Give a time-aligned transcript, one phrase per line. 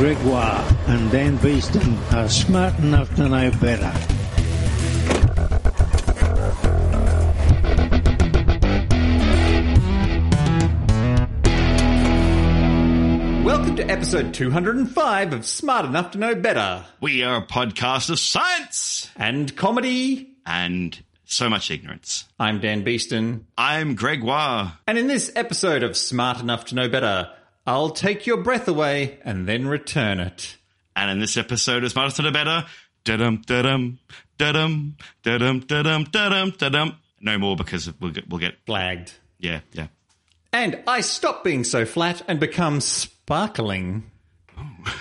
[0.00, 3.92] Gregoire and Dan Beeston are smart enough to know better.
[13.44, 18.18] Welcome to episode 205 of Smart Enough to Know Better We are a podcast of
[18.18, 20.34] science and comedy.
[20.46, 22.24] and so much ignorance.
[22.38, 24.78] I'm Dan Beeston, I'm Gregoire.
[24.86, 27.30] and in this episode of Smart Enough to Know Better,
[27.66, 30.56] I'll take your breath away and then return it.
[30.96, 32.66] And in this episode of Smarter the Better,
[33.04, 33.98] da-dum, da-dum,
[34.38, 36.96] da-dum, da-dum, da-dum, da-dum, da-dum.
[37.20, 39.12] No more because we'll get, we'll get, Flagged.
[39.38, 39.88] yeah, yeah.
[40.52, 44.10] And I stop being so flat and become sparkling.
[44.58, 44.96] Oh.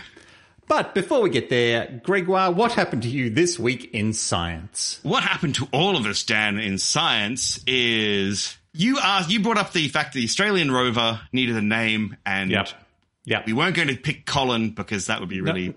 [0.68, 5.00] But before we get there, Gregoire, what happened to you this week in science?
[5.02, 9.74] What happened to all of us, Dan, in science is you asked, you brought up
[9.74, 12.52] the fact that the Australian rover needed a name and
[13.26, 13.46] Yep.
[13.46, 15.76] we weren't going to pick Colin because that would be really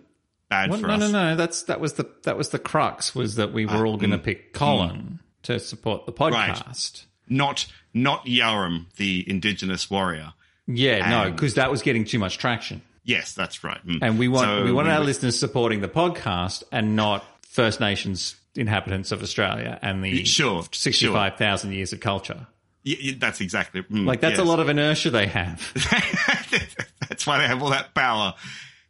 [0.49, 1.01] bad Well, for no, us.
[1.01, 1.31] no, no.
[1.31, 4.11] No, that's that was the that was the crux was that we were all going
[4.13, 7.05] to pick Colin to support the podcast.
[7.29, 10.33] Not, not Yarum, the indigenous warrior.
[10.67, 13.85] Yeah, no, because that was getting too much traction, Yes, that's right.
[13.87, 13.99] Mm.
[14.03, 17.81] and we want So we want our would- listeners supporting the podcast and not First
[17.81, 22.47] Nations inhabitants of Australia and the Sure, sixty five thousand years of culture.
[22.85, 25.73] Y- y- that's exactly mm, Like that's a lot of inertia they have.
[27.09, 28.35] that's why they have all that power.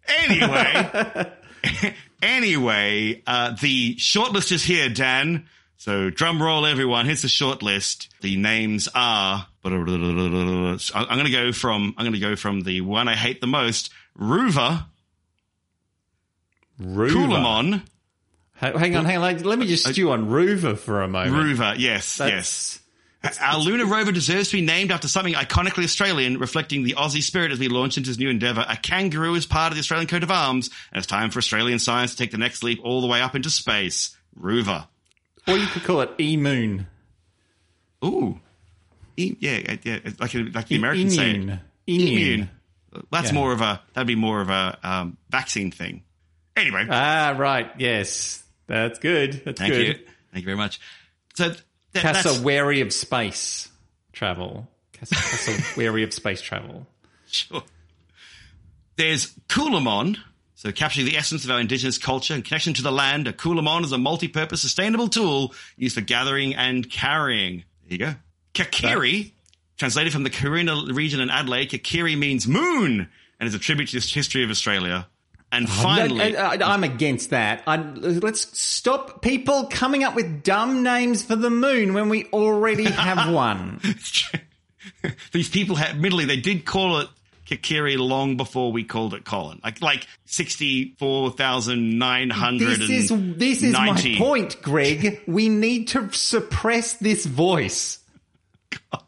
[0.09, 5.47] Anyway, anyway, uh, the shortlist is here, Dan.
[5.77, 7.07] So drum roll, everyone.
[7.07, 8.09] Here's the shortlist.
[8.21, 9.47] The names are.
[9.65, 11.95] I'm going to go from.
[11.99, 14.87] I'm going to go from the one I hate the most, Roo-ver,
[16.79, 17.15] Roo-ver.
[17.15, 17.83] Coolamon,
[18.55, 19.39] Hang on, hang on.
[19.43, 21.35] Let me just stew on Roo-ver for a moment.
[21.35, 21.75] Roo-ver.
[21.79, 22.79] Yes, yes.
[23.41, 27.53] Our lunar rover deserves to be named after something iconically Australian, reflecting the Aussie spirit
[27.53, 28.65] as we launch into this new endeavour.
[28.69, 31.79] A kangaroo is part of the Australian coat of arms, and it's time for Australian
[31.79, 34.17] science to take the next leap all the way up into space.
[34.35, 34.87] Roo-ver.
[35.47, 36.87] Or you could call it E Moon.
[38.05, 38.41] Ooh.
[39.17, 41.43] E- yeah, yeah, like, like the American saying.
[41.43, 41.61] Immune.
[41.87, 42.51] Immune.
[43.11, 43.35] That's Yeah.
[43.35, 46.03] more of a, that'd be more of a um, vaccine thing.
[46.57, 47.71] Anyway, Ah, right.
[47.79, 49.43] Yes, that's good.
[49.45, 49.87] That's thank good.
[49.87, 49.95] you.
[50.33, 50.81] Thank you very much.
[51.35, 51.55] So,
[51.93, 53.69] th- that's, Cassowary of space
[54.13, 54.69] travel.
[54.93, 56.87] Cass- wary of space travel.
[57.27, 57.63] Sure.
[58.97, 60.19] There's Coolamon.
[60.55, 63.85] So capturing the essence of our indigenous culture and connection to the land, a Coolamon
[63.85, 67.65] is a multi-purpose sustainable tool used for gathering and carrying.
[67.89, 68.15] There you go.
[68.55, 69.33] Kakirra,
[69.77, 73.09] translated from the Kaurna region in Adelaide, Kakirra means moon
[73.41, 75.09] and is a tribute to the history of Australia.
[75.53, 77.63] And finally, uh, I, am against that.
[77.67, 82.85] I, let's stop people coming up with dumb names for the moon when we already
[82.91, 83.81] have one.
[85.33, 87.09] these people had, admittedly, they did call it
[87.47, 89.61] Kikiri long before we called it Colin.
[89.63, 92.65] Like, like 64,990.
[92.65, 95.21] This is this is my point, Greg.
[95.27, 97.99] We need to suppress this voice.
[98.91, 99.05] God,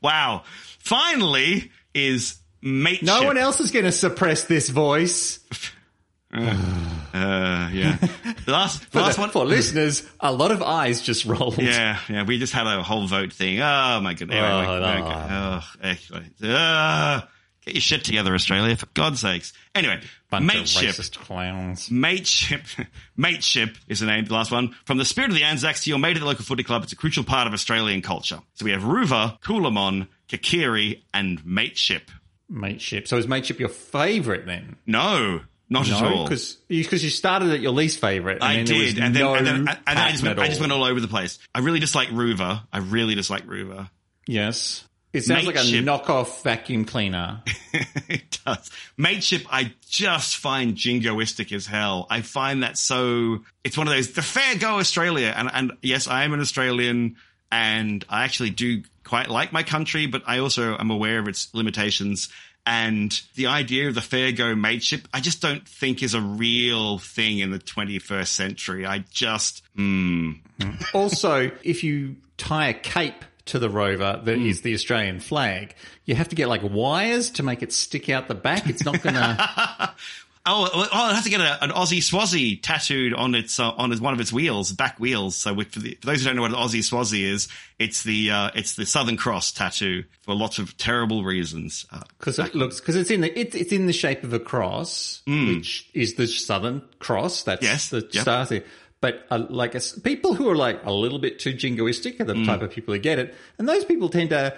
[0.00, 0.44] Wow.
[0.78, 3.06] Finally is mateship.
[3.06, 5.40] No one else is going to suppress this voice.
[6.34, 7.98] Uh, yeah.
[8.46, 9.30] Last, For, last the- one.
[9.30, 11.58] for listeners, a lot of eyes just rolled.
[11.58, 12.24] Yeah, yeah.
[12.24, 13.60] We just had a whole vote thing.
[13.60, 14.38] Oh my goodness.
[14.42, 15.60] Oh, no.
[16.42, 17.22] Oh,
[17.64, 19.52] get your shit together, Australia, for God's sakes.
[19.74, 20.00] Anyway,
[20.30, 20.88] Bunch mateship.
[20.90, 21.90] of racist clowns.
[21.90, 22.62] Mateship,
[23.16, 24.74] mateship is the name, the last one.
[24.86, 26.92] From the spirit of the Anzacs to your mate at the local footy club, it's
[26.92, 28.40] a crucial part of Australian culture.
[28.54, 32.10] So we have Roo-ver, Coolamon, Kakirra, and mateship.
[32.48, 33.08] Mateship.
[33.08, 34.76] So is mateship your favourite then?
[34.86, 35.40] No,
[35.72, 36.24] not at all.
[36.24, 38.36] because you, started at your least favourite.
[38.36, 40.46] And I then did, and then, no and then, and then I just went, I
[40.46, 40.64] just all.
[40.64, 41.38] went all over the place.
[41.54, 42.62] I really dislike Roo-ver.
[42.72, 43.88] I really dislike Roo-ver.
[44.26, 47.42] Yes, it sounds like a knockoff vacuum cleaner.
[48.08, 48.70] it does.
[48.96, 52.06] Mateship, I just find jingoistic as hell.
[52.08, 53.40] I find that so.
[53.64, 57.16] It's one of those the fair go Australia, and and yes, I am an Australian,
[57.50, 61.52] and I actually do quite like my country, but I also am aware of its
[61.52, 62.30] limitations.
[62.64, 66.96] And the idea of the fair go mateship, I just don't think is a real
[66.96, 68.86] thing in the 21st century.
[68.86, 70.32] I just, hmm.
[70.94, 74.64] also, if you tie a cape to the rover that is Hmm.
[74.64, 75.74] the Australian flag,
[76.06, 78.66] you have to get like wires to make it stick out the back.
[78.66, 79.94] It's not going to.
[80.44, 83.92] Oh, oh, I'll have to get a, an Aussie Swazi tattooed on its uh, on
[83.92, 85.36] its, one of its wheels, back wheels.
[85.36, 87.46] So, with, for, the, for those who don't know what an Aussie Swazi is,
[87.78, 91.86] it's the uh, it's the Southern Cross tattoo for lots of terrible reasons.
[91.92, 94.40] Uh, Because it looks, because it's in the it, it's in the shape of a
[94.40, 97.44] cross, which is the Southern Cross.
[97.44, 97.62] That's.
[97.62, 98.22] Yes, the yep.
[98.22, 98.62] star thing.
[99.00, 99.74] But uh, like
[100.04, 102.44] people who are like a little bit too jingoistic are the Hmm.
[102.46, 104.56] type of people who get it, and those people tend to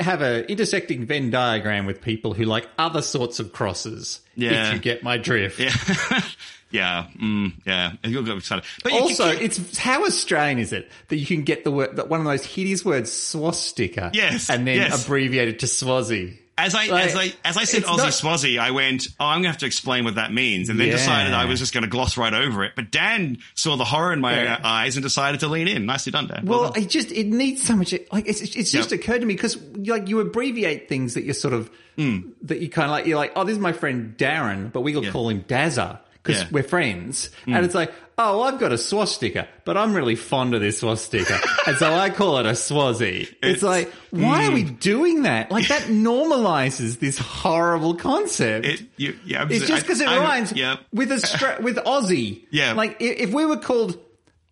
[0.00, 4.20] have a intersecting Venn diagram with people who like other sorts of crosses.
[4.34, 4.68] Yeah.
[4.68, 5.58] If you get my drift.
[5.58, 6.20] Yeah.
[6.70, 7.06] yeah.
[7.20, 7.92] Mm, yeah.
[8.04, 8.64] You'll get excited.
[8.84, 12.08] But Also, can- it's how Australian is it that you can get the word that
[12.08, 15.04] one of those hideous words swastika, Yes, and then yes.
[15.04, 16.38] abbreviate it to Swazi.
[16.58, 19.38] As I Like, as I as I said Aussie not- Swazi, I went, oh, I'm
[19.38, 20.94] gonna have to explain what that means, and then Yeah.
[20.94, 22.72] decided I was just gonna gloss right over it.
[22.74, 24.58] But Dan saw the horror in my Yeah.
[24.64, 25.86] eyes and decided to lean in.
[25.86, 26.42] Nicely done, Dan.
[26.44, 26.82] Well, done.
[26.82, 27.94] it just it needs so much.
[28.12, 29.00] Like it's it's just Yep.
[29.00, 29.56] occurred to me because
[29.86, 32.18] like you abbreviate things that you're sort of hmm.
[32.42, 33.06] that you kind of like.
[33.06, 35.04] You're like, oh, this is my friend Darren, but we will.
[35.04, 35.10] Yeah.
[35.12, 36.48] call him Dazza because Yeah.
[36.50, 37.30] We're friends.
[37.46, 41.38] And it's like, oh, I've got a swastika, but I'm really fond of this swastika,
[41.66, 43.28] and so I call it a swazi.
[43.42, 44.50] It's, It's- like, why Hmm.
[44.50, 45.50] are we doing that?
[45.52, 48.66] Like that normalizes this horrible concept.
[48.66, 50.76] it, you, yeah, It's just because it I- I- rhymes Yeah.
[50.92, 52.44] with Austra- with Aussie.
[52.50, 52.72] Yeah.
[52.72, 53.98] Like i- if we were called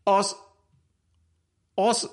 [0.07, 0.35] Os
[1.77, 2.07] Os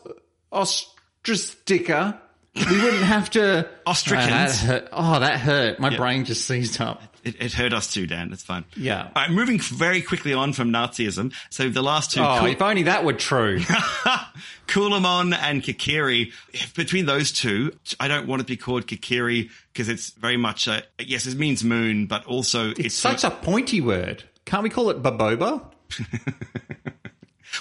[0.52, 2.20] Ostrastica,
[2.56, 4.88] we wouldn't have to Ostracans.
[4.92, 5.16] Oh.
[5.16, 5.80] Oh, that hurt.
[5.80, 7.02] My brain just seized up.
[7.24, 8.34] It, it hurt us too, Dan.
[8.34, 8.66] It's fine.
[8.76, 9.04] Yeah.
[9.16, 11.34] All right, moving very quickly on from Nazism.
[11.50, 13.60] So the last two, Oh, Cool- if only that were true.
[14.68, 16.32] Coolamon and Kikiri.
[16.76, 20.68] Between those two, I don't want it to be called Kikiri because it's very much
[20.68, 24.24] a, yes, it means moon, but also it's, It's such a pointy word.
[24.46, 25.64] Can't we call it baboba?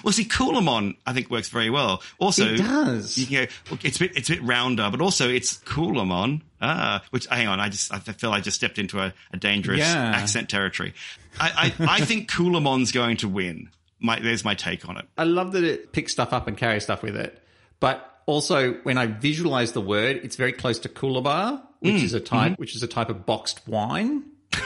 [0.02, 2.02] Well, see, Coolamon, I think works very well.
[2.18, 3.16] Also, It does.
[3.18, 6.42] You can go, look, it's a bit, it's a bit rounder, but also it's Coolamon.
[6.60, 9.80] Ah, which, hang on, I just, I feel I just stepped into a, a dangerous
[9.80, 10.12] Yeah.
[10.14, 10.94] accent territory.
[11.40, 13.68] I, I, I think Coolamon's going to win.
[14.00, 15.06] My, there's my take on it.
[15.16, 17.40] I love that it picks stuff up and carries stuff with it.
[17.80, 22.14] But also, when I visualize the word, it's very close to coolabah, which Mm, is
[22.14, 22.60] a type, mm-hmm.
[22.60, 24.24] which is a type of boxed wine.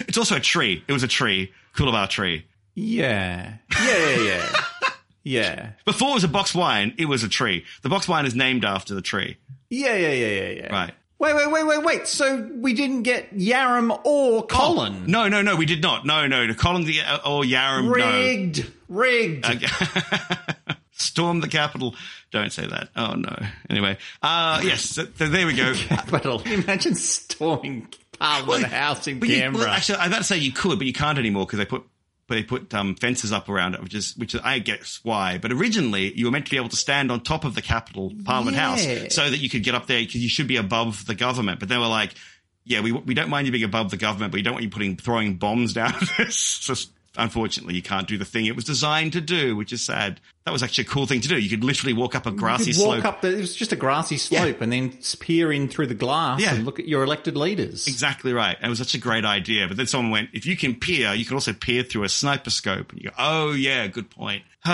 [0.00, 0.84] It's also a tree.
[0.86, 1.52] It was a tree.
[1.74, 2.44] Coolabah tree.
[2.76, 4.60] Yeah, yeah, yeah, yeah.
[5.24, 5.70] yeah.
[5.86, 7.64] Before it was a box wine, it was a tree.
[7.82, 9.38] The box wine is named after the tree.
[9.70, 10.72] Yeah, yeah, yeah, yeah, yeah.
[10.72, 10.94] Right.
[11.18, 12.06] Wait, wait, wait, wait, wait.
[12.06, 15.04] So we didn't get Yaram or Colin.
[15.04, 16.04] Oh, No, no, no, we did not.
[16.04, 18.70] No, no, Colin the, uh, or Yaram, Rigged.
[18.88, 19.48] Rigged.
[19.48, 20.74] no.
[20.92, 21.94] Storm the capital.
[22.30, 22.90] Don't say that.
[22.96, 23.34] Oh no.
[23.70, 25.72] Anyway, uh, yes, so, so there we go.
[25.88, 26.42] Capital.
[26.42, 27.88] Imagine storming
[28.18, 30.92] Parliament House in But you, well, actually, I'm about to say you could, but you
[30.94, 31.84] can't anymore because they put
[32.28, 35.38] they put um, fences up around it, which is which is, I guess why.
[35.38, 38.12] But originally, you were meant to be able to stand on top of the Capitol
[38.24, 38.70] Parliament Yeah.
[38.70, 41.60] House so that you could get up there because you should be above the government.
[41.60, 42.14] But they were like,
[42.64, 44.70] "Yeah, we we don't mind you being above the government, but we don't want you
[44.70, 46.90] putting throwing bombs down." this.
[47.18, 50.20] Unfortunately, you can't do the thing it was designed to do, which is sad.
[50.44, 51.38] That was actually a cool thing to do.
[51.38, 53.04] You could literally walk up a grassy you could walk slope.
[53.04, 56.40] up the, it was just a grassy slope and then peer in through the glass
[56.40, 56.54] Yeah.
[56.54, 57.86] and look at your elected leaders.
[57.88, 58.56] Exactly right.
[58.60, 59.66] And it was such a great idea.
[59.66, 62.50] But then someone went, if you can peer, you can also peer through a sniper
[62.50, 62.92] scope.
[62.92, 64.42] And you go, oh yeah, good point.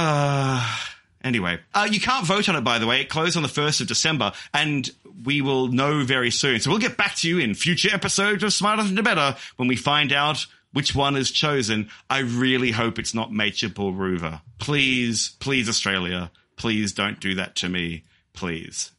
[1.24, 3.00] anyway, uh, you can't vote on it, by the way.
[3.00, 4.90] It closed on the 1st of December and
[5.24, 6.60] we will know very soon.
[6.60, 9.68] So we'll get back to you in future episodes of Smarter Than the Better when
[9.68, 11.88] we find out which one is chosen.
[12.10, 14.40] I really hope it's not Mateship or Rover.
[14.58, 18.04] Please, please, Australia, please don't do that to me.
[18.32, 18.92] Please.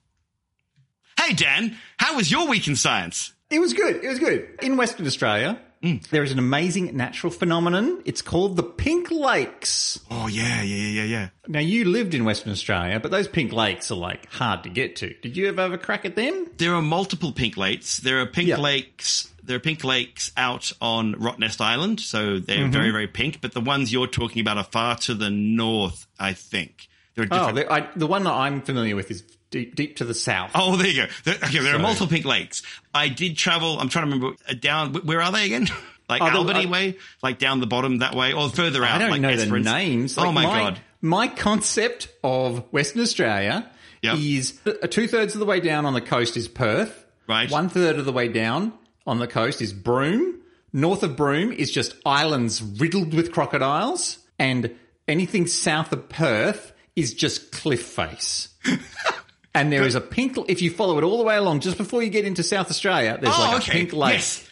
[1.20, 3.34] Hey, Dan, how was your week in science?
[3.50, 4.04] It was good.
[4.04, 4.48] It was good.
[4.62, 6.08] In Western Australia, Mm.
[6.10, 8.02] there is an amazing natural phenomenon.
[8.06, 10.00] It's called the Pink Lakes.
[10.10, 11.30] Oh, yeah, yeah, yeah, yeah, yeah.
[11.48, 14.96] Now, you lived in Western Australia, but those pink lakes are like hard to get
[14.98, 15.14] to.
[15.22, 16.48] Did you ever have a crack at them?
[16.58, 17.98] There are multiple pink lakes.
[17.98, 18.58] There are pink Yeah.
[18.58, 19.30] lakes.
[19.44, 22.72] There are pink lakes out on Rottnest Island, so they're Mm-hmm.
[22.72, 23.42] very, very pink.
[23.42, 26.88] But the ones you're talking about are far to the north, I think.
[27.16, 27.68] There are Oh, different.
[27.68, 30.51] the, I, the one that I'm familiar with is deep, deep to the south.
[30.55, 31.07] Oh, there you go.
[31.24, 32.63] There, okay, there are multiple pink lakes.
[32.93, 33.79] I did travel.
[33.79, 34.93] I'm trying to remember uh, down.
[34.95, 35.67] Where are they again?
[36.10, 38.95] Like Oh, Albany uh, way, like down the bottom that way, or further out.
[38.95, 39.65] I don't like know Esperance.
[39.65, 40.17] the names.
[40.17, 40.79] oh Like, my, god!
[41.01, 44.17] My concept of Western Australia Yep.
[44.17, 47.05] is two thirds of the way down on the coast is Perth.
[47.25, 47.50] Right.
[47.50, 48.74] One third of the way down
[49.07, 50.41] on the coast is Broome.
[50.74, 54.75] North of Broome is just islands riddled with crocodiles, and
[55.07, 58.50] anything south of Perth is just cliff face.
[59.55, 60.38] and there is a pink.
[60.48, 63.17] If you follow it all the way along, just before you get into South Australia,
[63.22, 63.72] there's Oh, like okay.
[63.72, 64.13] a pink lake.
[64.13, 64.50] Yes.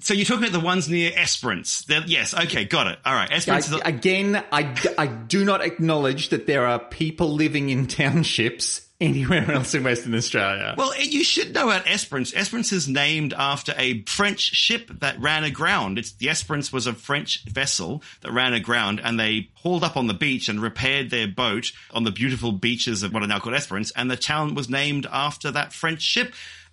[0.00, 1.82] So you're talking about the ones near Esperance.
[1.84, 2.34] They're- yes.
[2.34, 2.64] Okay.
[2.64, 2.98] Got it.
[3.04, 3.30] All right.
[3.30, 3.74] Esperance is.
[3.74, 9.50] I, again, I, I do not acknowledge that there are people living in townships anywhere
[9.52, 10.74] else in Western Australia.
[10.76, 12.34] Well, you should know about Esperance.
[12.34, 15.98] Esperance is named after a French ship that ran aground.
[15.98, 20.06] It's the Esperance was a French vessel that ran aground, and they hauled up on
[20.06, 23.54] the beach and repaired their boat on the beautiful beaches of what are now called
[23.54, 23.92] Esperance.
[23.92, 26.32] And the town was named after that French ship.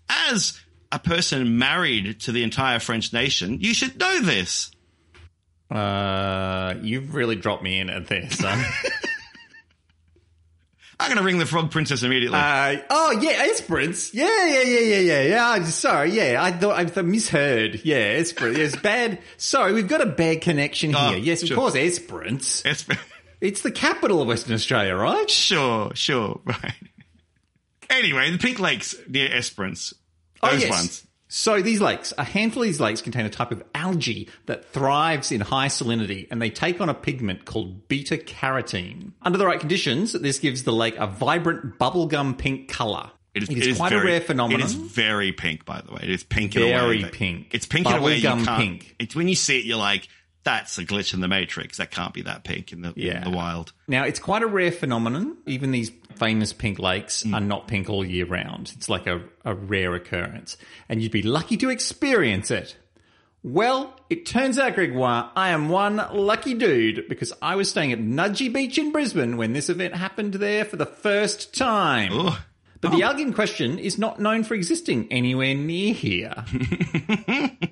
[0.09, 0.59] As
[0.91, 4.71] a person married to the entire French nation, you should know this.
[5.69, 8.37] Uh, you've really dropped me in at this.
[8.37, 8.61] son.
[11.01, 12.37] I'm going to ring the frog princess immediately.
[12.37, 14.13] Uh, oh yeah, Esperance.
[14.13, 15.49] Yeah, yeah, yeah, yeah, yeah, yeah.
[15.49, 16.11] I'm sorry.
[16.11, 17.81] Yeah, I thought I thought misheard.
[17.83, 18.57] Yeah, Esperance.
[18.57, 19.19] It's bad.
[19.37, 21.17] Sorry, we've got a bad connection Oh, here.
[21.17, 22.63] Yes, of course, Esperance.
[22.65, 22.97] Esper-
[23.41, 25.29] It's the capital of Western Australia, right?
[25.29, 26.73] sure, sure, right.
[27.89, 29.93] Anyway, the Pink Lakes near Esperance.
[30.43, 30.69] Oh, yes.
[30.69, 31.07] ones.
[31.33, 35.31] So these lakes, a handful of these lakes contain a type of algae that thrives
[35.31, 39.13] in high salinity and they take on a pigment called beta carotene.
[39.21, 43.11] Under the right conditions, this gives the lake a vibrant bubblegum pink colour.
[43.33, 44.59] It is, it it is quite very, a rare phenomenon.
[44.59, 46.01] It is very pink, by the way.
[46.03, 46.71] It is pink in a way.
[46.73, 47.47] Very pink.
[47.53, 48.59] It's pink in a way you Bubblegum can't.
[48.61, 48.95] pink.
[48.99, 50.09] It's when you see it, you're like,
[50.43, 51.77] that's a glitch in the matrix.
[51.77, 53.19] That can't be that pink in the, Yeah.
[53.19, 53.71] in the wild.
[53.87, 55.37] Now, it's quite a rare phenomenon.
[55.45, 57.33] Even these famous pink lakes Mm.
[57.35, 58.71] are not pink all year round.
[58.75, 60.57] It's like a, a rare occurrence.
[60.89, 62.75] And you'd be lucky to experience it.
[63.43, 67.99] Well, it turns out, Gregoire, I am one lucky dude because I was staying at
[67.99, 72.11] Nudgee Beach in Brisbane when this event happened there for the first time.
[72.13, 72.39] Oh,
[72.81, 76.33] But the algae in question is not known for existing anywhere near here.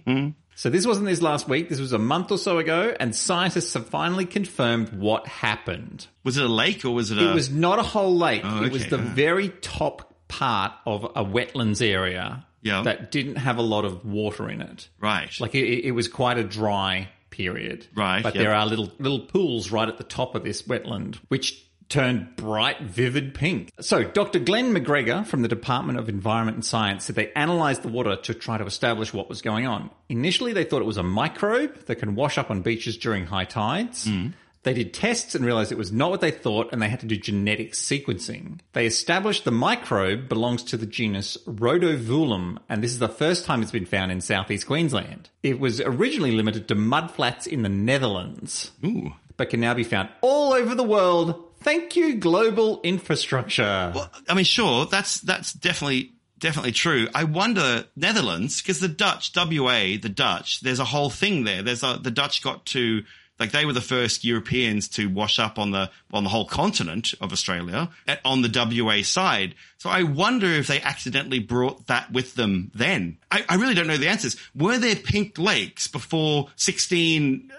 [0.60, 1.70] so this wasn't this last week.
[1.70, 6.08] This was a month or so ago, and scientists have finally confirmed what happened.
[6.26, 7.32] was it a lake or was it a?
[7.32, 8.42] It was not a whole lake.
[8.44, 12.82] Oh, It was the very top part of a wetlands area Yeah.
[12.84, 14.90] that didn't have a lot of water in it.
[15.00, 15.32] right.
[15.40, 17.88] Like it, it was quite a dry period.
[17.96, 18.44] Right, But yep.
[18.44, 22.82] there are little little pools right at the top of this wetland, which turned bright,
[22.82, 23.72] vivid pink.
[23.82, 24.40] So Dr.
[24.40, 28.34] Glenn McGregor from the Department of Environment and Science said they analysed the water to
[28.34, 29.90] try to establish what was going on.
[30.08, 33.46] Initially, they thought it was a microbe that can wash up on beaches during high
[33.46, 34.08] tides.
[34.08, 34.34] Mm.
[34.64, 37.06] They did tests and realized it was not what they thought, and they had to
[37.06, 38.60] do genetic sequencing.
[38.74, 43.62] They established the microbe belongs to the genus Rhodovulum, and this is the first time
[43.62, 45.30] it's been found in southeast Queensland.
[45.44, 49.14] It was originally limited to mudflats in the Netherlands, Ooh.
[49.38, 51.49] but can now be found all over the world.
[51.62, 53.92] Thank you, global infrastructure.
[53.94, 57.08] Well, I mean, sure, that's that's definitely definitely true.
[57.14, 61.62] I wonder Netherlands because the Dutch, WA, the Dutch, there's a whole thing there.
[61.62, 63.04] There's a the Dutch got to
[63.40, 67.14] like they were the first Europeans to wash up on the on the whole continent
[67.22, 69.56] of Australia at, on the WA side.
[69.78, 73.18] So I wonder if they accidentally brought that with them then.
[73.32, 74.36] I, I really don't know the answers.
[74.56, 77.52] Were there pink lakes before 16?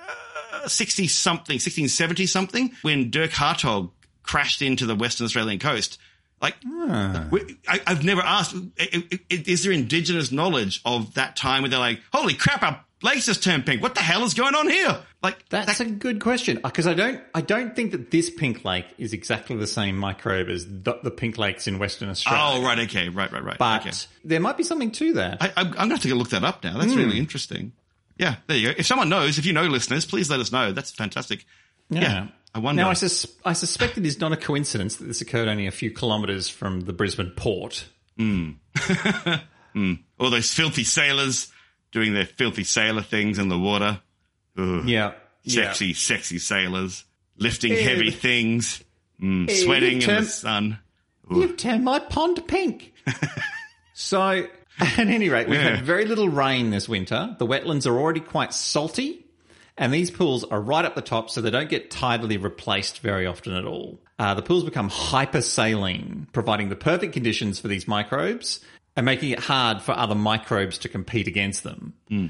[0.66, 3.90] 60 something, 1670 something, when Dirk Hartog
[4.22, 5.98] crashed into the Western Australian coast.
[6.40, 7.26] Like, ah.
[7.30, 8.54] we- I, I've never asked,
[9.28, 13.42] is there indigenous knowledge of that time where they're like, holy crap, our lakes just
[13.42, 13.82] turned pink.
[13.82, 15.00] What the hell is going on here?
[15.22, 18.64] Like, That's that- a good question because I don't I don't think that this pink
[18.64, 22.42] lake is exactly the same microbe as the, the pink lakes in Western Australia.
[22.42, 23.58] oh, right, okay, right, right, right.
[23.58, 23.96] but okay.
[24.24, 25.42] there might be something to that.
[25.42, 26.78] I, I'm, I'm going to have to look that up now.
[26.78, 26.98] That's hmm.
[26.98, 27.72] really interesting.
[28.20, 28.74] Yeah, there you go.
[28.76, 30.72] If someone knows, if you know listeners, please let us know.
[30.72, 31.46] That's fantastic.
[31.88, 32.26] Yeah.
[32.54, 32.82] I wonder.
[32.82, 35.70] Now, I, sus- I suspect it is not a coincidence that this occurred only a
[35.70, 37.88] few kilometres from the Brisbane port.
[38.18, 38.44] All
[40.18, 41.50] those filthy sailors
[41.92, 44.02] doing their filthy sailor things in the water.
[44.58, 44.86] Ugh.
[44.86, 45.14] Yeah.
[45.46, 47.04] Sexy, sexy sailors
[47.38, 47.82] lifting Ew.
[47.82, 48.84] heavy things,
[49.18, 50.78] mm, Ew, sweating in the sun.
[51.30, 51.38] Yeah.
[51.38, 52.92] You've turned my pond pink.
[53.94, 54.46] so,
[54.98, 55.76] at any rate, we've Yeah.
[55.76, 57.36] had very little rain this winter.
[57.38, 59.24] The wetlands are already quite salty,
[59.76, 63.26] and these pools are right up the top, so they don't get tidally replaced very
[63.26, 64.00] often at all.
[64.18, 68.60] Uh, the pools become hypersaline, providing the perfect conditions for these microbes
[68.96, 71.94] and making it hard for other microbes to compete against them.
[72.10, 72.24] Uh,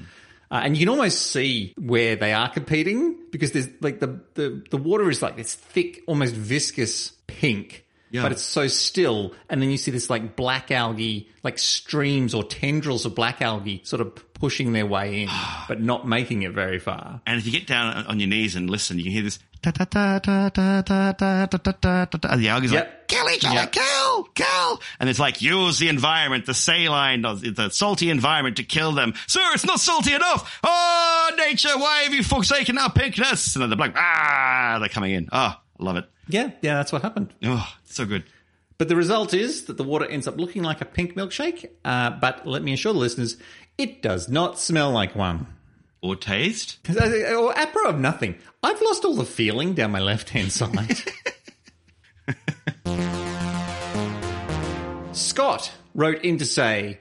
[0.50, 4.76] and you can almost see where they are competing because there's like the, the, the
[4.76, 8.22] water is like this thick, almost viscous pink, Yeah.
[8.22, 9.34] but it's so still.
[9.48, 13.82] And then you see this like black algae, like streams or tendrils of black algae
[13.84, 15.28] sort of pushing their way in,
[15.68, 17.20] but not making it very far.
[17.26, 19.38] And if you get down on- your knees and listen, you can hear this.
[21.12, 22.84] The algae's Yep.
[22.84, 23.72] like, kill each other, Yep.
[23.72, 24.80] kill, kill.
[24.98, 29.12] And it's like, use the environment, the saline, the salty environment to kill them.
[29.26, 30.58] Sir, it's not salty enough.
[30.64, 33.54] Oh, nature, why have you forsaken our pinkness?
[33.54, 35.28] And then they're like, ah, they're coming in.
[35.32, 36.06] Oh, I love it.
[36.32, 37.32] Yeah, yeah, that's what happened.
[37.44, 38.24] Oh, so good.
[38.78, 41.68] But the result is that the water ends up looking like a pink milkshake.
[41.84, 43.36] Uh, but let me assure the listeners,
[43.76, 45.46] it does not smell like one.
[46.02, 46.78] Or taste.
[46.88, 48.36] Or apro of nothing.
[48.62, 50.96] I've lost all the feeling down my left hand side.
[55.12, 57.00] Scott wrote in to say,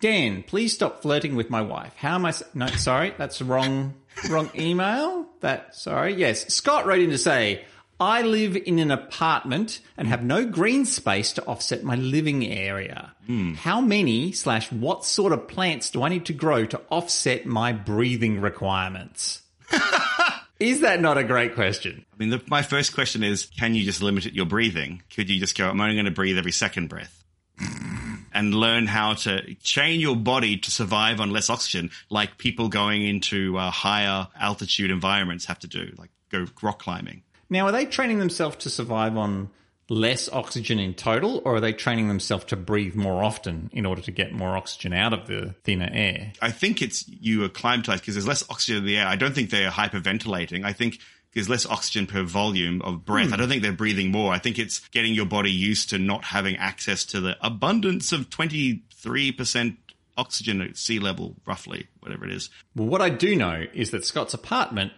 [0.00, 1.94] Dan, please stop flirting with my wife.
[1.96, 2.34] How am I?
[2.52, 3.94] No, sorry, that's wrong,
[4.28, 5.26] wrong email.
[5.40, 6.52] That sorry, yes.
[6.52, 7.64] Scott wrote in to say,
[8.00, 13.12] I live in an apartment and have no green space to offset my living area.
[13.54, 17.72] How many slash what sort of plants do I need to grow to offset my
[17.72, 19.42] breathing requirements?
[20.60, 22.04] Is that not a great question?
[22.12, 25.02] I mean, the, my first question is, can you just limit your breathing?
[25.14, 27.24] Could you just go, I'm only going to breathe every second breath?
[28.32, 33.02] and learn how to train your body to survive on less oxygen, like people going
[33.02, 37.22] into uh, higher altitude environments have to do, like go rock climbing.
[37.50, 39.50] Now, are they training themselves to survive on
[39.88, 44.00] less oxygen in total, or are they training themselves to breathe more often in order
[44.02, 46.32] to get more oxygen out of the thinner air?
[46.40, 49.06] I think it's you acclimatize because there's less oxygen in the air.
[49.06, 50.64] I don't think they're hyperventilating.
[50.64, 51.00] I think
[51.34, 53.28] there's less oxygen per volume of breath.
[53.28, 53.34] Hmm.
[53.34, 54.32] I don't think they're breathing more.
[54.32, 58.30] I think it's getting your body used to not having access to the abundance of
[58.30, 59.76] 23%
[60.16, 62.48] oxygen at sea level, roughly, whatever it is.
[62.76, 64.92] Well, what I do know is that Scott's apartment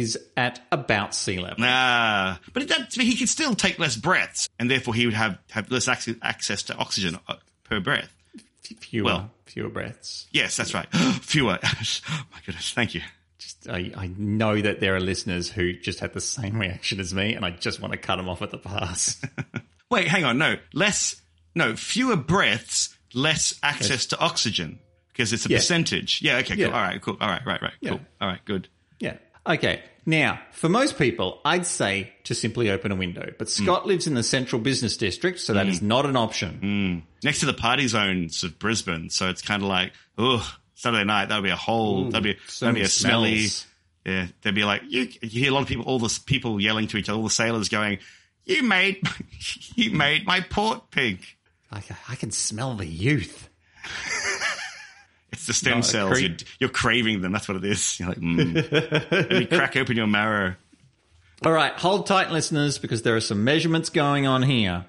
[0.00, 1.64] is at about sea level.
[1.66, 5.70] Ah, but that, he could still take less breaths, and therefore he would have, have
[5.70, 7.34] less access, access to oxygen uh,
[7.64, 8.12] per breath.
[8.80, 10.26] Fewer, Well- fewer breaths.
[10.32, 10.86] Yes, that's right.
[11.22, 11.58] Fewer.
[11.64, 13.02] oh my goodness, thank you.
[13.38, 17.12] Just, I, I know that there are listeners who just had the same reaction as
[17.12, 19.20] me, and I just want to cut them off at the pass.
[19.90, 20.38] Wait, hang on.
[20.38, 21.20] No, less.
[21.54, 25.58] No, fewer breaths, less access to oxygen because it's a Yeah.
[25.58, 26.22] percentage.
[26.22, 26.36] Yeah.
[26.38, 26.54] Okay.
[26.54, 26.58] Cool.
[26.58, 26.66] Yeah.
[26.68, 27.02] All right.
[27.02, 27.16] Cool.
[27.20, 27.44] All right.
[27.44, 27.60] Right.
[27.60, 27.72] Right.
[27.84, 27.96] Cool.
[27.98, 28.04] Yeah.
[28.22, 28.42] All right.
[28.46, 28.68] Good.
[29.46, 29.82] Okay.
[30.04, 33.32] Now, for most people, I'd say to simply open a window.
[33.38, 33.64] But hmm.
[33.64, 35.88] Scott lives in the central business district, so that is hmm.
[35.88, 36.58] not an option.
[36.58, 36.98] Hmm.
[37.24, 41.28] Next to the party zones of Brisbane, so it's kind of like, oh, Saturday night.
[41.28, 42.10] That'd be a whole.
[42.10, 43.46] that'd be so that'd be a smelly.
[43.46, 43.66] smells.
[44.04, 44.26] Yeah.
[44.42, 45.08] They'd be like you.
[45.22, 47.30] You hear a lot of people, all the people yelling to each other, all the
[47.30, 47.98] sailors going,
[48.44, 49.00] "You made,
[49.76, 51.24] you made my port pig."
[51.70, 53.48] I, I can smell the youth.
[55.32, 56.12] It's the stem No, cells.
[56.12, 57.32] cre- You're, you're craving them.
[57.32, 57.96] That's what it is.
[57.98, 59.30] You're like, mm.
[59.30, 60.54] and you crack open your marrow.
[61.44, 64.84] All right, hold tight, listeners, because there are some measurements going on here.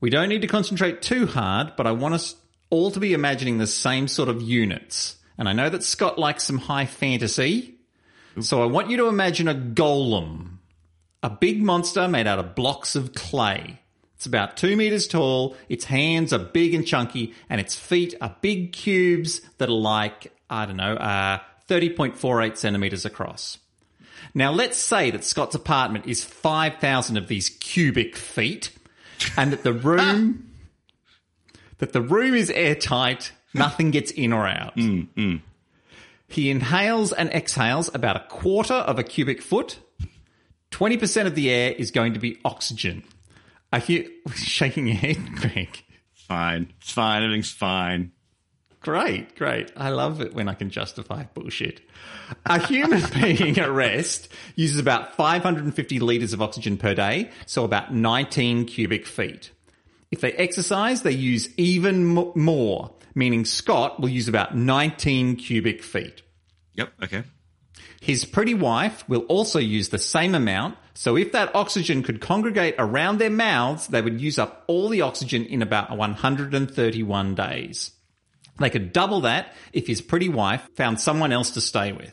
[0.00, 2.34] We don't need to concentrate too hard, but I want us
[2.70, 5.16] all to be imagining the same sort of units.
[5.36, 7.74] And I know that Scott likes some high fantasy,
[8.40, 10.58] so I want you to imagine a golem,
[11.22, 13.80] a big monster made out of blocks of clay.
[14.20, 18.36] It's about two meters tall, its hands are big and chunky, and its feet are
[18.42, 21.38] big cubes that are like, I don't know, uh,
[21.70, 23.56] 30.48 centimeters across.
[24.34, 28.76] Now, let's say that Scott's apartment is 5,000 of these cubic feet
[29.38, 30.50] and that the room,
[31.78, 34.78] that the room is airtight, nothing gets in or out.
[36.28, 39.78] He inhales and exhales about a quarter of a cubic foot.
[40.72, 43.02] 20% of the air is going to be oxygen.
[43.72, 45.84] Are you shaking your head, Greg?
[46.14, 46.72] Fine.
[46.80, 47.22] It's fine.
[47.22, 48.12] Everything's fine.
[48.80, 49.70] Great, great.
[49.76, 51.82] I love it when I can justify bullshit.
[52.46, 57.92] A human being at rest uses about 550 litres of oxygen per day, so about
[57.92, 59.50] 19 cubic feet.
[60.10, 66.22] If they exercise, they use even more, meaning Scott will use about 19 cubic feet.
[66.74, 66.92] Yep.
[67.04, 67.24] Okay.
[68.00, 72.74] His pretty wife will also use the same amount, so if that oxygen could congregate
[72.76, 77.92] around their mouths, they would use up all the oxygen in about 131 days.
[78.58, 82.12] They could double that if his pretty wife found someone else to stay with.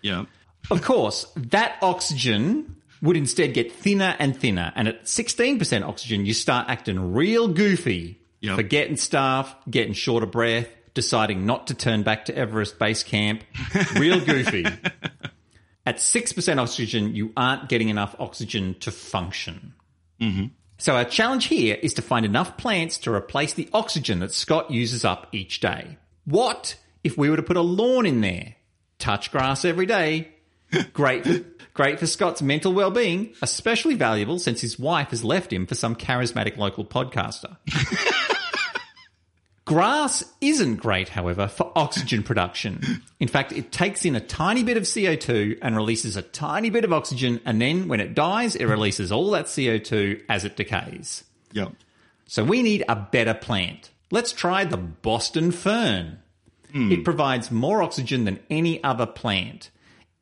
[0.00, 0.24] Yeah.
[0.70, 6.32] Of course, that oxygen would instead get thinner and thinner, and at 16% oxygen, you
[6.32, 8.56] start acting real goofy, Yep.
[8.56, 13.44] forgetting stuff, getting short of breath, deciding not to turn back to Everest Base Camp,
[13.96, 14.64] real goofy.
[15.86, 19.74] At 6% oxygen, you aren't getting enough oxygen to function.
[20.20, 20.46] Mm-hmm.
[20.78, 24.70] So our challenge here is to find enough plants to replace the oxygen that Scott
[24.70, 25.98] uses up each day.
[26.24, 28.56] What if we were to put a lawn in there?
[28.98, 30.30] Touch grass every day.
[30.92, 35.66] Great for, great for Scott's mental well-being, especially valuable since his wife has left him
[35.66, 37.56] for some charismatic local podcaster.
[39.66, 43.02] Grass isn't great, however, for oxygen production.
[43.18, 46.84] In fact, it takes in a tiny bit of CO2 and releases a tiny bit
[46.84, 51.24] of oxygen, and then when it dies, it releases all that CO2 as it decays.
[51.52, 51.72] Yep.
[52.26, 53.90] So we need a better plant.
[54.10, 56.18] Let's try the Boston fern.
[56.70, 56.92] Hmm.
[56.92, 59.70] It provides more oxygen than any other plant.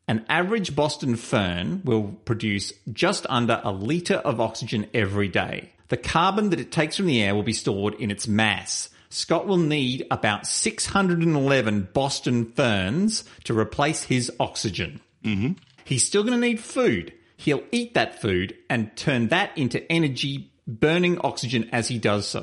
[0.07, 5.73] An average Boston fern will produce just under a litre of oxygen every day.
[5.89, 8.89] The carbon that it takes from the air will be stored in its mass.
[9.13, 15.03] Scott will need about 611 Boston ferns to replace his oxygen.
[15.23, 15.53] Mm-hmm.
[15.85, 17.13] He's still going to need food.
[17.37, 22.43] He'll eat that food and turn that into energy, burning oxygen as he does so.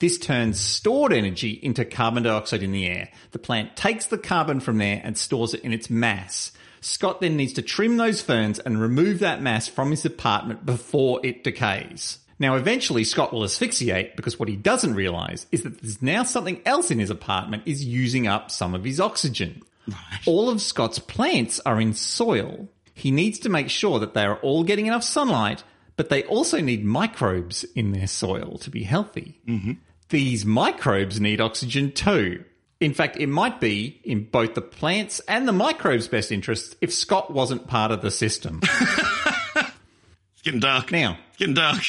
[0.00, 3.10] This turns stored energy into carbon dioxide in the air.
[3.30, 6.50] The plant takes the carbon from there and stores it in its mass.
[6.80, 11.20] Scott then needs to trim those ferns and remove that mass from his apartment before
[11.22, 12.18] it decays.
[12.40, 16.60] Now, eventually, Scott will asphyxiate because what he doesn't realize is that there's now something
[16.66, 19.62] else in his apartment is using up some of his oxygen.
[20.26, 22.68] All of Scott's plants are in soil.
[22.94, 25.62] he needs to make sure that they are all getting enough sunlight,
[25.96, 29.38] but they also need microbes in their soil to be healthy.
[29.46, 29.72] Mm-hmm.
[30.10, 32.44] These microbes need oxygen too.
[32.78, 36.92] In fact, it might be in both the plants and the microbes' best interests if
[36.92, 38.60] Scott wasn't part of the system.
[40.32, 40.90] It's getting dark.
[40.90, 41.82] now, It's getting dark.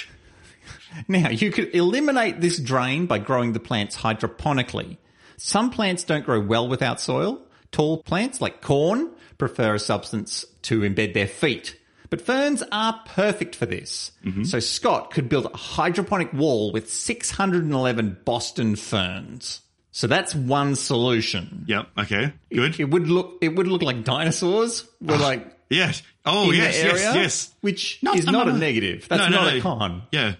[1.07, 4.97] Now, you could eliminate this drain by growing the plants hydroponically.
[5.37, 7.41] Some plants don't grow well without soil.
[7.71, 11.77] Tall plants like corn prefer a substance to embed their feet.
[12.11, 14.11] But ferns are perfect for this.
[14.25, 14.43] Mm-hmm.
[14.43, 19.61] So Scott could build a hydroponic wall with 611 Boston ferns.
[19.91, 21.65] So that's one solution.
[21.67, 21.87] Yep.
[21.99, 22.33] Okay.
[22.53, 22.79] Good.
[22.79, 26.03] It would look it would look like dinosaurs were ah, like yes.
[26.25, 27.55] Oh, yes, area, yes, yes.
[27.61, 29.07] which No, is no, not no, a negative.
[29.09, 29.57] That's No, no, not no.
[29.57, 30.03] a con.
[30.11, 30.35] Yeah.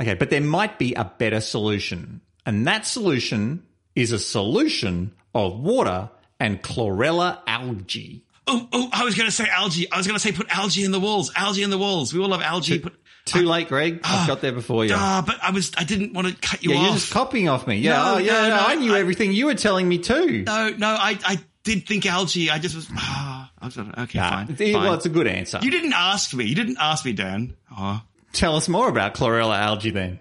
[0.00, 2.20] Okay, but there might be a better solution.
[2.44, 8.22] And that solution is a solution of water and chlorella algae.
[8.46, 9.90] Oh, oh, I was going to say algae.
[9.90, 11.32] I was going to say put algae in the walls.
[11.34, 12.12] Algae in the walls.
[12.14, 12.78] We all love algae.
[12.78, 14.00] Put, Too late, Greg.
[14.04, 14.92] I've got there before you.
[14.94, 17.66] ah, but I was, I didn't want to cut you yeah, you're just copying off
[17.66, 17.78] me.
[17.78, 20.44] Yeah, No, oh, yeah, no, no, I knew I- everything you were telling me too.
[20.44, 22.50] no, no, I, I did think algae.
[22.50, 24.50] I just was, ah, okay, Nah, fine.
[24.50, 24.72] it- fine.
[24.74, 25.58] well, it's a good answer.
[25.62, 26.44] you didn't ask me.
[26.44, 27.56] You didn't ask me, Dan.
[27.76, 28.00] Oh.
[28.36, 30.20] Tell us more about chlorella algae then.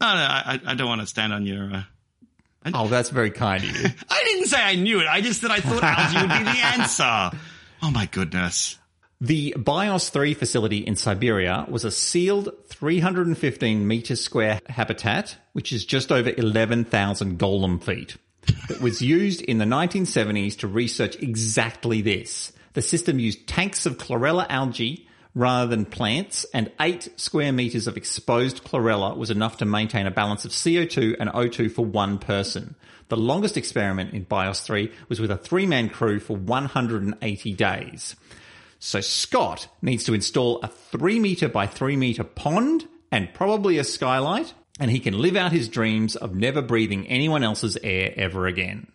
[0.00, 1.82] No, no, I, I don't want to stand on your, uh,
[2.72, 3.88] Oh, that's very kind of you.
[4.10, 5.08] I didn't say I knew it.
[5.08, 7.36] I just said I thought algae would be the answer.
[7.82, 8.78] Oh my goodness.
[9.20, 15.84] The BIOS 3 facility in Siberia was a sealed 315 meter square habitat, which is
[15.84, 18.16] just over 11,000 golem feet.
[18.68, 22.52] That was used in the 1970s to research exactly this.
[22.74, 27.96] The system used tanks of chlorella algae rather than plants, and eight square meters of
[27.96, 32.74] exposed chlorella was enough to maintain a balance of CO2 and O2 for one person.
[33.08, 38.16] The longest experiment in BIOS 3 was with a three man crew for 180 days.
[38.78, 43.84] So Scott needs to install a three meter by three meter pond and probably a
[43.84, 48.46] skylight, and he can live out his dreams of never breathing anyone else's air ever
[48.46, 48.90] again.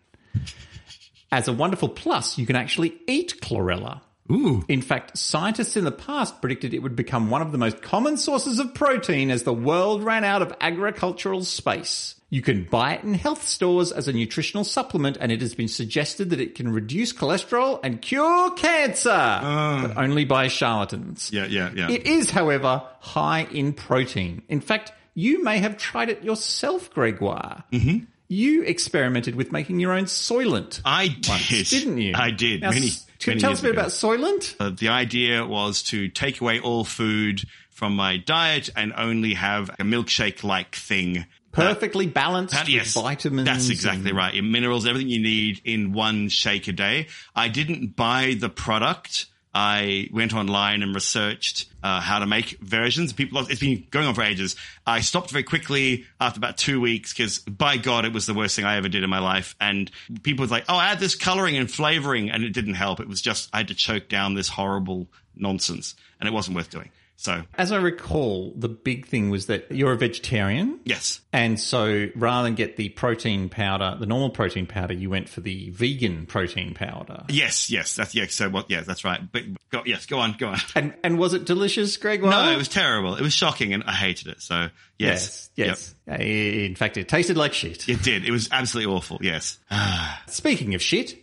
[1.32, 4.02] As a wonderful plus, you can actually eat chlorella.
[4.32, 4.64] Ooh.
[4.68, 8.18] In fact, scientists in the past predicted it would become one of the most common
[8.18, 12.16] sources of protein as the world ran out of agricultural space.
[12.30, 15.70] You can buy it in health stores as a nutritional supplement, and it has been
[15.70, 21.32] suggested that it can reduce cholesterol and cure cancer, but only by charlatans.
[21.32, 21.90] Yeah, yeah, yeah.
[21.90, 24.42] It is, however, high in protein.
[24.50, 27.64] In fact, you may have tried it yourself, Gregoire.
[27.72, 28.06] Mm-hmm.
[28.30, 30.82] You experimented with making your own Soylent.
[30.84, 31.28] I did.
[31.30, 32.14] once, didn't you?
[32.16, 32.62] I did.
[32.62, 33.80] Now, many, can you many tell us a bit ago.
[33.80, 34.56] about Soylent?
[34.60, 39.70] Uh, the idea was to take away all food from my diet and only have
[39.70, 41.26] a milkshake like thing.
[41.54, 43.46] Perfectly balanced That- with yes, vitamins.
[43.48, 44.34] That's exactly and- right.
[44.34, 47.08] Your minerals, everything you need in one shake a day.
[47.36, 49.28] I didn't buy the product.
[49.60, 53.12] I went online and researched uh, how to make versions.
[53.12, 54.56] People, it's been going on for ages.
[54.86, 58.56] I stopped very quickly after about two weeks because, by God, it was the worst
[58.56, 59.56] thing I ever did in my life.
[59.60, 59.90] And
[60.22, 63.00] people were like, "Oh, add this coloring and flavoring," and it didn't help.
[63.00, 66.70] It was just I had to choke down this horrible nonsense, and it wasn't worth
[66.70, 66.92] doing.
[67.20, 70.80] So, As I recall, the big thing was that you're a vegetarian.
[70.86, 75.28] yes, And so rather than get the protein powder, the normal protein powder, you went
[75.28, 77.24] for the vegan protein powder.
[77.28, 77.96] yes, yes.
[77.96, 78.28] That's yeah.
[78.30, 78.70] So what?
[78.70, 79.20] Yeah, that's right.
[79.32, 80.60] But go, yes, go on, go on.
[80.76, 82.22] And and was it delicious, Greg?
[82.22, 83.16] No, it was terrible.
[83.16, 84.42] It was shocking, and I hated it.
[84.44, 85.96] So yes, Yes.
[86.08, 86.20] Yes.
[86.20, 87.90] Uh, In fact, it tasted like shit.
[87.90, 88.26] It did.
[88.26, 89.18] It was absolutely awful.
[89.22, 89.58] Yes.
[90.28, 91.18] Speaking of shit,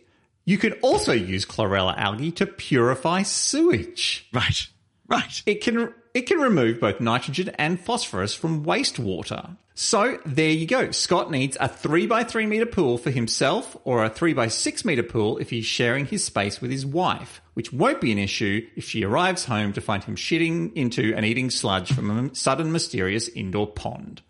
[0.44, 4.26] you can also use chlorella algae to purify sewage.
[4.32, 4.66] Right.
[5.08, 5.42] Right.
[5.46, 9.56] It can it can remove both nitrogen and phosphorus from wastewater.
[9.74, 10.92] So there you go.
[10.92, 14.84] Scott needs a three by three meter pool for himself, or a three by six
[14.84, 18.64] meter pool if he's sharing his space with his wife, which won't be an issue
[18.76, 22.70] if she arrives home to find him shitting into and eating sludge from a sudden
[22.70, 24.22] mysterious indoor pond.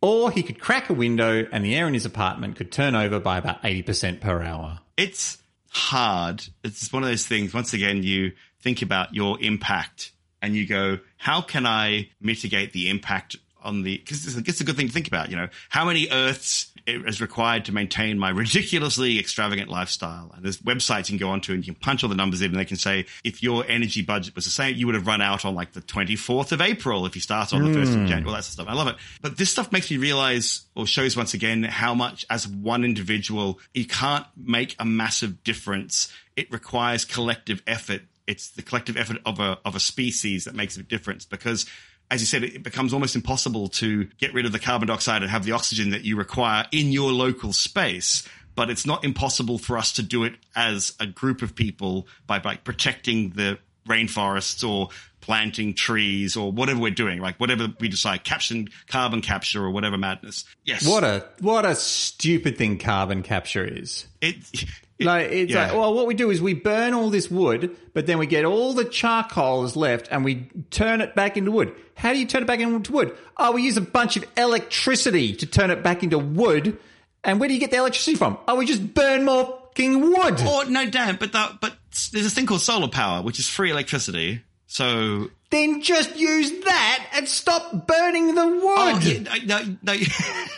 [0.00, 3.18] or he could crack a window and the air in his apartment could turn over
[3.18, 4.78] by about 80% per hour.
[4.96, 5.38] It's
[5.70, 6.46] hard.
[6.62, 7.52] It's one of those things.
[7.52, 12.90] Once again, you think about your impact and you go, how can I mitigate the
[12.90, 15.84] impact on the, because it's, it's a good thing to think about, you know, how
[15.84, 20.32] many Earths is required to maintain my ridiculously extravagant lifestyle?
[20.34, 22.52] And there's websites you can go onto and you can punch all the numbers in
[22.52, 25.20] and they can say, if your energy budget was the same, you would have run
[25.20, 28.06] out on like the 24th of April if you start on the 1st of hmm.
[28.06, 28.68] January, all that stuff.
[28.68, 28.96] I love it.
[29.20, 33.58] But this stuff makes me realize or shows once again how much as one individual,
[33.74, 36.12] you can't make a massive difference.
[36.36, 40.76] It requires collective effort it's the collective effort of a of a species that makes
[40.76, 41.66] a difference because
[42.10, 45.30] as you said it becomes almost impossible to get rid of the carbon dioxide and
[45.30, 49.76] have the oxygen that you require in your local space but it's not impossible for
[49.78, 54.88] us to do it as a group of people by like protecting the rainforests or
[55.20, 59.98] planting trees or whatever we're doing, like whatever we decide, caption carbon capture or whatever
[59.98, 60.44] madness.
[60.64, 60.86] Yes.
[60.86, 64.06] What a what a stupid thing carbon capture is.
[64.20, 64.64] it, it
[64.98, 65.66] Like it's yeah.
[65.66, 68.44] like, well, what we do is we burn all this wood, but then we get
[68.44, 71.72] all the charcoal is left, and we turn it back into wood.
[71.94, 73.16] How do you turn it back into wood?
[73.36, 76.78] Oh, we use a bunch of electricity to turn it back into wood.
[77.24, 78.38] And where do you get the electricity from?
[78.46, 80.40] Oh, we just burn more fucking wood.
[80.40, 81.76] Or no, damn, but that, but
[82.12, 84.42] there's a thing called solar power, which is free electricity.
[84.66, 88.62] So Then just use that and stop burning the wood.
[88.64, 89.92] oh, yeah, no, no,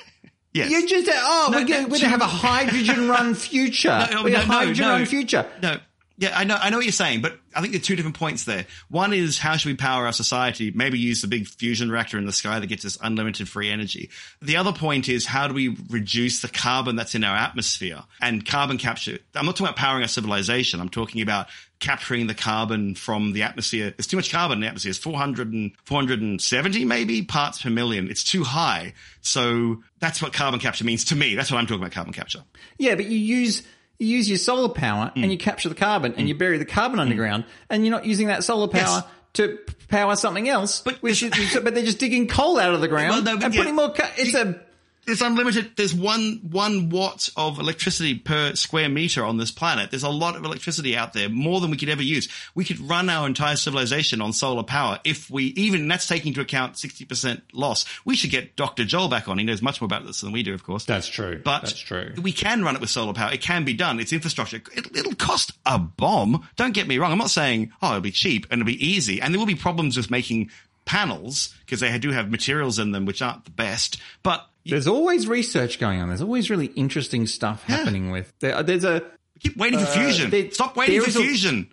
[0.53, 0.71] yes.
[0.71, 4.09] You just oh, No, we're going to have a hydrogen run future.
[4.13, 4.93] No, we no, hydrogen no.
[4.93, 5.47] run future.
[5.63, 5.79] No.
[6.21, 8.19] Yeah, I know, I know what you're saying, but I think there are two different
[8.19, 8.67] points there.
[8.89, 10.73] One is how should we power our society?
[10.75, 14.11] Maybe use the big fusion reactor in the sky that gets us unlimited free energy.
[14.43, 18.45] The other point is how do we reduce the carbon that's in our atmosphere and
[18.45, 19.21] carbon capture?
[19.37, 20.81] I'm not talking about powering our civilization.
[20.81, 21.47] I'm talking about
[21.81, 23.93] capturing the carbon from the atmosphere.
[23.97, 24.91] There's too much carbon in the atmosphere.
[24.91, 28.11] It's 400 and 470 maybe parts per million.
[28.11, 28.95] It's too high.
[29.21, 31.35] So that's what carbon capture means to me.
[31.35, 32.43] That's what I'm talking about carbon capture.
[32.79, 33.62] Yeah, but you use
[33.99, 35.23] you use your solar power Hmm.
[35.25, 38.29] and you capture the carbon and you bury the carbon underground and you're not using
[38.29, 39.05] that solar power Yes.
[39.35, 40.81] to power something else.
[40.83, 43.53] But- which is, but they're just digging coal out of the ground Well, no, and
[43.55, 43.61] yeah.
[43.61, 43.93] putting more.
[43.93, 44.61] Ca- it's a
[45.09, 45.71] There's unlimited.
[45.75, 49.90] There's one one watt of electricity per square meter on this planet.
[49.90, 52.29] There's a lot of electricity out there, more than we could ever use.
[52.55, 55.88] We could run our entire civilization on solar power if we even.
[55.88, 57.87] That's taking into account sixty percent loss.
[58.05, 58.85] We should get Dr.
[58.85, 59.38] Joel back on.
[59.38, 60.85] He knows much more about this than we do, of course.
[60.85, 61.40] That's true.
[61.42, 62.12] But That's true.
[62.21, 63.33] We can run it with solar power.
[63.33, 64.01] It can be done.
[64.01, 64.59] It's infrastructure.
[64.77, 66.47] It, it'll cost a bomb.
[66.57, 67.12] Don't get me wrong.
[67.12, 69.23] I'm not saying oh it'll be cheap and it'll be easy.
[69.23, 70.51] And there will be problems with making
[70.85, 73.99] panels because they do have materials in them which aren't the best.
[74.23, 76.09] But There's always research going on.
[76.09, 78.33] There's always really interesting stuff happening with.
[78.41, 79.03] There, uh, there's a
[79.41, 80.31] Keep waiting for uh, fusion.
[80.31, 81.71] there- Stop waiting for is a- fusion.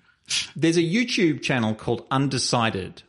[0.56, 3.02] there's a YouTube channel called Undecided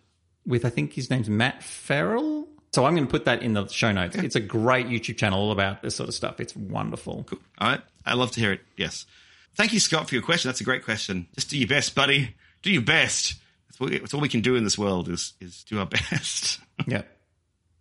[0.46, 2.48] with I think his name's Matt Farrell.
[2.72, 4.16] So I'm going to put that in the show notes.
[4.16, 6.40] It's a great YouTube channel all about this sort of stuff.
[6.40, 7.24] It's wonderful.
[7.24, 7.38] Cool.
[7.58, 7.80] All right.
[8.04, 8.60] I love to hear it.
[8.76, 9.06] Yes.
[9.54, 10.48] Thank you, Scott, for your question.
[10.50, 11.26] That's a great question.
[11.34, 12.34] Just do your best, buddy.
[12.62, 13.36] Do your best.
[13.68, 16.60] That's, what, that's all we can do in this world is, is do our best.
[16.86, 17.02] Yeah.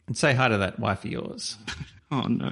[0.08, 1.58] And say hi to that wife of yours.
[2.12, 2.52] oh, no.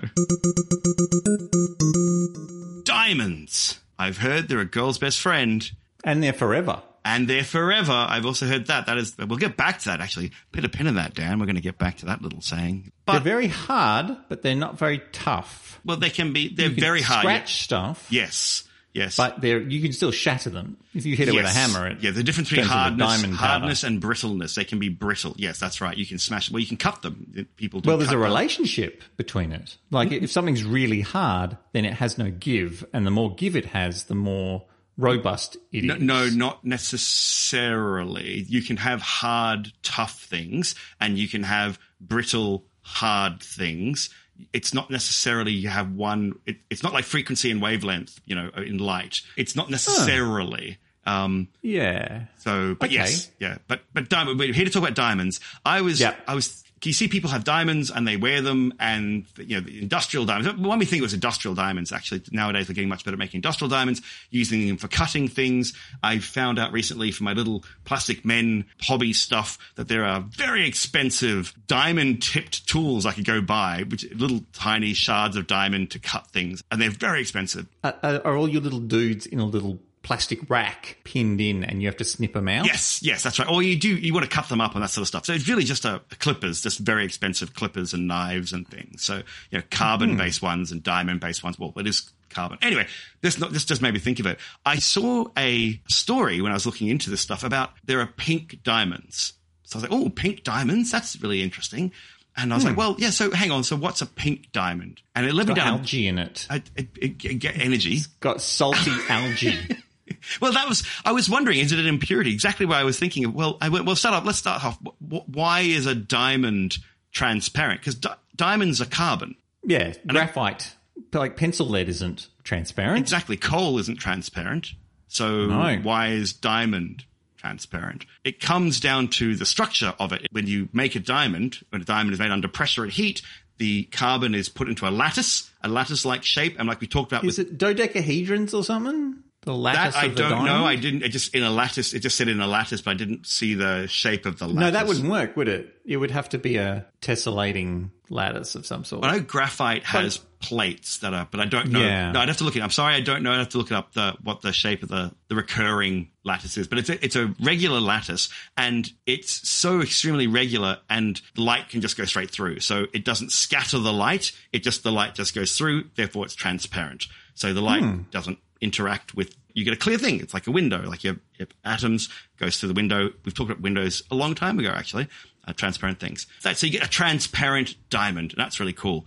[2.83, 3.79] Diamonds.
[3.97, 5.69] I've heard they're a girl's best friend
[6.03, 6.81] And they're forever.
[7.05, 7.91] and they're forever.
[7.93, 8.87] I've also heard that.
[8.87, 10.31] That is, we'll get back to that actually.
[10.51, 11.39] Put a pin in that, Dan.
[11.39, 12.91] We're going to get back to that little saying.
[13.07, 15.79] They're very hard, but they're not very tough.
[15.85, 17.21] well, they can be, they're can very hard.
[17.21, 18.63] Scratch stuff, Yes.
[18.93, 19.17] Yes.
[19.17, 21.87] but they're you can still shatter them if you hit it with a hammer.
[21.87, 23.33] It yeah, the difference between hardness, powder.
[23.33, 24.55] hardness and brittleness.
[24.55, 25.33] They can be brittle.
[25.37, 25.97] Yes, that's right.
[25.97, 26.51] You can smash.
[26.51, 27.47] Well, you can cut them.
[27.57, 27.89] People do.
[27.89, 28.21] Well, there's a them.
[28.21, 29.77] relationship between it.
[29.89, 30.23] Like mm-hmm.
[30.23, 34.03] if something's really hard, then it has no give, and the more give it has,
[34.03, 34.65] the more
[34.97, 35.83] robust it is.
[35.85, 38.45] No, no, not necessarily.
[38.47, 44.09] You can have hard, tough things, and you can have brittle, hard things.
[44.51, 46.33] It's not necessarily you have one.
[46.45, 48.19] It, it's not like frequency and wavelength.
[48.25, 49.17] You know, in light.
[49.37, 50.77] It's not necessarily.
[51.05, 52.25] Um, Yeah.
[52.37, 52.95] So, but Okay.
[52.95, 54.39] yes, yeah, but but diamond.
[54.39, 55.39] We're here to talk about diamonds.
[55.65, 56.15] I was, Yeah.
[56.27, 56.62] I was.
[56.85, 60.61] You see, people have diamonds and they wear them, and you know, the industrial diamonds.
[60.61, 63.39] When we think it was industrial diamonds, actually, nowadays we're getting much better at making
[63.39, 65.73] industrial diamonds, using them for cutting things.
[66.01, 70.67] I found out recently from my little plastic men hobby stuff that there are very
[70.67, 75.99] expensive diamond tipped tools I could go buy, which little tiny shards of diamond to
[75.99, 77.67] cut things, and they're very expensive.
[77.83, 81.87] Are are all your little dudes in a little plastic rack pinned in, and you
[81.87, 82.65] have to snip them out?
[82.65, 83.49] Yes, yes, that's right.
[83.49, 85.25] Or you do, you want to cut them up and that sort of stuff.
[85.25, 89.03] So it's really just a, a clippers, just very expensive clippers and knives and things.
[89.03, 89.17] So,
[89.49, 90.47] you know, carbon based hmm.
[90.47, 91.57] ones and diamond based ones.
[91.57, 92.59] Well, it is carbon.
[92.61, 92.85] Anyway,
[93.21, 94.39] this, not, this just made me think of it.
[94.65, 98.59] I saw a story when I was looking into this stuff about there are pink
[98.63, 99.33] diamonds.
[99.63, 100.91] So I was like, oh, pink diamonds?
[100.91, 101.91] That's really interesting.
[102.35, 102.79] And I was like, hmm.
[102.79, 103.63] well, yeah, so hang on.
[103.63, 105.01] So what's a pink diamond?
[105.15, 106.47] And it led me Got down algae in it.
[106.49, 107.99] a, a, a- a- get energy.
[108.19, 109.57] Got salty algae.
[110.41, 112.31] Well, that was, I was wondering, is it an impurity?
[112.33, 113.33] Exactly what I was thinking of.
[113.33, 114.77] Well, I went, well, start off, let's start off.
[114.79, 116.77] Wh- wh- Why is a diamond
[117.11, 117.81] transparent?
[117.81, 119.35] Because di- diamonds are carbon.
[119.65, 120.75] Yeah, graphite.
[121.13, 122.99] Like pencil lead isn't transparent.
[122.99, 123.37] Exactly.
[123.37, 124.73] Coal isn't transparent.
[125.07, 125.77] So No.
[125.83, 127.05] why is diamond
[127.37, 128.05] transparent?
[128.23, 130.27] It comes down to the structure of it.
[130.31, 133.21] When you make a diamond, when a diamond is made under pressure and heat,
[133.57, 136.55] the carbon is put into a lattice, a lattice-like shape.
[136.59, 139.22] And like we talked about with Is it dodecahedrons or something?
[139.45, 140.45] The lattice that, I don't diamond?
[140.45, 140.65] know.
[140.65, 142.93] I didn't, it just in a lattice, it just said in a lattice, but I
[142.93, 144.59] didn't see the shape of the lattice.
[144.59, 145.75] No, that wouldn't work, would it?
[145.85, 149.03] It would have to be a tessellating lattice of some sort.
[149.03, 151.81] I know graphite has plates that are, but I don't know.
[151.81, 152.11] Yeah.
[152.11, 152.61] No, I'd have to look it.
[152.61, 153.31] I'm sorry, I don't know.
[153.31, 156.57] I'd have to look it up the what the shape of the the recurring lattice
[156.57, 156.67] is.
[156.67, 161.81] But it's a, it's a regular lattice, and it's so extremely regular, and light can
[161.81, 162.59] just go straight through.
[162.59, 164.31] So it doesn't scatter the light.
[164.51, 165.89] It just the light just goes through.
[165.95, 167.07] Therefore, it's transparent.
[167.35, 168.01] So the light hmm.
[168.11, 169.35] doesn't interact with.
[169.53, 170.19] You get a clear thing.
[170.19, 170.81] It's like a window.
[170.81, 173.11] Like you have, you have atoms goes through the window.
[173.23, 175.07] We've talked about windows a long time ago, actually.
[175.45, 176.25] Uh, transparent things.
[176.39, 178.33] So, so you get a transparent diamond.
[178.33, 179.05] And that's really cool.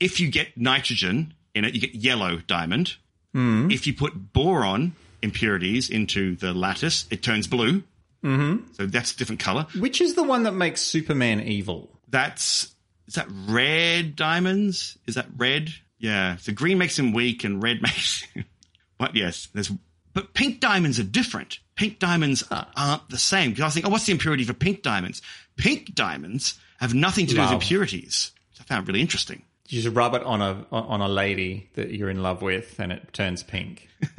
[0.00, 2.94] If you get nitrogen in it, you get yellow diamond.
[3.34, 7.82] If you put boron impurities into the lattice, it turns blue.
[8.24, 8.72] Mm-hmm.
[8.74, 9.66] So that's a different color.
[9.78, 11.90] Which is the one that makes Superman evil?
[12.08, 12.74] That's
[13.08, 14.98] is that red diamonds?
[15.06, 15.70] Is that red?
[15.98, 16.36] Yeah.
[16.36, 18.26] So green makes him weak, and red makes.
[19.02, 19.16] What?
[19.16, 19.48] Yes.
[19.52, 19.72] There's.
[20.14, 21.58] But pink diamonds are different.
[21.74, 23.50] Pink diamonds aren't the same.
[23.50, 25.22] Because I was thinking, oh, what's the impurity for pink diamonds?
[25.56, 27.52] Pink diamonds have nothing to do Love.
[27.52, 28.30] with impurities.
[28.60, 29.42] I found really interesting.
[29.68, 32.92] You just rub it on a on a lady that you're in love with, and
[32.92, 33.88] it turns pink.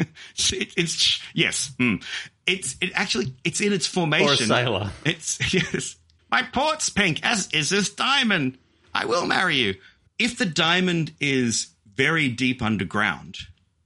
[0.52, 1.74] It, it's yes.
[1.80, 2.04] mm.
[2.46, 4.30] It's it actually it's in its formation.
[4.30, 4.92] Or a sailor.
[5.06, 5.96] It's yes.
[6.32, 8.58] My port's pink, as is this diamond.
[8.94, 9.76] I will marry you.
[10.20, 13.38] If the diamond is very deep underground,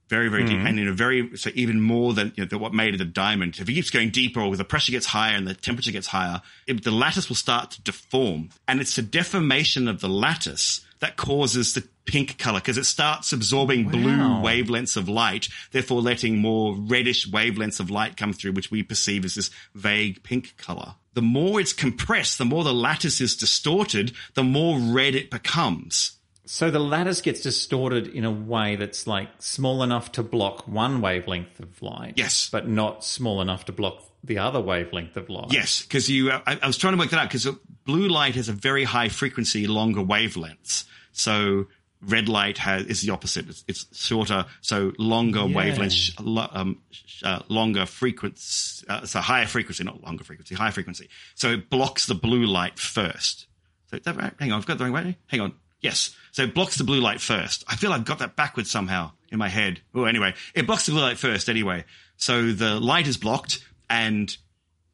[0.09, 0.67] very very deep, hmm.
[0.67, 3.05] and in a very so even more than you know, than what made it a
[3.05, 3.57] diamond.
[3.59, 6.41] If it keeps going deeper, or the pressure gets higher and the temperature gets higher,
[6.65, 11.15] it, the lattice will start to deform, and it's the deformation of the lattice that
[11.15, 16.75] causes the pink color because it starts absorbing blue wavelengths of light, therefore letting more
[16.75, 20.95] reddish wavelengths of light come through, which we perceive as this vague pink color.
[21.13, 26.16] The more it's compressed, the more the lattice is distorted, the more red it becomes.
[26.47, 31.01] So the lattice gets distorted in a way that's like small enough to block one
[31.01, 32.13] wavelength of light.
[32.15, 32.49] Yes.
[32.49, 35.51] But not small enough to block the other wavelength of light.
[35.51, 36.31] Yes, because you.
[36.31, 37.47] Uh, I, I was trying to work that out because
[37.85, 40.85] blue light has a very high frequency, longer wavelengths.
[41.11, 41.67] So
[42.01, 43.49] red light has is the opposite.
[43.49, 46.81] It's, it's shorter, so longer wavelengths, lo- um,
[47.23, 48.85] uh, longer frequency.
[48.87, 51.09] Uh, so higher frequency, not longer frequency, higher frequency.
[51.35, 53.47] So it blocks the blue light first.
[53.89, 54.35] So that?
[54.39, 55.17] Hang on, I've got the wrong way.
[55.27, 55.53] Hang on.
[55.81, 56.15] Yes.
[56.31, 57.63] So it blocks the blue light first.
[57.67, 59.81] I feel I've got that backwards somehow in my head.
[59.93, 61.85] Oh, anyway, it blocks the blue light first anyway.
[62.17, 64.35] So the light is blocked and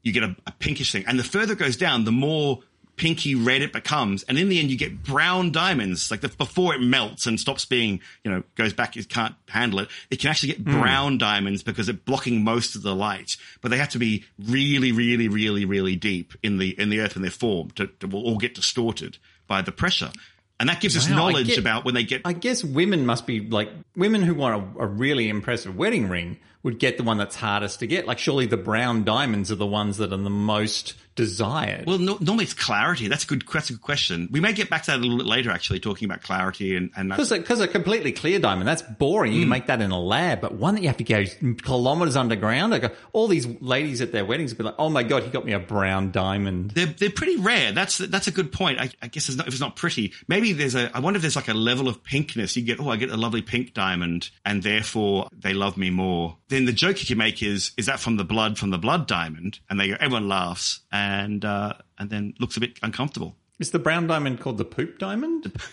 [0.02, 1.06] you get a, a pinkish thing.
[1.08, 2.60] And the further it goes down, the more
[2.96, 4.24] pinky red it becomes.
[4.24, 6.12] And in the end, you get brown diamonds.
[6.12, 9.80] Like the, before it melts and stops being, you know, goes back, it can't handle
[9.80, 9.89] it.
[10.10, 10.80] It can actually get hmm.
[10.80, 13.38] brown diamonds because it's blocking most of the light.
[13.62, 17.15] But they have to be really, really, really, really deep in the in the earth
[17.15, 19.17] when they're formed to, to all get distorted
[19.48, 20.12] by the pressure.
[20.60, 23.06] And that gives us Wow, I knowledge get- about when they get I guess women
[23.06, 27.04] must be like women who want a, a really impressive wedding ring would get the
[27.04, 28.08] one that's hardest to get.
[28.08, 31.86] Like surely the brown diamonds are the ones that are the most desired.
[31.86, 33.08] Well, no, normally it's clarity.
[33.08, 33.43] That's a good.
[33.52, 34.30] That's a good question.
[34.32, 36.91] We may get back to that a little bit later, actually, talking about clarity and
[36.95, 39.34] and Because because a completely clear diamond, that's boring.
[39.34, 39.52] You can mm.
[39.52, 41.26] make that in a lab, but one that you have to go
[41.62, 42.71] kilometers underground.
[42.71, 45.45] Like all these ladies at their weddings would be like, "Oh my god, he got
[45.45, 47.71] me a brown diamond." they're they're pretty rare.
[47.71, 48.80] That's that's a good point.
[48.80, 50.95] I, I guess it's not, if it's not pretty, maybe there's a.
[50.95, 52.56] I wonder if there's like a level of pinkness.
[52.56, 56.38] You get oh, I get a lovely pink diamond, and therefore they love me more.
[56.54, 59.08] Then the joke you can make is is that from the blood from the blood
[59.08, 63.36] diamond, and they go, everyone laughs and uh, and then looks a bit uncomfortable.
[63.60, 65.52] Is the brown diamond called the poop diamond?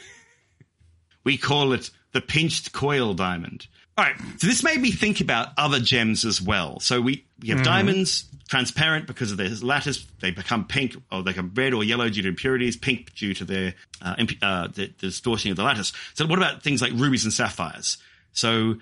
[1.22, 3.66] We call it the pinched coil diamond.
[3.98, 4.16] All right.
[4.38, 6.80] So this made me think about other gems as well.
[6.80, 10.06] So we, we have diamonds, transparent because of their lattice.
[10.20, 13.44] They become pink or they become red or yellow due to impurities, pink due to
[13.44, 15.92] their, uh, imp- uh, the, the distortion of the lattice.
[16.14, 17.98] So what about things like rubies and sapphires?
[18.32, 18.76] So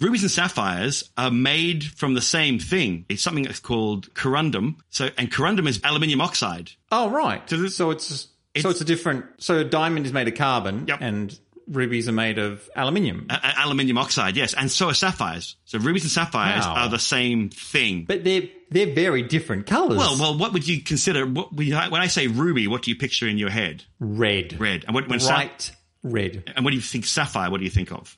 [0.00, 3.04] rubies and sapphires are made from the same thing.
[3.08, 4.76] It's something that's called corundum.
[4.90, 6.70] So, and corundum is aluminium oxide.
[6.92, 7.48] Oh right.
[7.48, 7.80] So, this-
[8.54, 9.24] it's so it's a different.
[9.38, 10.98] So a diamond is made of carbon, Yep.
[11.00, 13.26] and rubies are made of aluminium.
[13.30, 15.56] A- a- aluminium oxide, yes, and so are sapphires.
[15.64, 16.74] So rubies and sapphires Wow.
[16.84, 18.04] are the same thing.
[18.06, 19.96] but they're they're very different colors.
[19.98, 21.26] well, well, what would you consider?
[21.26, 23.84] What we, when I say ruby, what do you picture in your head?
[23.98, 24.84] red, Red.
[24.86, 26.52] And what, when sa- bright red.
[26.54, 27.50] and what do you think sapphire?
[27.50, 28.16] What do you think of?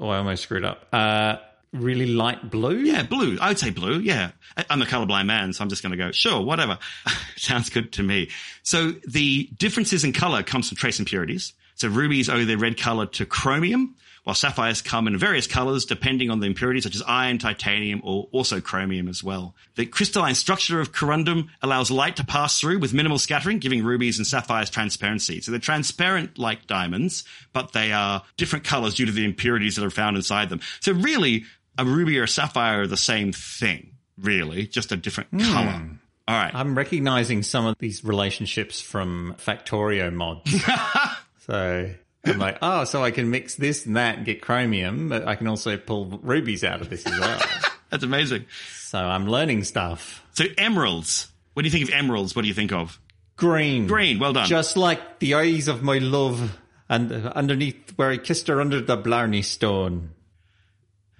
[0.00, 0.86] Oh, I almost screwed up.
[0.92, 1.36] Uh,
[1.72, 2.78] really light blue.
[2.78, 3.38] Yeah, blue.
[3.40, 3.98] I would say blue.
[3.98, 4.30] Yeah,
[4.70, 6.78] I'm a colorblind man, so I'm just going to go sure, whatever.
[7.36, 8.30] Sounds good to me.
[8.62, 11.52] So the differences in color comes from trace impurities.
[11.74, 13.94] So rubies owe their red color to chromium,
[14.28, 18.28] while sapphires come in various colors depending on the impurities such as iron, titanium, or
[18.30, 19.54] also chromium as well.
[19.76, 24.18] The crystalline structure of corundum allows light to pass through with minimal scattering, giving rubies
[24.18, 25.40] and sapphires transparency.
[25.40, 27.24] So they're transparent like diamonds,
[27.54, 30.60] but they are different colors due to the impurities that are found inside them.
[30.80, 31.44] So really,
[31.78, 35.40] a ruby or a sapphire are the same thing, really, just a different hmm.
[35.54, 35.88] color.
[36.28, 36.54] All right.
[36.54, 40.54] I'm recognizing some of these relationships from Factorio mods.
[41.46, 41.94] so
[42.28, 45.34] I'm like, oh, so I can mix this and that and get chromium, but I
[45.34, 47.40] can also pull rubies out of this as well.
[47.90, 48.44] That's amazing.
[48.76, 50.22] so I'm learning stuff.
[50.34, 51.28] So emeralds.
[51.54, 52.36] What do you think of emeralds?
[52.36, 53.00] What do you think of?
[53.36, 53.86] Green.
[53.86, 54.18] Green.
[54.18, 54.46] Well done.
[54.46, 56.58] Just like the eyes of my love
[56.88, 60.10] and underneath where I kissed her under the Blarney Stone.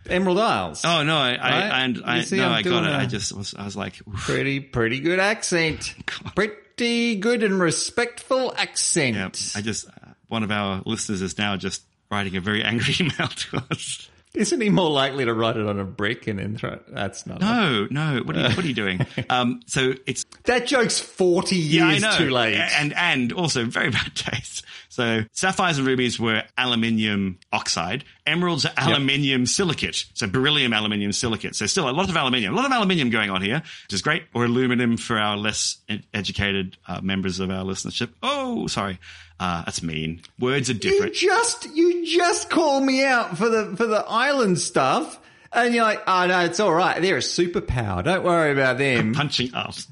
[0.08, 0.84] Emerald Isles.
[0.86, 1.84] oh no, I, I Right?
[1.84, 2.90] and I see, no, I'm got it.
[2.94, 4.14] I just was, I was like, oof.
[4.16, 5.94] Pretty, pretty good accent.
[6.34, 9.16] Pretty good and respectful accent.
[9.16, 9.58] yeah.
[9.58, 9.86] I just
[10.28, 14.08] one of our listeners is now just writing a very angry email to us.
[14.34, 16.82] Isn't he more likely to write it on a brick and then throw it?
[16.94, 17.40] That's not.
[17.40, 18.20] No, no.
[18.24, 19.06] What are you, what are you doing?
[19.30, 22.16] Um, so it's That joke's 40 yeah, I years know.
[22.18, 22.54] too late.
[22.56, 24.64] and and also very bad taste.
[24.88, 28.04] So sapphires and rubies were aluminium oxide.
[28.26, 30.06] Emeralds are aluminium silicate.
[30.14, 31.54] So beryllium aluminium silicate.
[31.54, 34.02] So still a lot of aluminium, a lot of aluminium going on here, which is
[34.02, 34.24] great.
[34.34, 35.78] Or aluminum for our less
[36.14, 38.10] educated uh, members of our listenership.
[38.22, 38.98] Oh, sorry,
[39.38, 40.22] uh, that's mean.
[40.38, 41.20] Words are different.
[41.20, 45.20] you just, you just call me out for the, for the island stuff.
[45.52, 47.00] And you're like, oh no, it's all right.
[47.00, 48.04] They're a superpower.
[48.04, 49.14] Don't worry about them.
[49.14, 49.86] punching us.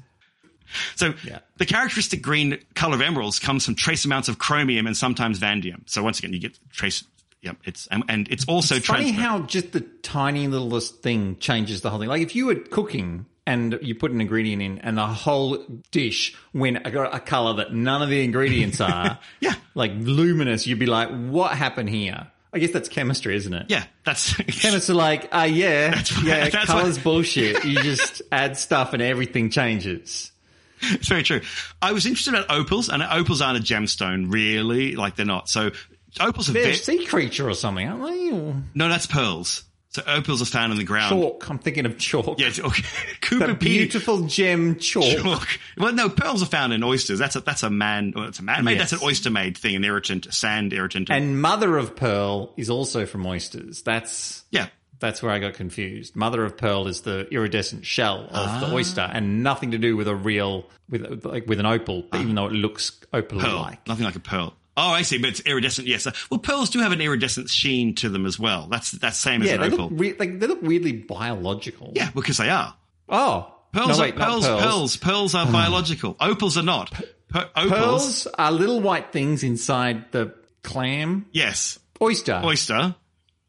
[0.95, 1.39] So Yeah.
[1.57, 5.83] the characteristic green color of emeralds comes from trace amounts of chromium and sometimes vanadium.
[5.87, 7.03] So once again, you get trace.
[7.41, 11.89] Yep, it's and, and it's also Funny how just the tiny littlest thing changes the
[11.91, 12.09] whole thing.
[12.09, 16.35] Like if you were cooking and you put an ingredient in and the whole dish
[16.53, 19.53] went a, a color that none of the ingredients are, Yeah.
[19.75, 22.27] like luminous, you'd be like, what happened here?
[22.51, 23.67] I guess that's chemistry, isn't it?
[23.69, 26.23] yeah, that's Chemists are like, uh, yeah, right.
[26.23, 27.63] yeah, That's color's what- bullshit.
[27.65, 30.31] You just add stuff and everything changes.
[30.81, 31.41] it's very true.
[31.81, 34.95] I was interested about opals, and opals aren't a gemstone, really.
[34.95, 35.49] Like they're not.
[35.49, 35.71] So
[36.19, 38.31] opals are They're very a sea creature or something, aren't they?
[38.31, 39.63] Or no, that's pearls.
[39.89, 41.09] So opals are found in the ground.
[41.09, 41.49] chalk.
[41.49, 42.39] I'm thinking of chalk.
[42.39, 42.83] Yeah, okay.
[43.21, 43.79] Cooper That P.
[43.79, 45.05] beautiful gem chalk.
[45.05, 45.47] Chalk.
[45.75, 47.17] Well, no, pearls are found in oysters.
[47.17, 48.13] That's a that's a man.
[48.15, 48.77] Well, it's a man made.
[48.77, 48.91] Yes.
[48.91, 49.75] That's an oyster made thing.
[49.75, 51.09] An irritant, a sand irritant.
[51.09, 53.81] And mother of pearl is also from oysters.
[53.81, 54.67] That's yeah,
[54.99, 56.15] that's where I got confused.
[56.15, 58.73] Mother of pearl is the iridescent shell of the ah.
[58.73, 62.21] oyster, and nothing to do with a real with like with an opal, ah.
[62.21, 63.87] even though it looks opal like.
[63.87, 64.53] Nothing like a pearl.
[64.79, 65.87] Oh, I see, but it's iridescent.
[65.87, 66.07] Yes.
[66.29, 68.67] Well, pearls do have an iridescent sheen to them as well.
[68.67, 69.89] That's that's same as Yeah, an they opal.
[69.89, 71.93] look re- like they look weirdly biological.
[71.95, 72.75] yeah, because they are.
[73.09, 76.15] Oh, Pearls, no, are, wait, not pearls, pearls, pearls, are biological.
[76.19, 76.91] Opals are not.
[77.29, 80.33] Per- opals, Pearls are little white things inside the
[80.63, 81.79] clam yes.
[82.01, 82.41] oyster.
[82.43, 82.95] Oyster,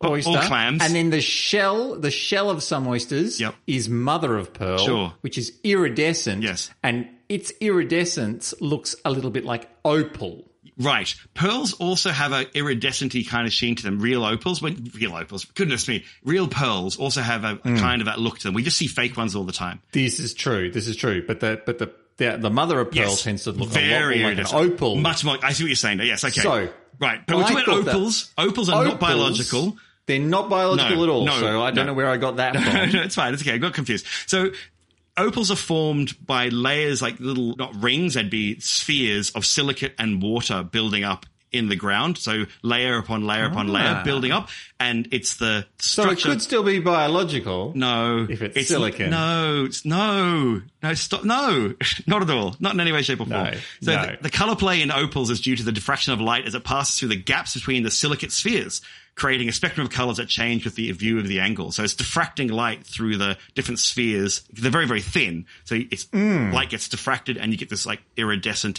[0.04, 0.82] oyster, or clams.
[0.82, 3.54] and then the shell, the shell of some oysters, Yep.
[3.66, 5.14] is mother of pearl, Sure.
[5.22, 6.42] which is iridescent.
[6.42, 6.70] Yes.
[6.82, 10.48] and its iridescence looks a little bit like opal.
[10.78, 11.12] Right.
[11.34, 13.98] Pearls also have a iridescenty kind of sheen to them.
[13.98, 17.76] Real opals, when real opals, goodness me, real pearls also have a, a hmm.
[17.78, 18.54] kind of that look to them.
[18.54, 19.80] We just see fake ones all the time.
[19.92, 20.70] This is true.
[20.70, 21.24] This is true.
[21.26, 23.22] But the but the the, the mother of pearl Yes.
[23.22, 24.96] tends to look very a lot more like an opal.
[24.96, 25.36] Much more.
[25.42, 26.00] I see what you're saying.
[26.00, 26.24] Yes.
[26.24, 26.40] Okay.
[26.40, 26.68] So,
[27.00, 27.26] right.
[27.26, 28.32] But we're talking about opals.
[28.36, 29.76] Opals are not Opals, biological.
[30.08, 31.24] They're not biological No, at all.
[31.26, 31.92] no, so I don't no.
[31.92, 32.90] know where I got that from.
[32.92, 33.32] no, it's fine.
[33.34, 33.52] It's okay.
[33.54, 34.06] I got confused.
[34.26, 34.50] So
[35.16, 40.20] opals are formed by layers like little, not rings, they'd be spheres of silicate and
[40.22, 42.18] water building up in the ground.
[42.18, 44.04] So layer upon layer upon layer Ah.
[44.04, 44.48] building up.
[44.80, 46.28] And it's the so it structure.
[46.28, 47.72] could still be biological.
[47.74, 49.10] no, If it's silicon.
[49.10, 51.24] No, it's, no, no, stop.
[51.24, 51.74] No,
[52.06, 52.54] not at all.
[52.60, 53.44] Not in any way, shape, or form.
[53.44, 54.02] No, so no.
[54.06, 56.62] The, the color play in opals is due to the diffraction of light as it
[56.64, 58.80] passes through the gaps between the silicate spheres,
[59.16, 61.72] creating a spectrum of colors that change with the view of the angle.
[61.72, 64.42] So it's diffracting light through the different spheres.
[64.52, 65.46] They're very, very thin.
[65.64, 66.52] So it's Mm.
[66.52, 68.78] light gets diffracted and you get this like iridescent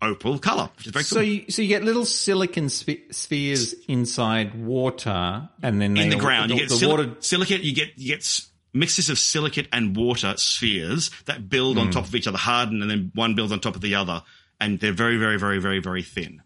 [0.00, 1.22] opal color, which is very So cool.
[1.24, 6.16] you, so you get little silicon spe- spheres inside water, and then they, in the
[6.16, 6.50] ground.
[6.50, 7.16] The, you get the sil- water.
[7.20, 7.62] silicate.
[7.62, 8.40] You get you get
[8.72, 11.84] mixes of silicate and water spheres that build Hmm.
[11.84, 14.22] on top of each other, harden, and then one builds on top of the other,
[14.60, 16.42] and they're very, very, very, very, very thin.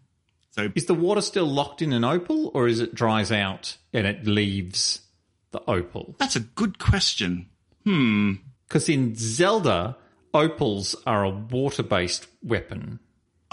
[0.51, 4.05] So Is the water still locked in an opal, or is it dries out and
[4.07, 5.01] it leaves
[5.51, 6.15] the opal?
[6.19, 7.49] that's a good question.
[7.83, 8.33] Hmm.
[8.67, 9.97] Because in Zelda,
[10.33, 12.99] opals are a water-based weapon.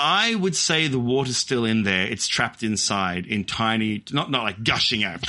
[0.03, 2.07] I would say the water's still in there.
[2.07, 5.22] It's trapped inside in tiny, not not like gushing out.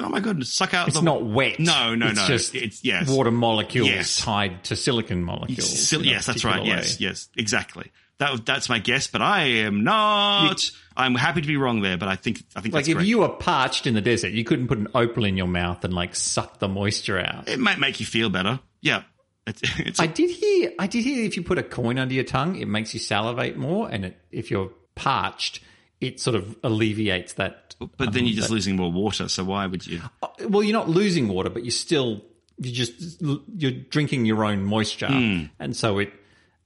[0.00, 0.44] Oh my god!
[0.46, 0.88] Suck out.
[0.88, 1.58] It's the, not wet.
[1.60, 2.26] No, no, it's no.
[2.26, 3.08] Just It's- yes.
[3.10, 4.16] water molecules Yes.
[4.20, 5.92] tied to silicon molecules.
[5.92, 6.54] Yes, that's right.
[6.54, 7.90] particular Yes, yes, exactly.
[8.18, 10.70] That that's my guess, but I am not.
[10.96, 13.06] I'm happy to be wrong there, but I think I think Like if correct.
[13.08, 15.92] you were parched in the desert, you couldn't put an opal in your mouth and
[15.92, 17.46] like suck the moisture out.
[17.48, 18.60] it might make you feel better.
[18.80, 19.02] Yeah,
[19.46, 20.72] it's, it's I did hear.
[20.78, 23.56] I did hear if you put a coin under your tongue, it makes you salivate
[23.56, 25.60] more, and it, if you're parched,
[26.00, 27.74] it sort of alleviates that.
[27.96, 29.28] but then you're just losing more water.
[29.28, 30.00] So why would you?
[30.48, 32.22] Well, you're not losing water, but you're still
[32.58, 33.22] you're just
[33.56, 35.44] you're drinking your own moisture, Hmm.
[35.58, 36.12] and so it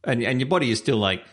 [0.05, 1.25] and and your body is still like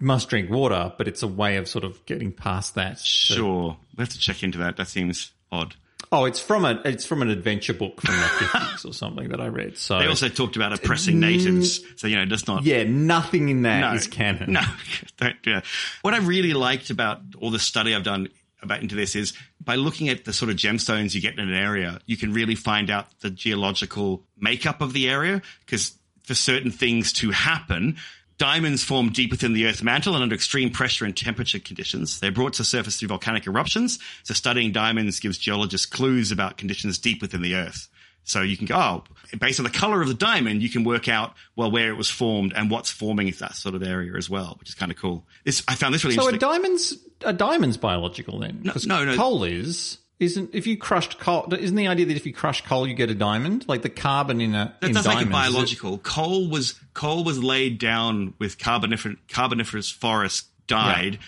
[0.00, 2.98] must drink water, but it's a way of sort of getting past that.
[2.98, 4.76] Sure, we have to check into that.
[4.78, 5.76] That seems odd.
[6.12, 9.40] Oh, it's from a it's from an adventure book from the fifties or something that
[9.40, 9.78] I read.
[9.78, 11.20] So They also talked about oppressing mm.
[11.20, 12.64] natives, so you know, just not.
[12.64, 14.12] yeah, nothing in that is No.
[14.12, 14.52] canon.
[14.52, 14.62] No,
[15.18, 15.60] don't, yeah.
[16.02, 18.28] What I really liked about all the study I've done
[18.62, 21.54] about into this is by looking at the sort of gemstones you get in an
[21.54, 26.70] area, you can really find out the geological makeup of the area because for certain
[26.70, 27.96] things to happen,
[28.40, 32.18] diamonds form deep within the Earth's mantle and under extreme pressure and temperature conditions.
[32.20, 33.98] They're brought to the surface through volcanic eruptions.
[34.22, 37.88] So studying diamonds gives geologists clues about conditions deep within the Earth.
[38.24, 39.04] So you can go, oh,
[39.38, 42.08] based on the color of the diamond, you can work out, well, where it was
[42.10, 44.96] formed and what's forming in that sort of area as well, which is kind of
[44.96, 45.26] cool.
[45.44, 46.40] This, I found this really interesting.
[46.40, 48.60] So are diamonds are diamonds biological then?
[48.62, 49.16] No, no, no.
[49.16, 51.52] Coal is isn't if you crushed coal.
[51.52, 53.64] Isn't the idea that if you crush coal you get a diamond?
[53.66, 55.98] Like the carbon in a That in does make it diamonds, is it- biological.
[55.98, 61.18] Coal was coal was laid down with carbonifer, carboniferous forests died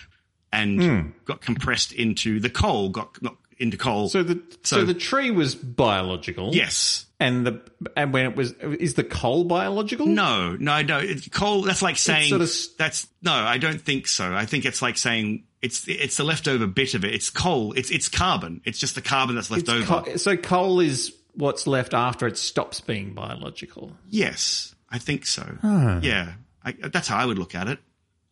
[0.53, 1.09] and Hmm.
[1.25, 4.09] got compressed into the coal got not into coal.
[4.09, 6.53] So the so, So- the tree was biological.
[6.55, 7.05] yes.
[7.19, 7.61] and the
[7.95, 10.05] and when it was is the coal biological?
[10.07, 10.99] No, no, no.
[10.99, 11.61] It, coal.
[11.61, 13.33] That's like saying sort of that's no.
[13.33, 14.33] I don't think so.
[14.33, 17.13] I think it's like saying it's it's the leftover bit of it.
[17.13, 17.73] It's coal.
[17.73, 18.61] It's it's carbon.
[18.65, 19.85] It's just the carbon that's left over.
[19.85, 23.91] co- so coal is what's left after it stops being biological.
[24.09, 25.57] Yes, I think so.
[25.63, 26.33] Yeah,
[26.63, 27.79] I, that's how I would look at it.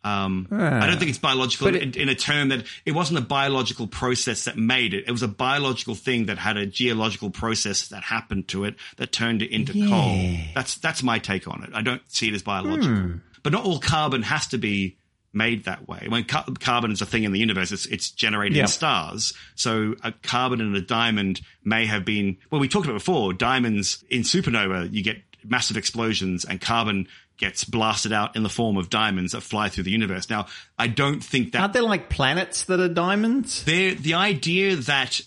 [0.04, 3.22] Um, I don't think it's biological But in, in a term that it wasn't a
[3.22, 5.04] biological process that made it.
[5.06, 9.12] It was a biological thing that had a geological process that happened to it that
[9.12, 10.36] turned it into coal.
[10.54, 11.70] That's that's my take on it.
[11.72, 13.20] I don't see it as biological.
[13.44, 14.96] But not all carbon has to be
[15.32, 16.06] made that way.
[16.08, 18.64] When ca- carbon is a thing in the universe, it's, it's generated Yeah.
[18.64, 19.32] in stars.
[19.54, 24.04] So a carbon and a diamond may have been, well, we talked about before, diamonds
[24.10, 28.88] in supernova, you get massive explosions and carbon gets blasted out in the form of
[28.90, 30.30] diamonds that fly through the universe.
[30.30, 30.46] Now,
[30.78, 33.64] I don't think that Aren't there like planets that are diamonds?
[33.64, 35.20] the the idea that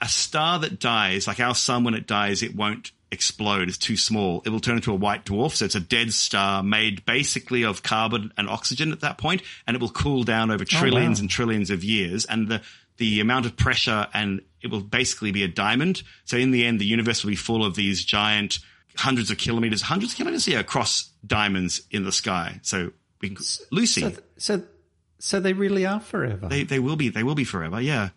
[0.00, 3.68] a star that dies, like our sun when it dies, it won't explode.
[3.68, 4.42] It's too small.
[4.44, 5.52] It will turn into a white dwarf.
[5.52, 9.76] So it's a dead star made basically of carbon and oxygen at that point, and
[9.76, 12.24] it will cool down over oh, trillions and trillions of years.
[12.24, 12.62] And the
[12.96, 16.02] the amount of pressure and it will basically be a diamond.
[16.24, 18.58] So in the end, the universe will be full of these giant
[18.96, 22.60] hundreds of kilometers, hundreds of kilometers, yeah, across diamonds in the sky.
[22.62, 24.00] So we can, Lucy.
[24.00, 24.62] So, so
[25.18, 26.48] so they really are forever.
[26.48, 27.80] They they will be they will be forever.
[27.80, 28.10] Yeah.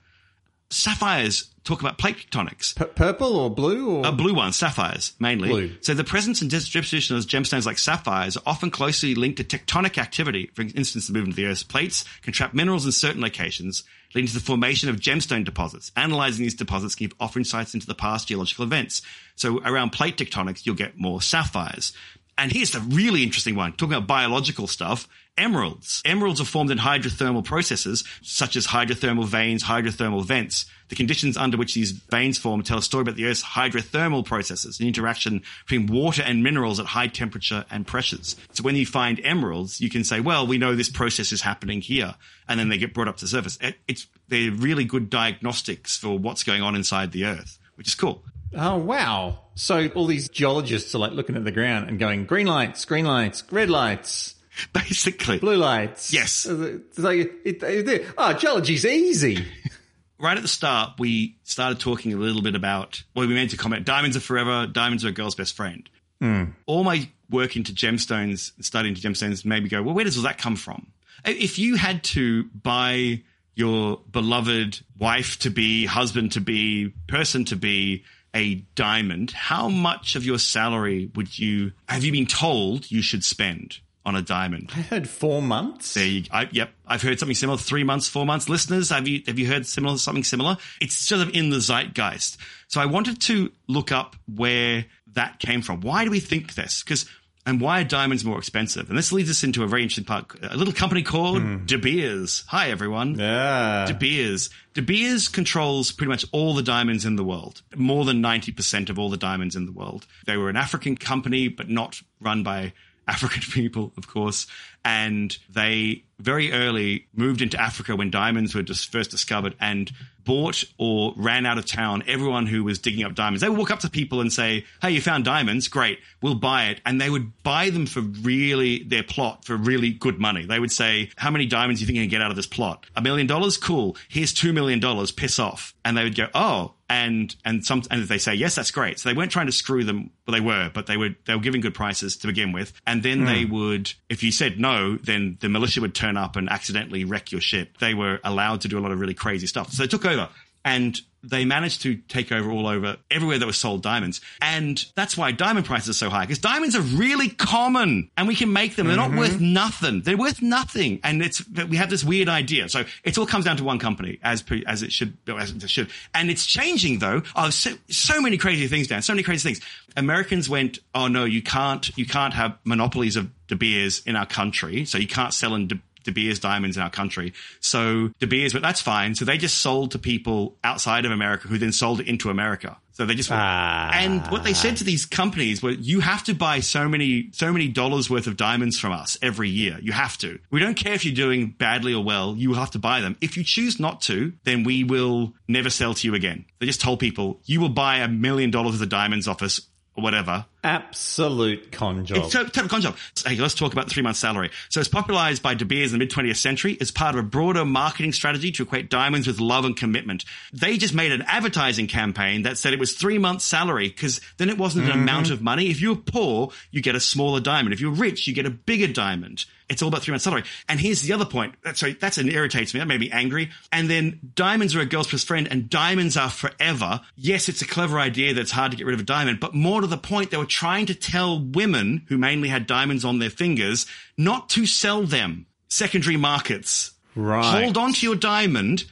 [0.71, 2.75] Sapphires talk about plate tectonics.
[2.75, 4.51] P- purple or blue or a blue one.
[4.51, 5.49] sapphires mainly.
[5.49, 5.71] Blue.
[5.81, 9.99] So the presence and distribution of gemstones like sapphires are often closely linked to tectonic
[9.99, 10.49] activity.
[10.55, 13.83] For instance, the movement of the Earth's plates can trap minerals in certain locations,
[14.15, 15.91] leading to the formation of gemstone deposits.
[15.95, 19.01] Analyzing these deposits can give offer insights into the past geological events.
[19.35, 21.91] So around plate tectonics, you'll get more sapphires.
[22.37, 25.07] And here's the really interesting one, talking about biological stuff.
[25.37, 26.01] Emeralds.
[26.05, 30.65] Emeralds are formed in hydrothermal processes, such as hydrothermal veins, hydrothermal vents.
[30.87, 34.79] The conditions under which these veins form tell a story about the Earth's hydrothermal processes,
[34.79, 38.35] an interaction between water and minerals at high temperature and pressures.
[38.51, 41.81] So when you find emeralds, you can say, well, we know this process is happening
[41.81, 42.15] here.
[42.47, 43.57] And then they get brought up to the surface.
[43.87, 48.23] It's, they're really good diagnostics for what's going on inside the Earth, which is cool.
[48.55, 49.39] Oh wow!
[49.55, 53.05] So all these geologists are like looking at the ground and going green lights, green
[53.05, 54.35] lights, red lights,
[54.73, 55.39] Basically.
[55.39, 56.13] blue lights.
[56.13, 56.45] Yes.
[56.45, 59.45] It's like it, it, oh, geology's easy.
[60.19, 63.57] right at the start, we started talking a little bit about, well, we meant to
[63.57, 65.89] comment, diamonds are forever, diamonds are a girl's best friend.
[66.21, 66.43] Hmm.
[66.65, 70.23] All my work into gemstones, study into gemstones, made me go, well, where does all
[70.23, 70.87] that come from?
[71.25, 73.23] If you had to buy
[73.55, 78.03] your beloved wife to be, husband to be, person to be
[78.35, 83.23] a diamond, how much of your salary would you, have you been told you should
[83.23, 84.71] spend on a diamond?
[84.75, 85.93] I heard four months.
[85.93, 87.57] There you, I, yep, I've heard something similar.
[87.57, 88.49] Three months, four months.
[88.49, 90.57] Listeners, have you have you heard similar something similar?
[90.79, 92.37] It's sort of in the zeitgeist.
[92.67, 95.81] So I wanted to look up where that came from.
[95.81, 96.83] Why do we think this?
[96.83, 97.09] Because
[97.45, 98.89] and why are diamonds more expensive?
[98.89, 100.31] And this leads us into a very interesting part.
[100.43, 101.65] A little company called hmm.
[101.65, 102.43] De Beers.
[102.47, 103.15] Hi everyone.
[103.19, 103.85] Yeah.
[103.87, 104.49] De Beers.
[104.73, 108.99] De Beers controls pretty much all the diamonds in the world, more than 90% of
[108.99, 110.05] all the diamonds in the world.
[110.25, 112.73] They were an African company, but not run by
[113.07, 114.47] African people, of course.
[114.85, 119.91] And they very early moved into Africa when diamonds were just first discovered and
[120.23, 123.41] bought or ran out of town everyone who was digging up diamonds.
[123.41, 125.67] They would walk up to people and say, Hey, you found diamonds?
[125.67, 125.99] Great.
[126.21, 126.81] We'll buy it.
[126.85, 130.45] And they would buy them for really their plot for really good money.
[130.45, 132.47] They would say, How many diamonds do you think you can get out of this
[132.47, 132.85] plot?
[132.95, 133.57] A million dollars?
[133.57, 133.95] Cool.
[134.09, 135.11] Here's two million dollars.
[135.11, 135.73] Piss off.
[135.83, 139.09] And they would go, Oh, and and some and they say yes that's great so
[139.09, 141.59] they weren't trying to screw them well they were but they were they were giving
[141.59, 143.25] good prices to begin with and then hmm.
[143.25, 147.31] they would if you said no then the militia would turn up and accidentally wreck
[147.31, 147.77] your ship.
[147.79, 149.71] They were allowed to do a lot of really crazy stuff.
[149.71, 150.29] So they took over
[150.63, 150.99] and
[151.29, 154.21] they managed to take over all over everywhere that was sold diamonds.
[154.41, 158.35] And that's why diamond prices are so high because diamonds are really common and we
[158.35, 158.87] can make them.
[158.87, 159.19] They're not mm-hmm.
[159.19, 160.01] worth nothing.
[160.01, 160.99] They're worth nothing.
[161.03, 162.69] And it's, we have this weird idea.
[162.69, 165.69] So it all comes down to one company as per, as it should, as it
[165.69, 165.89] should.
[166.13, 167.23] And it's changing though.
[167.35, 169.01] Oh, so, so many crazy things, Dan.
[169.01, 169.65] So many crazy things.
[169.97, 174.25] Americans went, oh no, you can't, you can't have monopolies of De Beers in our
[174.25, 174.85] country.
[174.85, 177.33] So you can't sell in De, De Beers diamonds in our country.
[177.59, 179.15] So De Beers, but that's fine.
[179.15, 182.77] So they just sold to people outside of America who then sold it into America.
[182.93, 183.91] So they just, Ah.
[183.93, 187.51] and what they said to these companies were, you have to buy so many, so
[187.51, 189.77] many dollars worth of diamonds from us every year.
[189.81, 190.39] You have to.
[190.49, 192.35] We don't care if you're doing badly or well.
[192.37, 193.17] You have to buy them.
[193.19, 196.45] If you choose not to, then we will never sell to you again.
[196.59, 199.59] They just told people, you will buy a million dollars of the diamonds off us
[199.97, 200.45] or whatever.
[200.65, 202.25] Absolute con job.
[202.25, 202.95] It's a total con job.
[203.23, 204.49] Hey, let's talk about the three month salary.
[204.69, 207.27] So it's popularized by De Beers in the mid 20th century as part of a
[207.27, 210.25] broader marketing strategy to equate diamonds with love and commitment.
[210.53, 214.49] They just made an advertising campaign that said it was three months salary because then
[214.49, 215.33] it wasn't an amount mm-hmm.
[215.35, 215.69] of money.
[215.69, 217.73] If you're poor, you get a smaller diamond.
[217.73, 219.45] If you're rich, you get a bigger diamond.
[219.69, 220.43] It's all about three months salary.
[220.69, 221.55] And here's the other point.
[221.63, 222.79] That's sorry, that's an irritates me.
[222.79, 223.49] That made me angry.
[223.71, 227.01] And then diamonds are a girl's best friend and diamonds are forever.
[227.15, 229.81] Yes, it's a clever idea that's hard to get rid of a diamond, but more
[229.81, 233.29] to the point, they were trying to tell women who mainly had diamonds on their
[233.29, 233.85] fingers
[234.17, 235.47] not to sell them.
[235.67, 236.91] Secondary markets.
[237.15, 237.63] Right.
[237.63, 238.85] Hold on to your diamond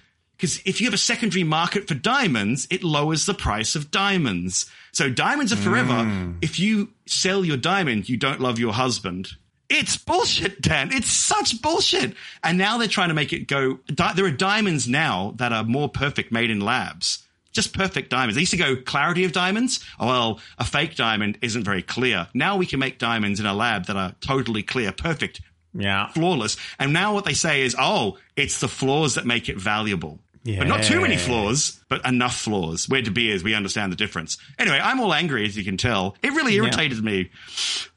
[0.44, 4.70] because if you have a secondary market for diamonds, it lowers the price of diamonds.
[4.92, 5.94] So diamonds are forever.
[5.94, 6.40] Mm.
[6.42, 9.30] If you sell your diamond, you don't love your husband.
[9.74, 10.92] It's bullshit, Dan.
[10.94, 12.14] It's such bullshit.
[12.44, 13.80] And now they're trying to make it go.
[13.88, 17.26] Di- there are diamonds now that are more perfect made in labs.
[17.52, 18.36] Just perfect diamonds.
[18.36, 19.84] They used to go clarity of diamonds.
[20.00, 22.28] Oh, well, a fake diamond isn't very clear.
[22.36, 25.42] Now we can make diamonds in a lab that are totally clear, perfect,
[25.74, 26.08] yeah.
[26.10, 26.56] flawless.
[26.78, 30.20] And now what they say is, oh, it's the flaws that make it valuable.
[30.46, 32.90] But not too many flaws, but enough flaws.
[32.90, 34.38] Where De Beers, we understand the difference.
[34.60, 36.16] Anyway, I'm all angry, as you can tell.
[36.22, 37.30] It really irritated me.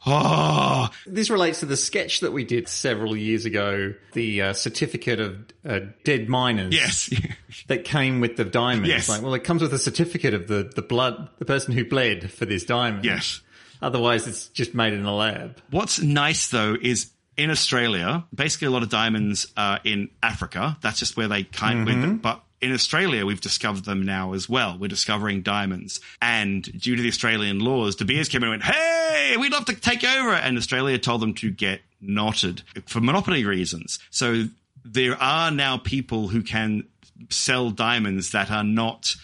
[0.06, 5.18] Oh, This relates to the sketch that we did several years ago, the uh, certificate
[5.18, 5.38] of
[5.68, 6.74] uh, dead miners.
[6.74, 7.10] yes.
[7.68, 8.86] That came with the diamond.
[8.86, 9.08] Yes.
[9.08, 12.30] Like, well, it comes with a certificate of the, the blood, the person who bled
[12.30, 13.04] for this diamond.
[13.04, 13.40] Yes.
[13.80, 15.58] Otherwise, it's just made in a lab.
[15.70, 20.76] What's nice though is in Australia, basically a lot of diamonds are in Africa.
[20.80, 22.16] That's just where they kind with mm-hmm.
[22.16, 24.78] but in Australia, we've discovered them now as well.
[24.78, 26.00] We're discovering diamonds.
[26.22, 29.66] And due to the Australian laws, De Beers came in and went, Hey, we'd love
[29.66, 30.32] to take over.
[30.32, 33.98] And Australia told them to get knotted for monopoly reasons.
[34.10, 34.44] So
[34.84, 36.84] there are now people who can
[37.28, 39.14] sell diamonds that are not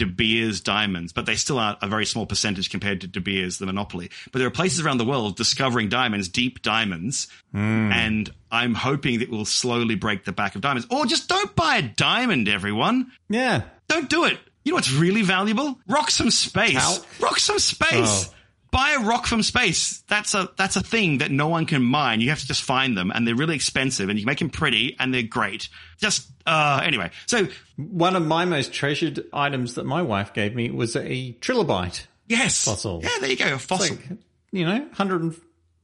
[0.00, 3.58] De Beers diamonds, but they still are a very small percentage compared to De Beers,
[3.58, 4.10] the monopoly.
[4.32, 7.92] But there are places around the world discovering diamonds, deep diamonds, hmm.
[7.92, 10.88] and I'm hoping that we'll slowly break the back of diamonds.
[10.90, 13.12] Or just don't buy a diamond, everyone.
[13.28, 13.64] Yeah.
[13.88, 14.38] Don't do it.
[14.64, 15.78] You know what's really valuable?
[15.86, 17.04] Rock some space.
[17.20, 18.30] Rock some space.
[18.30, 18.34] Oh.
[18.70, 20.02] Buy a rock from space.
[20.08, 22.20] That's a that's a thing that no one can mine.
[22.20, 24.96] You have to just find them, and they're really expensive, and you make them pretty,
[25.00, 25.68] and they're great.
[25.98, 27.10] Just uh, anyway.
[27.26, 32.06] So One of my most treasured items that my wife gave me was a trilobite.
[32.28, 33.00] yes, Fossil.
[33.02, 33.54] Yeah, there you go.
[33.54, 33.96] A fossil.
[33.96, 34.08] Like,
[34.52, 35.34] you know, 100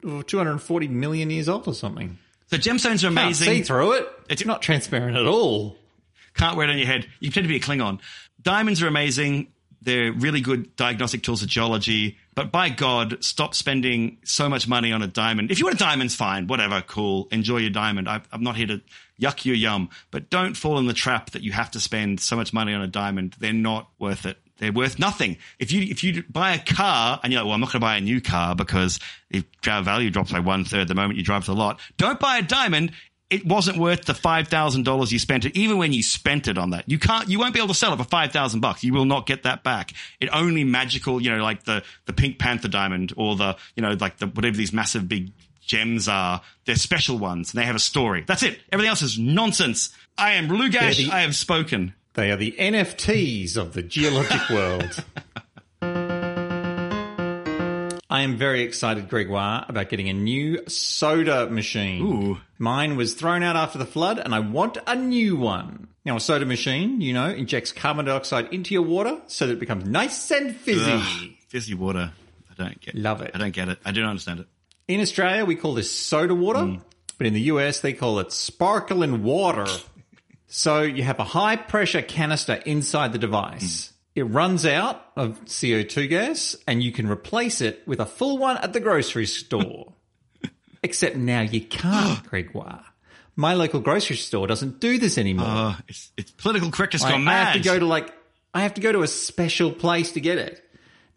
[0.05, 2.19] or 240 million years old or something.
[2.49, 3.65] so gemstones are Can't see amazing.
[3.65, 4.03] through it.
[4.03, 5.77] It's- It's not transparent at all.
[6.35, 7.07] Can't wear it on your head.
[7.21, 7.99] You pretend to be a Klingon.
[8.43, 9.49] Diamonds are amazing.
[9.87, 12.19] They're really good diagnostic tools of geology.
[12.35, 15.53] But by God, stop spending so much money on a diamond.
[15.53, 17.29] If you want a diamond's fine, whatever, cool.
[17.31, 18.09] Enjoy your diamond.
[18.09, 18.81] I, I'm not here to
[19.21, 19.91] yuck your yum.
[20.11, 22.83] But don't fall in the trap that you have to spend so much money on
[22.83, 23.37] a diamond.
[23.39, 24.39] They're not worth it.
[24.59, 25.37] They're worth nothing.
[25.61, 27.87] If you if you buy a car and you're like, well, I'm not going to
[27.87, 28.99] buy a new car because
[29.31, 31.79] the value drops by one third the moment you drive the lot.
[31.97, 32.91] Don't buy a diamond
[33.29, 36.59] it wasn't worth the five thousand dollars you spent it, even when you spent it
[36.59, 36.85] on that.
[36.87, 38.85] You can't, you won't be able to sell it for five thousand bucks.
[38.85, 39.93] You will not get that back.
[40.21, 43.93] It only magical, you know, like the the Pink Panther diamond or the, you know,
[44.01, 46.41] like the whatever these massive big gems are.
[46.65, 48.25] They're special ones and they have a story.
[48.27, 48.61] That's it.
[48.73, 49.93] Everything else is nonsense.
[50.17, 50.97] I am Lugash.
[50.97, 51.95] The- I have spoken.
[52.15, 55.05] They are the NFTs of the geologic world.
[58.09, 62.03] I am very excited, Gregoire, about getting a new soda machine.
[62.03, 62.41] Ooh.
[62.59, 65.89] Mine was thrown out after the flood, and I want a new one.
[66.05, 69.61] Now, a soda machine, you know, injects carbon dioxide into your water so that it
[69.61, 70.93] becomes nice and fizzy.
[70.93, 72.13] Ugh, fizzy water.
[72.49, 72.95] I don't get.
[72.95, 73.33] Love it.
[73.35, 73.79] I don't get it.
[73.85, 74.47] I don't understand it.
[74.87, 76.81] In Australia, we call this soda water, mm.
[77.19, 79.67] but in the US, they call it sparkling water.
[80.47, 83.89] so you have a high pressure canister inside the device.
[83.89, 83.93] Mm.
[84.17, 88.57] It runs out of CO2 gas and you can replace it with a full one
[88.57, 89.93] at the grocery store.
[90.83, 92.83] Except now you can't, Gregoire,
[93.37, 95.47] My local grocery store doesn't do this anymore.
[95.47, 98.11] Uh, it's, it's political correctness I, gone I have to go to like
[98.55, 100.65] I have to go to a special place to get it.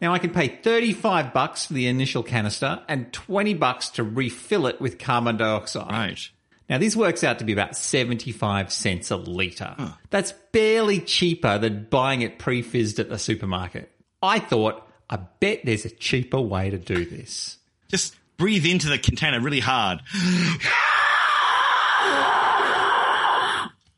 [0.02, 4.66] Now I can pay 35 bucks for the initial canister and 20 bucks to refill
[4.66, 5.90] it with carbon dioxide.
[5.90, 6.30] right.
[6.70, 9.74] Now this works out to be about 75 cents a litre.
[10.10, 13.90] That's barely cheaper than buying it pre-fizzed at the supermarket.
[14.22, 17.58] I thought, I bet there's a cheaper way to do this.
[17.88, 20.00] Just breathe into the container really hard.
[20.14, 20.60] and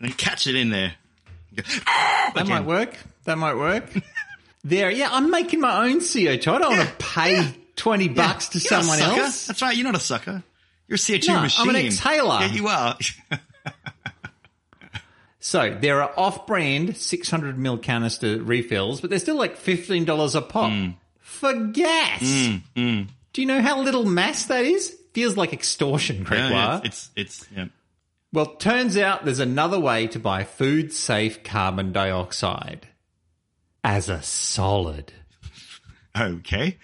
[0.01, 0.95] then catch it in there.
[2.35, 2.97] That might work.
[3.25, 3.85] That might work.
[4.65, 6.49] there, yeah, I'm making my own CO2.
[6.51, 9.47] I don't want to pay 20 bucks to You're someone else.
[9.47, 9.77] That's right.
[9.77, 10.43] You're not a sucker.
[10.93, 11.71] You're a CO2 No, I'm machine.
[11.71, 12.41] an exhaler.
[12.41, 12.99] Yeah, you are.
[15.45, 20.71] So there are off-brand 600 ml canister refills, but they're still like $15 a pop
[20.71, 20.91] Hmm.
[21.19, 22.21] for gas.
[22.21, 23.07] Do
[23.41, 24.97] you know how little mass that is?
[25.15, 26.51] Feels like extortion, Gregoire.
[26.53, 27.65] Yeah, yeah, it's, it's, yeah.
[28.33, 32.87] Well, turns out there's another way to buy food safe carbon dioxide
[33.83, 35.13] as a solid.
[36.15, 36.77] Okay.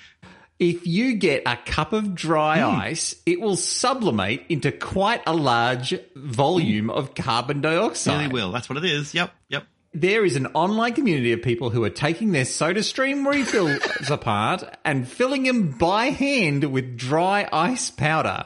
[0.58, 2.80] If you get a cup of dry hmm.
[2.80, 8.18] ice, it will sublimate into quite a large volume of carbon dioxide.
[8.18, 8.52] Really will.
[8.52, 9.14] That's what it is.
[9.14, 9.30] Yep.
[9.48, 9.64] Yep.
[9.94, 13.80] There is an online community of people who are taking their soda stream refills
[14.10, 18.44] apart and filling them by hand with dry ice powder.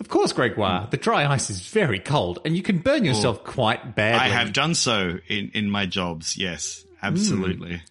[0.00, 3.94] Of course, Gregoire, the dry ice is very cold and you can burn yourself quite
[3.94, 4.20] badly.
[4.20, 6.36] I have done so in, in my jobs.
[6.36, 6.84] Yes.
[7.02, 7.82] Absolutely.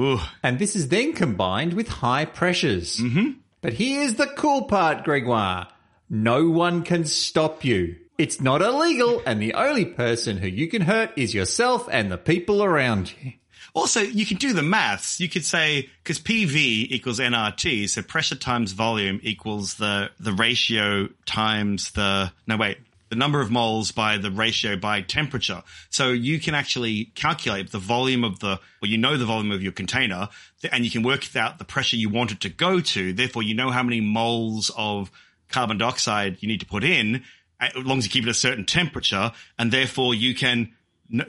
[0.00, 0.20] Ooh.
[0.42, 2.96] And this is then combined with high pressures.
[2.96, 3.32] Mm-hmm.
[3.60, 5.68] But here's the cool part, Gregoire.
[6.08, 7.96] No one can stop you.
[8.18, 12.18] It's not illegal, and the only person who you can hurt is yourself and the
[12.18, 13.32] people around you.
[13.72, 15.20] Also, you can do the maths.
[15.20, 16.56] You could say because PV
[16.90, 22.78] equals nRT, so pressure times volume equals the the ratio times the no wait
[23.10, 25.62] the number of moles by the ratio by temperature.
[25.90, 29.62] So you can actually calculate the volume of the well, you know the volume of
[29.62, 30.28] your container,
[30.72, 33.12] and you can work out the pressure you want it to go to.
[33.12, 35.10] Therefore, you know how many moles of
[35.48, 37.24] carbon dioxide you need to put in,
[37.60, 40.72] as long as you keep it a certain temperature, and therefore you can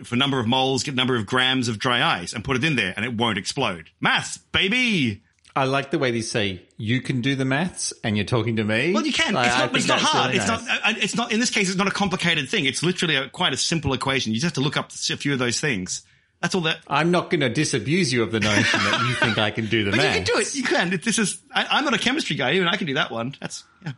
[0.04, 2.76] for number of moles, get number of grams of dry ice and put it in
[2.76, 3.90] there and it won't explode.
[4.00, 5.24] Maths, baby!
[5.56, 8.64] I like the way they say you can do the maths, and you're talking to
[8.64, 8.94] me.
[8.94, 9.34] Well, you can.
[9.34, 10.28] Like, it's not, it's not hard.
[10.28, 10.66] really It's nice.
[10.66, 12.66] not, uh, it's not, in this case, it's not a complicated thing.
[12.66, 14.32] It's literally a, quite a simple equation.
[14.32, 16.04] You just have to look up a few of those things.
[16.42, 16.80] That's all that.
[16.88, 19.84] I'm not going to disabuse you of the notion that you think I can do
[19.84, 20.08] the But maths.
[20.18, 20.56] you can do it.
[20.56, 21.02] You can.
[21.04, 23.36] This is, I, I'm not a chemistry guy, even I can do that one.
[23.40, 23.92] That's, yeah.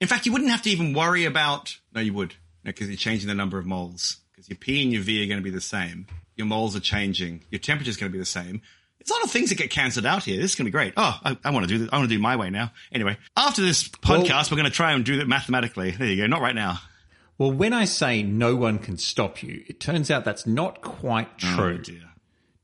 [0.00, 2.30] In fact, you wouldn't have to even worry about, no, you would.
[2.64, 4.18] No, because you're changing the number of moles.
[4.32, 6.06] Because your P and your V are going to be the same.
[6.36, 7.42] Your moles are changing.
[7.50, 8.62] Your temperature is going to be the same.
[9.04, 10.40] It's a lot of things that get cancelled out here.
[10.40, 10.94] This is going to be great.
[10.96, 11.90] Oh, I, I want to do this.
[11.92, 12.72] I want to do my way now.
[12.90, 15.90] Anyway, after this podcast, we're going to try and do that mathematically.
[15.90, 16.26] There you go.
[16.26, 16.80] Not right now.
[17.36, 21.28] Well, when I say no one can stop you, it turns out that's not quite
[21.44, 21.82] oh, true.
[21.86, 22.08] Oh.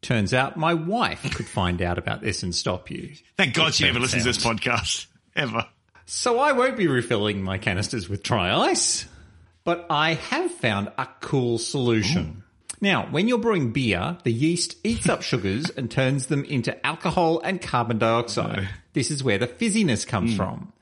[0.00, 3.16] Turns out my wife could find out about this and stop you.
[3.36, 5.08] Thank God she never listens to this podcast.
[5.36, 5.66] Ever.
[6.06, 9.04] So I won't be refilling my canisters with dry ice,
[9.62, 12.39] but I have found a cool solution.
[12.80, 17.40] Now, when you're brewing beer, the yeast eats up sugars and turns them into alcohol
[17.44, 18.68] and carbon dioxide.
[18.94, 20.36] This is where the fizziness comes hmm.
[20.36, 20.72] from.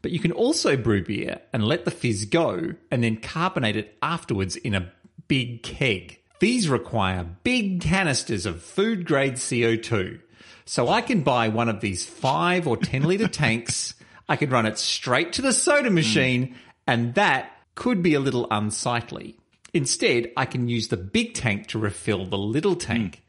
[0.00, 3.96] But you can also brew beer and let the fizz go and then carbonate it
[4.02, 4.90] afterwards in a
[5.28, 6.18] big keg.
[6.40, 10.20] These require big canisters of food grade CO2.
[10.64, 13.94] So I can buy one of these 5 or 10 litre tanks.
[14.28, 15.94] I could run it straight to the soda hmm.
[15.94, 19.38] machine and that could be a little unsightly.
[19.74, 23.22] Instead, I can use the big tank to refill the little tank.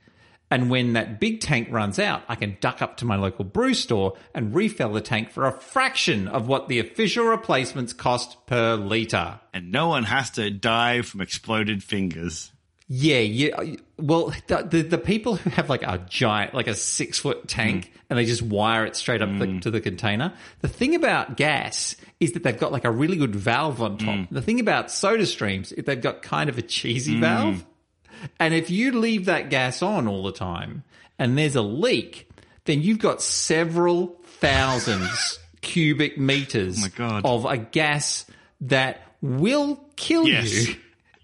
[0.51, 3.73] And when that big tank runs out, I can duck up to my local brew
[3.73, 8.75] store and refill the tank for a fraction of what the official replacements cost per
[8.75, 9.39] litre.
[9.53, 12.51] And no one has to die from exploded fingers.
[12.87, 13.55] Yeah, yeah.
[13.55, 13.65] Uh,
[13.97, 17.85] well, the, the the people who have like a giant, like a six foot tank,
[17.85, 17.89] mm.
[18.09, 19.61] and they just wire it straight up the, mm.
[19.61, 20.33] to the container.
[20.61, 24.15] The thing about gas is that they've got like a really good valve on top.
[24.15, 24.27] Mm.
[24.31, 27.65] The thing about Soda Streams is they've got kind of a cheesy valve,
[28.39, 30.83] and if you leave that gas on all the time,
[31.17, 32.29] and there's a leak,
[32.65, 37.25] then you've got several thousands cubic meters oh God.
[37.25, 38.25] of a gas
[38.61, 40.67] that will kill Yes.
[40.67, 40.75] you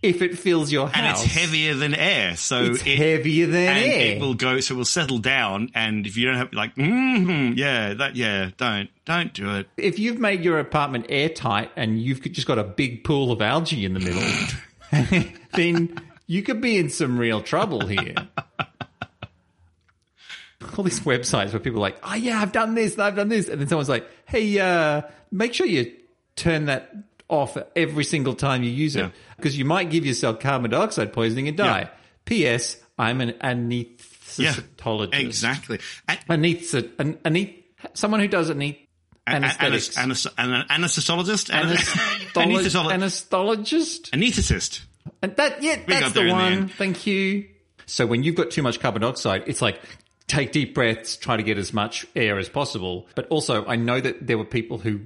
[0.02, 0.95] if it fills your house.
[0.97, 2.36] And it's heavier than air.
[2.38, 4.16] So It's it, heavier than air.
[4.16, 5.72] it will go, so it will settle down.
[5.76, 9.68] And if you don't have like, mm yeah, that, yeah, don't, don't do it.
[9.78, 13.84] if you've made your apartment airtight and you've just got a big pool of algae
[13.84, 18.16] in the middle, then you could be in some real trouble here.
[20.78, 23.28] All these websites where people are like, oh yeah, I've done this and I've done
[23.30, 23.50] this.
[23.50, 25.93] And then someone's like, hey, uh, make sure you
[26.36, 26.93] turn that
[27.30, 31.47] off every single time you use it because you might give yourself carbon dioxide poisoning
[31.47, 31.89] and die.
[32.25, 32.77] P.S.
[32.97, 35.13] I'm an anesthetologist.
[35.19, 35.80] Exactly.
[36.07, 37.51] And, Anesthet, an, aneth,
[37.93, 38.75] someone who does aneth,
[39.25, 39.97] anesthetics.
[39.97, 41.49] and, an anesthetologist?
[41.49, 44.09] Anesthetolo- Anesthetolo- Anesthetologist?
[44.09, 44.82] Anesthetist.
[45.21, 46.67] And that, yeah, got that's the in the one.
[46.67, 47.47] Thank you.
[47.86, 49.82] So when you've got too much carbon dioxide, it's like
[50.27, 53.07] take deep breaths, try to get as much air as possible.
[53.15, 55.01] But also, I know that there were people who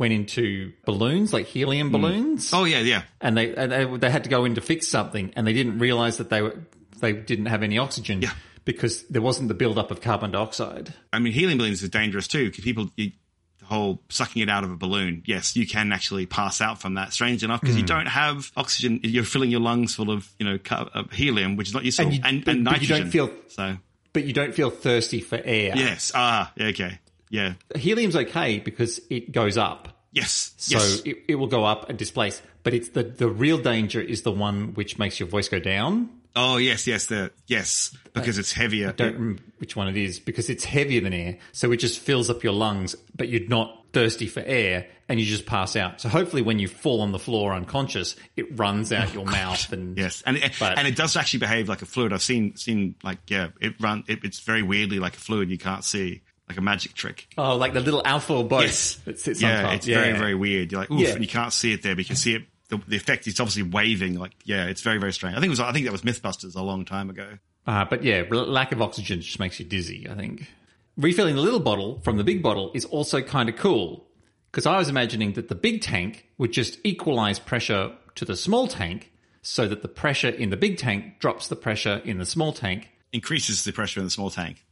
[0.00, 3.02] went into balloons, like helium balloons, Oh, yeah, yeah.
[3.20, 5.78] and they and they, they had to go in to fix something, and they didn't
[5.78, 6.56] realize that they were
[7.00, 8.32] they didn't have any oxygen Yeah.
[8.64, 10.92] because there wasn't the buildup of carbon dioxide.
[11.12, 13.12] I mean, helium balloons are dangerous too because people, you,
[13.60, 15.22] the whole sucking it out of a balloon.
[15.26, 17.12] Yes, you can actually pass out from that.
[17.12, 17.66] Strange enough, Hmm.
[17.66, 19.00] because you don't have oxygen.
[19.02, 22.14] You're filling your lungs full of you know car- helium, which is not useful, And
[22.14, 23.00] and, you- and, but- but you nitrogen.
[23.02, 23.76] don't feel- so.
[24.12, 25.72] But you don't feel thirsty for air.
[25.76, 26.10] Yes.
[26.16, 26.52] Ah.
[26.60, 26.98] Okay.
[27.30, 27.54] Yeah.
[27.74, 29.88] Helium's okay because it goes up.
[30.12, 30.52] Yes.
[30.56, 31.02] So yes.
[31.04, 32.42] it, it will go up and displace.
[32.62, 36.10] But it's the, the real danger is the one which makes your voice go down.
[36.36, 36.86] oh yes.
[36.86, 37.06] Yes.
[37.06, 38.92] The yes because it's heavier.
[38.92, 41.38] Don't remember which one it is because it's heavier than air.
[41.52, 45.26] So it just fills up your lungs, but you're not thirsty for air and you
[45.26, 46.00] just pass out.
[46.00, 49.72] So hopefully when you fall on the floor unconscious, it runs out oh, your mouth
[49.72, 52.12] and Yes, and it, But- and it does actually behave like a fluid.
[52.12, 54.04] I've seen seen like yeah, it run.
[54.06, 57.28] It, it's very weirdly like a fluid you can't see, like a magic trick.
[57.38, 58.96] Oh, like the little alfoil boat Yes.
[59.06, 59.74] that sits on Yeah, top.
[59.74, 60.72] it's very very weird.
[60.72, 61.10] You're like oof, Yeah.
[61.14, 62.42] and you can't see it there, but you can see it.
[62.68, 64.18] The, the effect is obviously waving.
[64.18, 65.36] Like yeah, it's very very strange.
[65.36, 67.38] I think it was I think that was MythBusters a long time ago.
[67.66, 70.48] Uh, but yeah, lack of oxygen just makes you dizzy, I think.
[70.96, 74.06] Refilling the little bottle from the big bottle is also kind of cool
[74.50, 78.66] because I was imagining that the big tank would just equalize pressure to the small
[78.66, 82.52] tank so that the pressure in the big tank drops the pressure in the small
[82.52, 82.88] tank.
[83.12, 84.64] Increases the pressure in the small tank.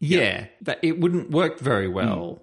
[0.00, 2.42] Yeah, that it wouldn't work very well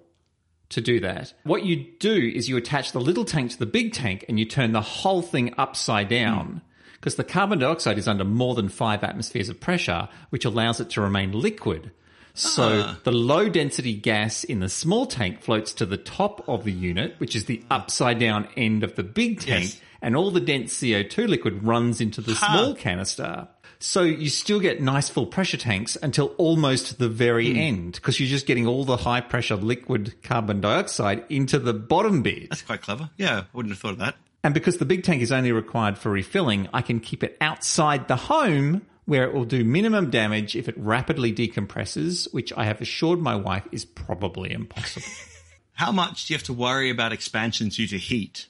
[0.70, 1.32] to do that.
[1.44, 4.44] What you do is you attach the little tank to the big tank and you
[4.44, 6.58] turn the whole thing upside down hmm.
[6.94, 10.90] because the carbon dioxide is under more than five atmospheres of pressure, which allows it
[10.90, 11.90] to remain liquid.
[12.34, 13.00] So ah.
[13.02, 17.14] the low density gas in the small tank floats to the top of the unit,
[17.18, 19.80] which is the upside down end of the big tank, Yes.
[20.00, 23.48] and all the dense CO2 liquid runs into the small canister.
[23.80, 27.58] So you still get nice full pressure tanks until almost the very hmm.
[27.58, 32.22] end because you're just getting all the high pressure liquid carbon dioxide into the bottom
[32.22, 32.50] bit.
[32.50, 33.10] That's quite clever.
[33.16, 34.16] Yeah, I wouldn't have thought of that.
[34.42, 38.08] And because the big tank is only required for refilling, I can keep it outside
[38.08, 42.80] the home where it will do minimum damage if it rapidly decompresses, which I have
[42.80, 45.06] assured my wife is probably impossible.
[45.72, 48.48] How much do you have to worry about expansion due to heat?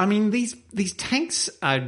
[0.00, 1.82] I mean, these these tanks are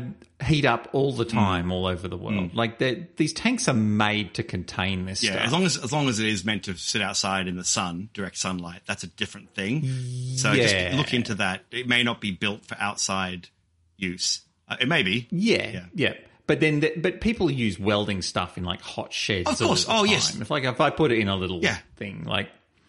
[0.45, 2.55] heat up all the time, all over the world.
[2.55, 5.47] Like they're- these tanks are made to contain this Yeah, stuff.
[5.47, 8.09] as long as as long as it is meant to sit outside in the sun,
[8.13, 9.83] direct sunlight, that's a different thing.
[10.37, 10.63] So Yeah.
[10.91, 11.63] just look into that.
[11.71, 13.49] It may not be built for outside
[13.97, 14.41] use.
[14.69, 15.29] Uh, it may be.
[15.31, 15.85] yeah, Yeah.
[15.95, 16.15] yeah,
[16.47, 19.49] But then, the, but people use welding stuff in like hot sheds.
[19.49, 19.85] Of all course.
[19.85, 20.07] the Oh, time.
[20.07, 20.41] yes.
[20.41, 21.79] If like if I put it in a little Yeah.
[21.97, 22.49] thing, like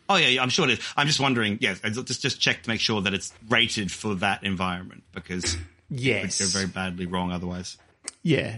[0.09, 0.93] Oh yeah, yeah, I'm sure it is.
[0.97, 1.57] I'm just wondering.
[1.61, 5.59] Yes, just just check to make sure that it's rated for that environment because it
[5.89, 7.77] would yes, go very badly wrong otherwise.
[8.21, 8.57] yeah,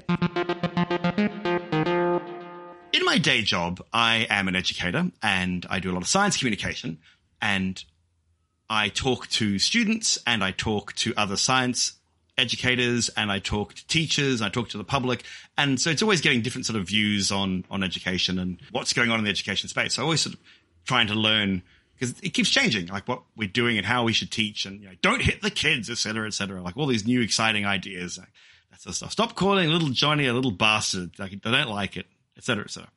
[2.93, 6.37] In my day job, I am an educator and I do a lot of science
[6.37, 6.99] communication
[7.41, 7.83] and
[8.69, 11.93] I talk to students and I talk to other science
[12.37, 15.23] educators and I talk to teachers, I talk to the public.
[15.57, 19.11] And so it's always getting different sort of views on, on education and what's going
[19.11, 19.93] on in the education space.
[19.95, 20.41] So I always sort of
[20.85, 21.61] trying to learn
[21.93, 24.87] because it keeps changing, like what we're doing and how we should teach and you
[24.87, 26.61] know, don't hit the kids, et cetera, et cetera.
[26.61, 28.27] Like all these new exciting ideas, like
[28.71, 29.11] that sort of stuff.
[29.11, 31.17] Stop calling little Johnny a little bastard.
[31.17, 32.05] Like they don't like it,
[32.37, 32.89] et cetera, et cetera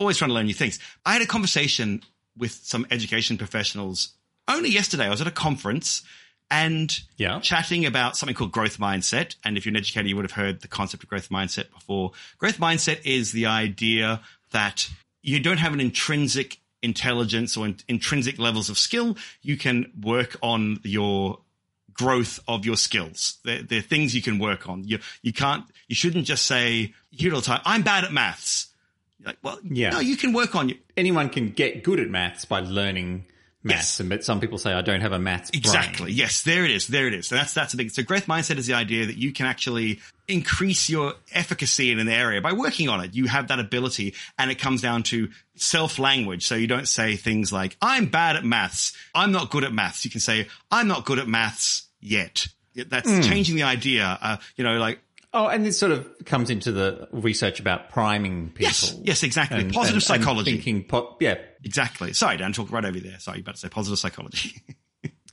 [0.00, 0.78] always trying to learn new things.
[1.04, 2.02] I had a conversation
[2.36, 4.10] with some education professionals
[4.46, 5.06] only yesterday.
[5.06, 6.02] I was at a conference
[6.50, 7.40] and Yeah.
[7.40, 9.34] chatting about something called growth mindset.
[9.44, 12.12] And if you're an educator, you would have heard the concept of growth mindset before.
[12.38, 14.22] Growth mindset is the idea
[14.52, 14.88] that
[15.20, 19.16] you don't have an intrinsic intelligence or in- intrinsic levels of skill.
[19.42, 21.40] You can work on your
[21.92, 23.38] growth of your skills.
[23.44, 24.84] They're, they're things you can work on.
[24.84, 28.12] You, you can't, you shouldn't just say, you it all the time, I'm bad at
[28.12, 28.68] maths.
[29.18, 29.90] You're like, well, Yeah.
[29.90, 30.76] no, you can work on you.
[30.96, 33.26] anyone can get good at maths by learning
[33.62, 33.78] maths.
[33.78, 34.00] Yes.
[34.00, 35.60] And but some people say I don't have a maths brain.
[35.60, 36.12] Exactly.
[36.12, 36.86] Yes, there it is.
[36.86, 37.28] There it is.
[37.28, 37.90] So that's that's a big.
[37.90, 42.08] So growth mindset is the idea that you can actually increase your efficacy in an
[42.08, 43.14] area by working on it.
[43.14, 46.46] You have that ability, and it comes down to self language.
[46.46, 50.04] So you don't say things like "I'm bad at maths," "I'm not good at maths."
[50.04, 52.46] You can say "I'm not good at maths yet."
[52.76, 53.22] That's Hmm.
[53.22, 54.04] changing the idea.
[54.20, 55.00] Uh, you know, like
[55.34, 58.62] Oh, and this sort of comes into the research about priming people.
[58.64, 59.60] yes, yes, exactly.
[59.60, 60.52] And- Positive and- and psychology.
[60.52, 62.12] thinking, po- yeah, Exactly.
[62.14, 63.18] Sorry, Dan, talk right over there.
[63.18, 64.54] Sorry, you better say positive psychology.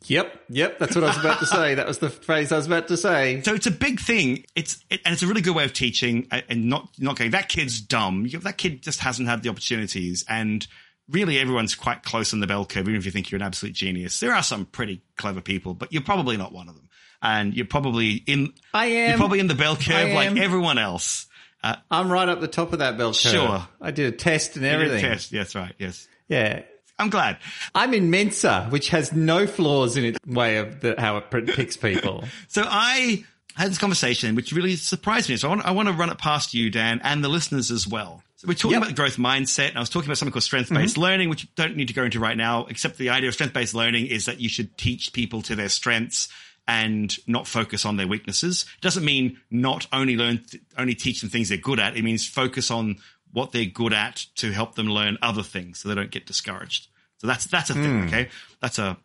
[0.08, 0.78] Yep, yep.
[0.78, 1.74] That's what I was about to say.
[1.74, 3.42] That was the phrase I was about to say.
[3.42, 4.46] So it's a big thing.
[4.56, 7.32] It's it, and it's a really good way of teaching uh, and not not going.
[7.32, 8.28] That kid's dumb.
[8.28, 10.68] You, that kid just hasn't had the opportunities, and
[11.10, 12.88] really everyone's quite close on the bell curve.
[12.88, 15.92] Even if you think you're an absolute genius, there are some pretty clever people, but
[15.92, 16.88] you're probably not one of them.
[17.22, 18.54] And you're probably in.
[18.74, 19.10] I am.
[19.10, 21.26] You're probably in the bell curve like everyone else.
[21.64, 23.32] Uh, I'm right up the top of that bell curve.
[23.32, 23.68] Sure.
[23.82, 25.10] I did a test and you did a everything.
[25.12, 25.32] Test.
[25.32, 25.74] Yes, right.
[25.80, 26.08] Yes.
[26.28, 26.62] Yeah.
[27.00, 27.38] I'm glad.
[27.74, 31.76] I'm in Mensa, which has no flaws in its way of the, how it picks
[31.76, 32.24] people.
[32.48, 35.38] So I had this conversation, which really surprised me.
[35.38, 37.88] So I want, I want to run it past you, Dan, and the listeners as
[37.88, 38.22] well.
[38.38, 38.82] So we're talking Yep.
[38.82, 41.50] about the growth mindset, and I was talking about something called strength-based learning, which you
[41.56, 44.40] don't need to go into right now, except the idea of strength-based learning is that
[44.40, 46.30] you should teach people to their strengths
[46.68, 48.66] and not focus on their weaknesses.
[48.78, 50.44] It doesn't mean not only learn,
[50.78, 51.96] only teach them things they're good at.
[51.96, 52.98] It means focus on
[53.32, 56.88] what they're good at to help them learn other things so they don't get discouraged.
[57.18, 58.02] So that's, that's a thing.
[58.02, 58.08] Hmm.
[58.08, 58.30] Okay.
[58.62, 58.98] That's a,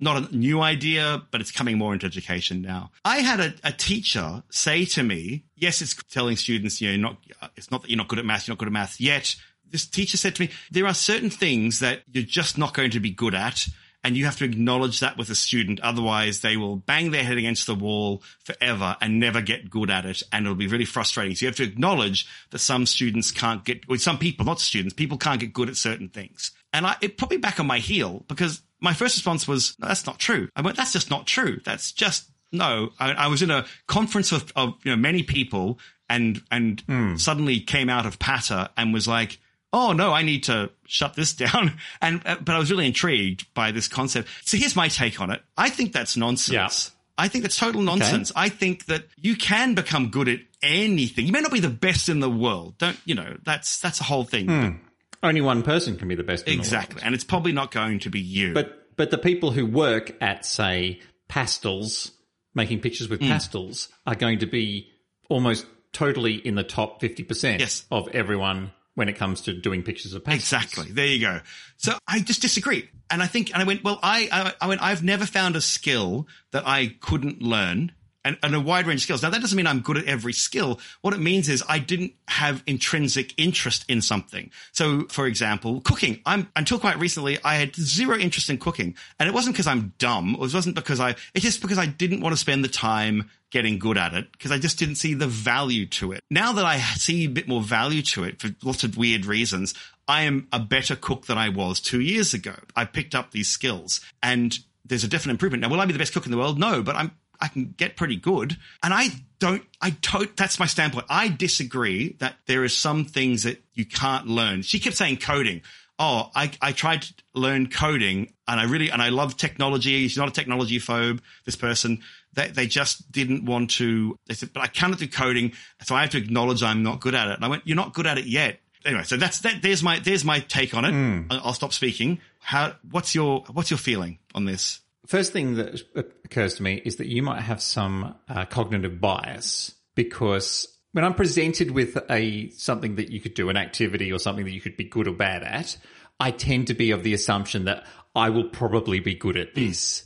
[0.00, 2.90] not a new idea, but it's coming more into education now.
[3.04, 7.18] I had a, a teacher say to me, yes, it's telling students, you know, not,
[7.56, 9.36] it's not that you're not good at math, you're not good at math yet.
[9.70, 13.00] This teacher said to me, there are certain things that you're just not going to
[13.00, 13.66] be good at.
[14.04, 15.80] And you have to acknowledge that with a student.
[15.80, 20.04] Otherwise they will bang their head against the wall forever and never get good at
[20.04, 20.22] it.
[20.30, 21.34] And it'll be really frustrating.
[21.34, 24.92] So you have to acknowledge that some students can't get, or some people, not students,
[24.92, 26.52] people can't get good at certain things.
[26.74, 29.88] And I, it put me back on my heel because my first response was, no,
[29.88, 30.48] that's not true.
[30.54, 31.60] I went, that's just not true.
[31.64, 32.90] That's just, no.
[33.00, 35.78] I, I was in a conference of, of you know, many people
[36.10, 37.16] and, and hmm.
[37.16, 39.38] suddenly came out of patter and was like,
[39.74, 41.76] oh no, I need to shut this down.
[42.00, 44.28] And, uh, but I was really intrigued by this concept.
[44.44, 45.42] So here's my take on it.
[45.58, 46.92] I think that's nonsense.
[47.18, 48.32] I think that's total nonsense.
[48.34, 51.26] I think that you can become good at anything.
[51.26, 52.76] You may not be the best in the world.
[52.78, 54.46] Don't, you know, that's, that's a whole thing.
[54.46, 56.46] But- Only one person can be the best.
[56.46, 56.64] In the world.
[56.66, 57.02] exactly.
[57.04, 58.52] And it's probably not going to be you.
[58.54, 62.12] But but the people who work at say pastels,
[62.54, 63.10] making pictures Mm.
[63.10, 64.88] with pastels, are going to be
[65.28, 67.84] almost totally in the top fifty percent Yes.
[67.90, 70.62] of everyone when it comes to doing pictures of pastels.
[70.62, 70.92] Exactly.
[70.92, 71.40] There you go.
[71.76, 72.88] So I just disagree.
[73.10, 75.60] And I think, and I went, well, I, I, I went, I've never found a
[75.60, 77.92] skill that I couldn't learn
[78.24, 79.22] and, and a wide range of skills.
[79.22, 80.80] Now that doesn't mean I'm good at every skill.
[81.02, 84.50] What it means is I didn't have intrinsic interest in something.
[84.72, 86.20] So for example, cooking.
[86.26, 89.92] I'm, until quite recently, I had zero interest in cooking and it wasn't because I'm
[89.98, 90.34] dumb.
[90.34, 93.78] It wasn't because I, it's just because I didn't want to spend the time getting
[93.78, 96.20] good at it because I just didn't see the value to it.
[96.28, 99.74] Now that I see a bit more value to it for lots of weird reasons,
[100.08, 102.54] I am a better cook than I was two years ago.
[102.74, 105.62] I picked up these skills and there's a definite improvement.
[105.62, 106.58] Now, will I be the best cook in the world?
[106.58, 108.56] No, but I'm, I can get pretty good.
[108.82, 109.08] And I
[109.38, 111.06] don't, I don't, that's my standpoint.
[111.08, 114.62] I disagree that there are some things that you can't learn.
[114.62, 115.62] She kept saying coding.
[115.98, 120.08] Oh, I, I tried to learn coding and I really, and I love technology.
[120.08, 122.00] She's not a technology phobe, this person.
[122.32, 125.52] They, they just didn't want to, they said, but I cannot do coding.
[125.82, 127.34] So I have to acknowledge I'm not good at it.
[127.36, 128.58] And I went, you're not good at it yet.
[128.84, 130.90] Anyway, so that's, that, there's my, there's my take on it.
[131.30, 132.20] I- I'll stop speaking.
[132.40, 134.80] How, what's your, what's your feeling on this?
[135.06, 135.82] First thing that
[136.24, 141.14] occurs to me is that you might have some uh, cognitive bias because when I'm
[141.14, 144.76] presented with a something that you could do, an activity or something that you could
[144.76, 145.76] be good or bad at,
[146.20, 147.84] I tend to be of the assumption that
[148.14, 150.04] I will probably be good at this.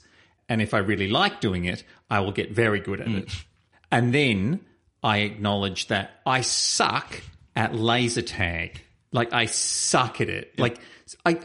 [0.48, 3.30] And if I really like doing it, I will get very good at it.
[3.92, 4.60] And then
[5.02, 7.20] I acknowledge that I suck
[7.54, 8.82] at laser tag.
[9.12, 10.58] Like I suck at it.
[10.58, 10.78] Like
[11.24, 11.38] I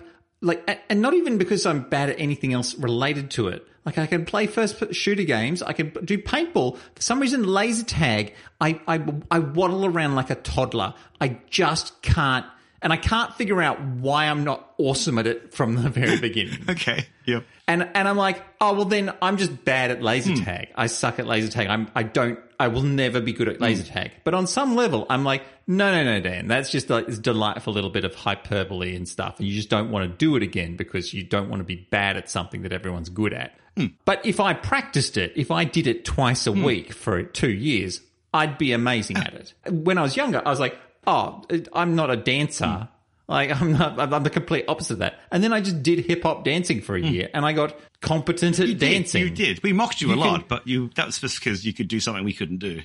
[0.43, 3.65] like and not even because I'm bad at anything else related to it.
[3.85, 6.77] Like I can play first shooter games, I can do paintball.
[6.77, 10.93] For some reason laser tag, I I I waddle around like a toddler.
[11.19, 12.45] I just can't
[12.83, 16.59] and I can't figure out why I'm not awesome at it from the very beginning.
[16.69, 17.05] Okay.
[17.25, 17.45] Yep.
[17.67, 20.43] And and I'm like, oh well, then I'm just bad at laser hmm.
[20.43, 20.69] tag.
[20.75, 21.67] I suck at laser tag.
[21.67, 22.39] I'm I don't.
[22.59, 23.63] I will never be good at hmm.
[23.63, 24.11] laser tag.
[24.23, 26.47] But on some level, I'm like, no, no, no, Dan.
[26.47, 29.91] That's just like this delightful little bit of hyperbole and stuff, and you just don't
[29.91, 32.73] want to do it again because you don't want to be bad at something that
[32.73, 33.57] everyone's good at.
[33.77, 33.87] Hmm.
[34.03, 38.01] But if I practiced it, if I did it twice a week for two years,
[38.33, 39.53] I'd be amazing at it.
[39.69, 40.77] When I was younger, I was like,
[41.07, 41.43] oh,
[41.73, 42.87] I'm not a dancer.
[43.27, 45.19] Like I'm not, I'm the complete opposite of that.
[45.31, 48.59] And then I just did hip hop dancing for a year, and I got competent
[48.59, 49.21] at You did, dancing.
[49.21, 49.63] You did.
[49.63, 51.87] We mocked you, a You lot, can- but you that was just because you could
[51.87, 52.81] do something we couldn't do.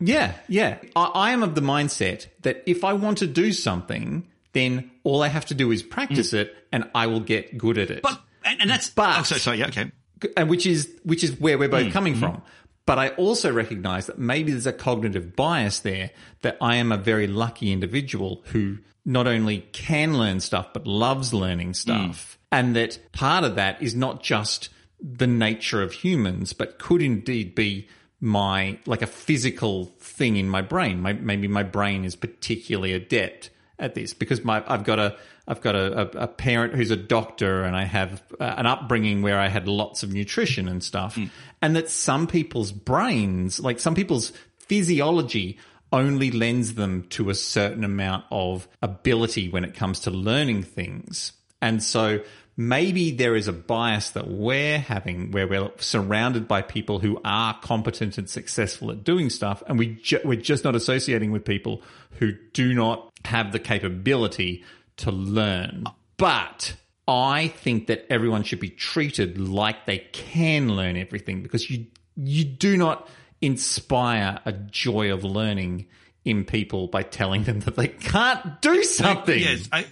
[0.00, 0.78] Yeah, yeah.
[0.96, 5.22] I, I am of the mindset that if I want to do something, then all
[5.22, 7.98] I have to do is practice it, and I will get good at it.
[7.98, 8.02] Mm.
[8.02, 9.90] But and, and that's But- oh, sorry, sorry, yeah, okay.
[10.36, 12.22] and which is which is where we're both Mm, coming mm-hmm.
[12.22, 12.42] from.
[12.88, 16.08] But I also recognize that maybe there's a cognitive bias there
[16.40, 21.34] that I am a very lucky individual who not only can learn stuff but loves
[21.34, 22.38] learning stuff.
[22.40, 22.46] Mm.
[22.50, 27.54] And that part of that is not just the nature of humans, but could indeed
[27.54, 27.88] be
[28.22, 31.02] my like a physical thing in my brain.
[31.02, 35.14] My, maybe my brain is particularly adept at this because my I've got a
[35.48, 39.22] I've got a, a, a parent who's a doctor and I have uh, an upbringing
[39.22, 41.30] where I had lots of nutrition and stuff, mm.
[41.62, 45.58] and that some people's brains, like some people's physiology,
[45.90, 51.32] only lends them to a certain amount of ability when it comes to learning things.
[51.62, 52.20] And so
[52.58, 57.58] maybe there is a bias that we're having where we're surrounded by people who are
[57.62, 59.62] competent and successful at doing stuff.
[59.66, 61.82] And we ju- we're just not associating with people
[62.18, 64.64] who do not have the capability
[64.98, 65.84] to learn.
[66.16, 66.74] But
[67.06, 71.86] I think that everyone should be treated like they can learn everything because you,
[72.16, 73.08] you do not
[73.40, 75.86] inspire a joy of learning
[76.24, 79.38] in people by telling them that they can't do something.
[79.38, 79.86] Yes, I,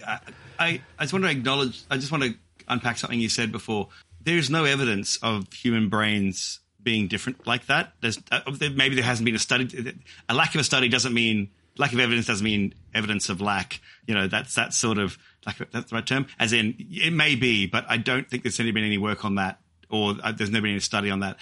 [0.59, 2.35] I, I just want to acknowledge, I just want to
[2.67, 3.89] unpack something you said before.
[4.21, 7.93] There is no evidence of human brains being different like that.
[8.01, 8.41] There's uh,
[8.75, 9.93] maybe there hasn't been a study.
[10.29, 13.79] A lack of a study doesn't mean lack of evidence doesn't mean evidence of lack.
[14.05, 16.27] You know, that's that sort of like that's the right term.
[16.39, 19.59] As in, it may be, but I don't think there's been any work on that,
[19.89, 21.37] or uh, there's never been any study on that.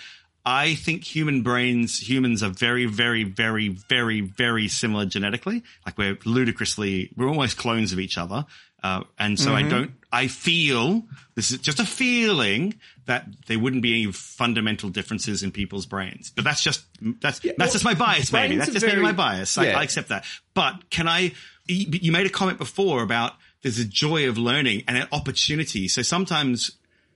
[0.45, 5.63] I think human brains, humans are very, very, very, very, very similar genetically.
[5.85, 8.45] Like we're ludicrously, we're almost clones of each other.
[8.83, 9.65] Uh, and so mm-hmm.
[9.65, 12.75] I don't, I feel, this is just a feeling
[13.05, 16.31] that there wouldn't be any fundamental differences in people's brains.
[16.35, 16.85] But that's just,
[17.21, 18.57] that's, yeah, that's well, just my bias, maybe.
[18.57, 19.55] That's just very, maybe my bias.
[19.57, 19.77] Yeah.
[19.77, 20.25] I, I accept that.
[20.53, 21.33] But can I,
[21.67, 25.87] you made a comment before about there's a joy of learning and an opportunity.
[25.87, 26.71] So sometimes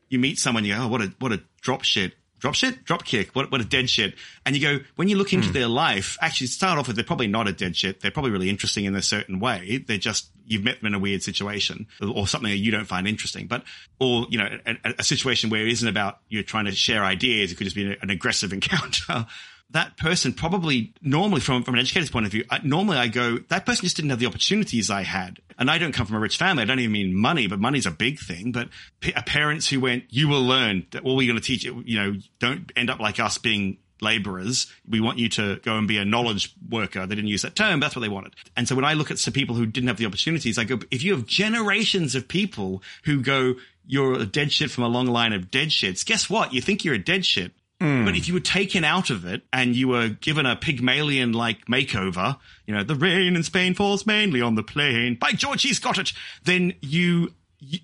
[0.10, 3.04] you meet someone, you go, oh, what a, what a drop shit drop shit, drop
[3.04, 4.16] kick, what, what a dead shit.
[4.46, 5.54] And you go, when you look into mm.
[5.54, 8.02] their life, actually start off with, they're probably not a dead shit.
[8.02, 9.84] They're probably really interesting in a certain way.
[9.86, 13.08] They're just, you've met them in a weird situation or something that you don't find
[13.08, 13.64] interesting, but,
[14.00, 17.52] or, you know, a, a situation where it isn't about you're trying to share ideas.
[17.52, 19.28] It could just be an aggressive encounter
[19.72, 23.38] that person probably normally from, from an educator's point of view, I, normally I go,
[23.50, 25.40] that person just didn't have the opportunities I had.
[25.58, 26.64] And I don't come from a rich family.
[26.64, 28.52] I don't even mean money, but money's a big thing.
[28.52, 31.64] But p- uh, parents who went, you will learn that all we're going to teach
[31.64, 34.72] you, you know, don't end up like us being laborers.
[34.88, 37.06] We want you to go and be a knowledge worker.
[37.06, 38.36] They didn't use that term, that's what they wanted.
[38.56, 40.80] And so when I look at some people who didn't have the opportunities, I go,
[40.90, 43.56] if you have generations of people who go,
[43.86, 46.54] you're a dead shit from a long line of dead shits, guess what?
[46.54, 47.52] You think you're a dead shit.
[47.80, 48.06] Mm.
[48.06, 51.66] But if you were taken out of it and you were given a Pygmalion like
[51.66, 55.16] makeover, you know, the rain in Spain falls mainly on the plain.
[55.16, 56.14] By George, he's got it.
[56.44, 57.34] Then you,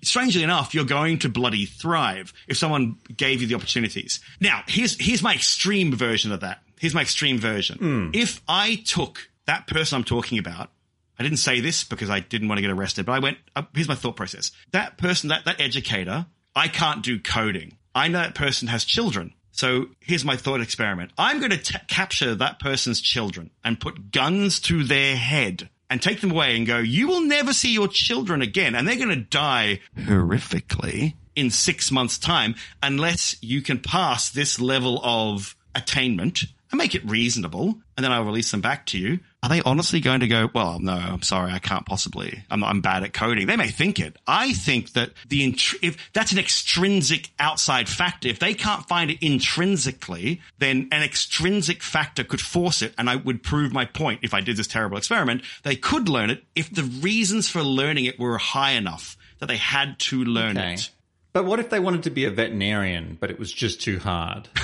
[0.02, 4.20] strangely enough, you're going to bloody thrive if someone gave you the opportunities.
[4.40, 6.60] Now, here's, here's my extreme version of that.
[6.78, 7.78] Here's my extreme version.
[7.78, 8.16] Mm.
[8.16, 10.70] If I took that person I'm talking about
[11.18, 13.62] I didn't say this because I didn't want to get arrested, but I went, uh,
[13.74, 14.52] here's my thought process.
[14.72, 17.78] That person, that, that educator, I can't do coding.
[17.94, 19.32] I know that person has children.
[19.56, 21.12] So here's my thought experiment.
[21.16, 26.02] I'm going to t- capture that person's children and put guns to their head and
[26.02, 28.74] take them away and go, you will never see your children again.
[28.74, 34.60] And they're going to die horrifically in six months time unless you can pass this
[34.60, 36.44] level of attainment
[36.76, 37.78] and make it reasonable.
[37.96, 40.80] And then I'll release them back to you are they honestly going to go, well,
[40.80, 43.46] no, I'm sorry, I can't possibly, I'm, I'm bad at coding.
[43.46, 44.16] They may think it.
[44.26, 49.18] I think that the, if that's an extrinsic outside factor, if they can't find it
[49.24, 52.92] intrinsically, then an extrinsic factor could force it.
[52.98, 55.42] And I would prove my point if I did this terrible experiment.
[55.62, 59.58] They could learn it if the reasons for learning it were high enough that they
[59.58, 60.74] had to learn okay.
[60.74, 60.90] it.
[61.32, 64.48] But what if they wanted to be a veterinarian, but it was just too hard?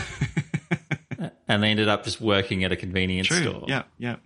[1.52, 3.42] and they ended up just working at a convenience True.
[3.42, 3.64] store.
[3.68, 4.16] Yeah, yeah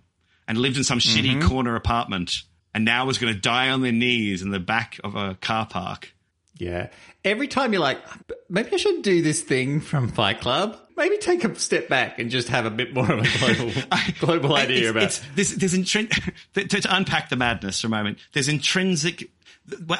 [0.47, 1.47] and lived in some shitty mm-hmm.
[1.47, 2.43] corner apartment
[2.73, 5.65] and now was going to die on their knees in the back of a car
[5.65, 6.13] park.
[6.57, 6.89] Yeah.
[7.23, 7.99] Every time you're like,
[8.49, 10.79] maybe I should do this thing from Fight Club.
[10.95, 13.71] Maybe take a step back and just have a bit more of a global,
[14.19, 15.03] global idea it's, about.
[15.03, 18.17] It's, there's, there's intrin- to, to unpack the madness for a moment.
[18.33, 19.29] There's intrinsic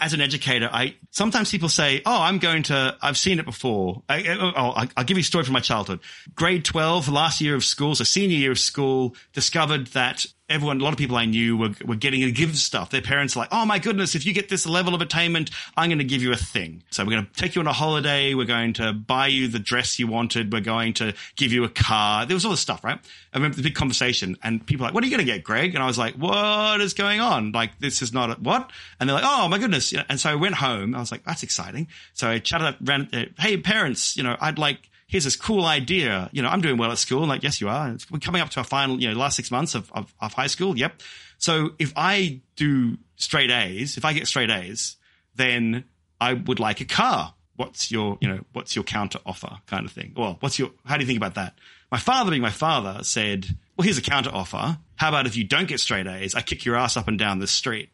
[0.02, 2.98] as an educator, I sometimes people say, "Oh, I'm going to.
[3.02, 5.99] I've seen it before." I, oh, I'll give you a story from my childhood.
[6.35, 10.84] Grade twelve, last year of school, so senior year of school, discovered that everyone, a
[10.84, 12.90] lot of people I knew were, were getting a give stuff.
[12.90, 15.90] Their parents are like, oh my goodness, if you get this level of attainment, I'm
[15.90, 16.84] going to give you a thing.
[16.90, 18.34] So we're going to take you on a holiday.
[18.34, 20.53] We're going to buy you the dress you wanted.
[20.53, 22.26] We're going to give you a car.
[22.26, 22.98] There was all this stuff, right?
[23.34, 25.76] I remember the big conversation and people like, what are you going to get, Greg?
[25.76, 27.52] And I was like, what is going on?
[27.52, 28.72] Like, this is not a, what?
[28.99, 29.94] And they're like, oh my goodness.
[30.07, 30.95] And so I went home.
[30.95, 31.88] I was like, that's exciting.
[32.14, 35.66] So I chatted up, ran, uh, hey parents, you know, I'd like, here's this cool
[35.66, 36.30] idea.
[36.32, 37.26] You know, I'm doing well at school.
[37.26, 37.96] like, yes, you are.
[38.12, 40.48] We're coming up to our final, you know, last six months of, of, of high
[40.48, 40.78] school.
[40.78, 41.02] Yep.
[41.38, 44.98] So if I do straight A's, if I get straight A's,
[45.36, 45.86] then
[46.20, 47.34] I would like a car.
[47.56, 50.14] what's your, you know, what's your counter offer kind of thing?
[50.16, 51.56] Well, what's your, how do you think about that?
[51.92, 54.78] My father, being my father, said, well, here's a counter offer.
[54.96, 57.40] How about if you don't get straight A's, I kick your ass up and down
[57.40, 57.90] the street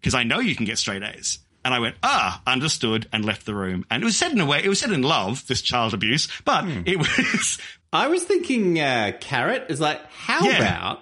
[0.00, 1.38] because I know you can get straight A's.
[1.64, 3.84] And I went, ah, understood, and left the room.
[3.90, 6.28] And it was said in a way, it was said in love, this child abuse,
[6.44, 7.58] but it was
[7.92, 10.58] I was thinking uh, carrot is like, how Yeah.
[10.58, 11.00] about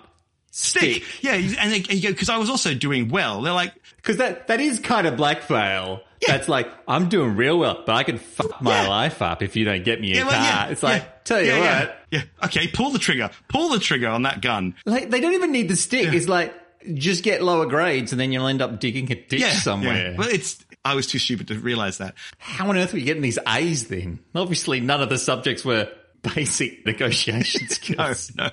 [0.50, 1.02] stick.
[1.20, 3.42] Yeah, and, they, you go, because I was also doing well.
[3.42, 6.00] They're like, Because that, that is kind of blackmail.
[6.22, 6.32] Yeah.
[6.36, 8.88] That's like, I'm doing real well, but I can fuck my Yeah.
[8.88, 10.30] life up if you don't get me a yeah, car.
[10.30, 10.66] well, yeah.
[10.68, 12.22] it's like, tell you what, Yeah, yeah.
[12.44, 13.30] Okay, pull the trigger.
[13.48, 14.74] Pull the trigger on that gun.
[14.86, 16.12] like, they don't even need the stick.
[16.14, 16.54] It's like,
[16.94, 20.10] just get lower grades and then you'll end up digging a ditch Yeah, somewhere.
[20.12, 20.16] Yeah.
[20.16, 22.14] Well, it's, I was too stupid to realize that.
[22.38, 24.20] How on earth were you getting these A's then?
[24.34, 25.90] Obviously, none of the subjects were
[26.34, 28.34] basic negotiation skills.
[28.36, 28.50] no,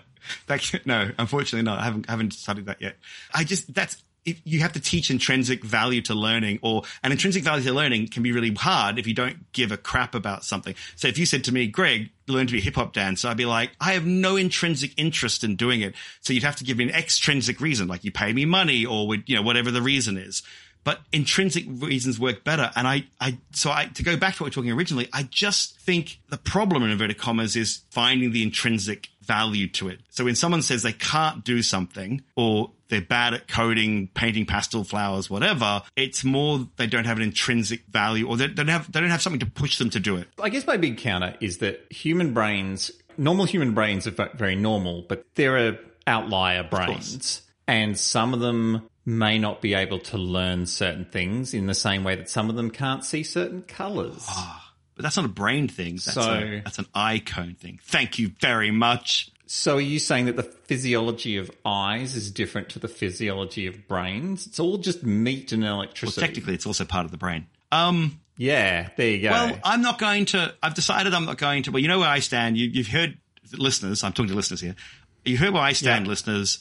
[0.47, 1.79] that, no, unfortunately not.
[1.79, 2.97] I haven't, haven't studied that yet.
[3.33, 7.63] I just, that's, you have to teach intrinsic value to learning or an intrinsic value
[7.63, 10.75] to learning can be really hard if you don't give a crap about something.
[10.95, 13.37] So if you said to me, Greg, learn to be a hip hop dancer, I'd
[13.37, 15.95] be like, I have no intrinsic interest in doing it.
[16.21, 19.07] So you'd have to give me an extrinsic reason, like you pay me money or
[19.07, 20.41] would, you know, whatever the reason is.
[20.83, 22.69] But intrinsic reasons work better.
[22.75, 25.23] And I, I, so I, to go back to what we were talking originally, I
[25.23, 30.01] just think the problem in inverted commas is finding the intrinsic value to it.
[30.09, 34.83] So when someone says they can't do something or they're bad at coding, painting pastel
[34.83, 38.99] flowers, whatever, it's more they don't have an intrinsic value or they don't have, they
[38.99, 40.27] don't have something to push them to do it.
[40.41, 45.05] I guess my big counter is that human brains, normal human brains are very normal,
[45.09, 47.41] but there are outlier brains.
[47.67, 52.03] And some of them may not be able to learn certain things in the same
[52.03, 54.25] way that some of them can't see certain colors.
[54.29, 55.93] Ah, but that's not a brain thing.
[55.93, 57.79] That's, So- a, that's an eye cone thing.
[57.83, 59.29] Thank you very much.
[59.55, 63.87] So are you saying that the physiology of eyes is different to the physiology of
[63.87, 64.47] brains?
[64.47, 66.21] It's all just meat and Well, electricity.
[66.21, 67.45] technically, it's also part of the brain.
[67.71, 69.29] Um, yeah, there you go.
[69.29, 70.55] Well, I'm not going to.
[70.63, 71.71] I've decided I'm not going to.
[71.71, 72.57] Well, you know where I stand.
[72.57, 73.19] You, you've heard
[73.55, 74.03] listeners.
[74.03, 74.75] I'm talking to listeners here.
[75.23, 76.09] You heard where I stand, Yeah.
[76.09, 76.57] listeners.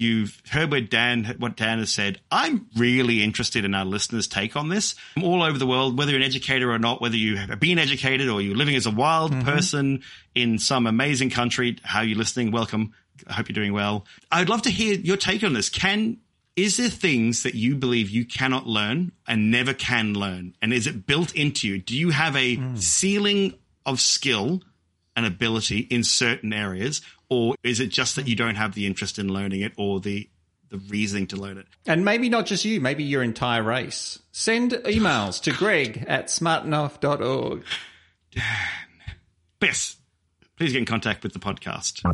[0.00, 2.22] You've heard where Dan, what Dan has said.
[2.30, 4.94] I'm really interested in our listeners' take on this.
[5.12, 7.78] From all over the world, whether you're an educator or not, whether you have been
[7.78, 9.42] educated or you're living as a wild mm-hmm.
[9.42, 10.02] person
[10.34, 12.50] in some amazing country, how you're listening?
[12.50, 12.94] Welcome.
[13.26, 14.06] I hope you're doing well.
[14.32, 15.68] I'd love to hear your take on this.
[15.68, 16.16] Can
[16.56, 20.54] is there things that you believe you cannot learn and never can learn?
[20.62, 21.78] And is it built into you?
[21.78, 22.78] Do you have a mm.
[22.78, 23.54] ceiling
[23.84, 24.62] of skill
[25.14, 27.02] and ability in certain areas?
[27.30, 30.28] Or is it just that you don't have the interest in learning it or the,
[30.68, 31.66] the reasoning to learn it?
[31.86, 34.18] and maybe not just you, maybe your entire race.
[34.32, 37.64] Send emails to greg at smartenough.org.
[39.62, 39.96] Yes.
[40.60, 42.04] Please get in contact with the podcast.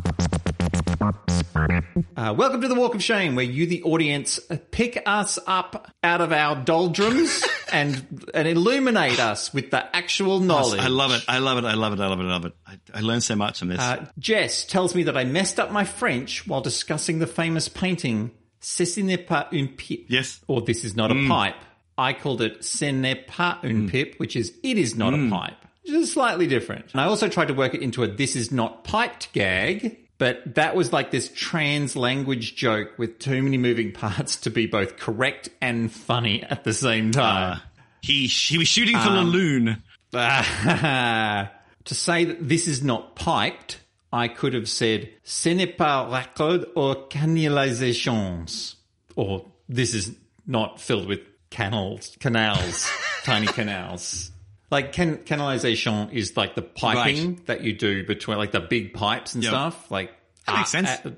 [2.15, 4.39] Uh, welcome to the Walk of Shame, where you, the audience,
[4.71, 10.79] pick us up out of our doldrums and and illuminate us with the actual knowledge.
[10.79, 11.25] I love it.
[11.27, 11.65] I love it.
[11.65, 11.99] I love it.
[11.99, 12.23] I love it.
[12.23, 12.53] I love it.
[12.65, 13.81] I, I learned so much from this.
[13.81, 18.31] Uh, Jess tells me that I messed up my French while discussing the famous painting
[18.61, 20.39] "Ceci n'est pas une pipe." Yes.
[20.47, 21.57] or "This is not a pipe."
[21.97, 25.66] I called it "Ce n'est pas une pipe," which is "It is not a pipe,"
[25.93, 26.91] is slightly different.
[26.91, 29.97] And I also tried to work it into a "This is not piped" gag.
[30.17, 34.65] But that was like this trans language joke with too many moving parts to be
[34.65, 37.53] both correct and funny at the same time.
[37.53, 37.59] Uh,
[38.01, 39.83] he, he was shooting for the um, loon.
[40.11, 43.79] to say that this is not piped,
[44.11, 48.75] I could have said ce n'est pas raccord or canalisations,
[49.15, 50.15] or this is
[50.45, 51.19] not filled with
[51.51, 52.89] canals, canals,
[53.23, 54.31] tiny canals.
[54.69, 57.45] Like can, canalization is like the piping Right.
[57.47, 59.49] that you do between like the big pipes and Yep.
[59.51, 60.11] stuff, like
[60.45, 61.05] That makes uh, sense.
[61.05, 61.11] uh,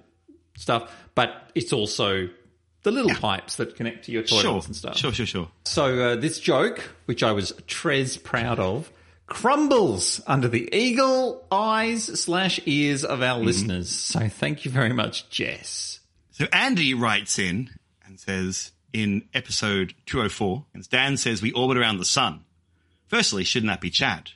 [0.57, 0.91] stuff.
[1.15, 2.30] But it's also
[2.84, 4.61] the little pipes that connect to your toilets Sure.
[4.65, 4.97] and stuff.
[4.97, 5.51] Sure, sure, sure.
[5.65, 8.91] So uh, this joke, which I was tres proud of,
[9.26, 13.89] crumbles under the eagle eyes slash ears of our listeners.
[13.89, 15.99] So thank you very much, Jess.
[16.31, 17.69] So Andy writes in
[18.05, 22.43] and says in episode 204, and Dan says we orbit around the sun.
[23.10, 24.30] Firstly, shouldn't that be Chad?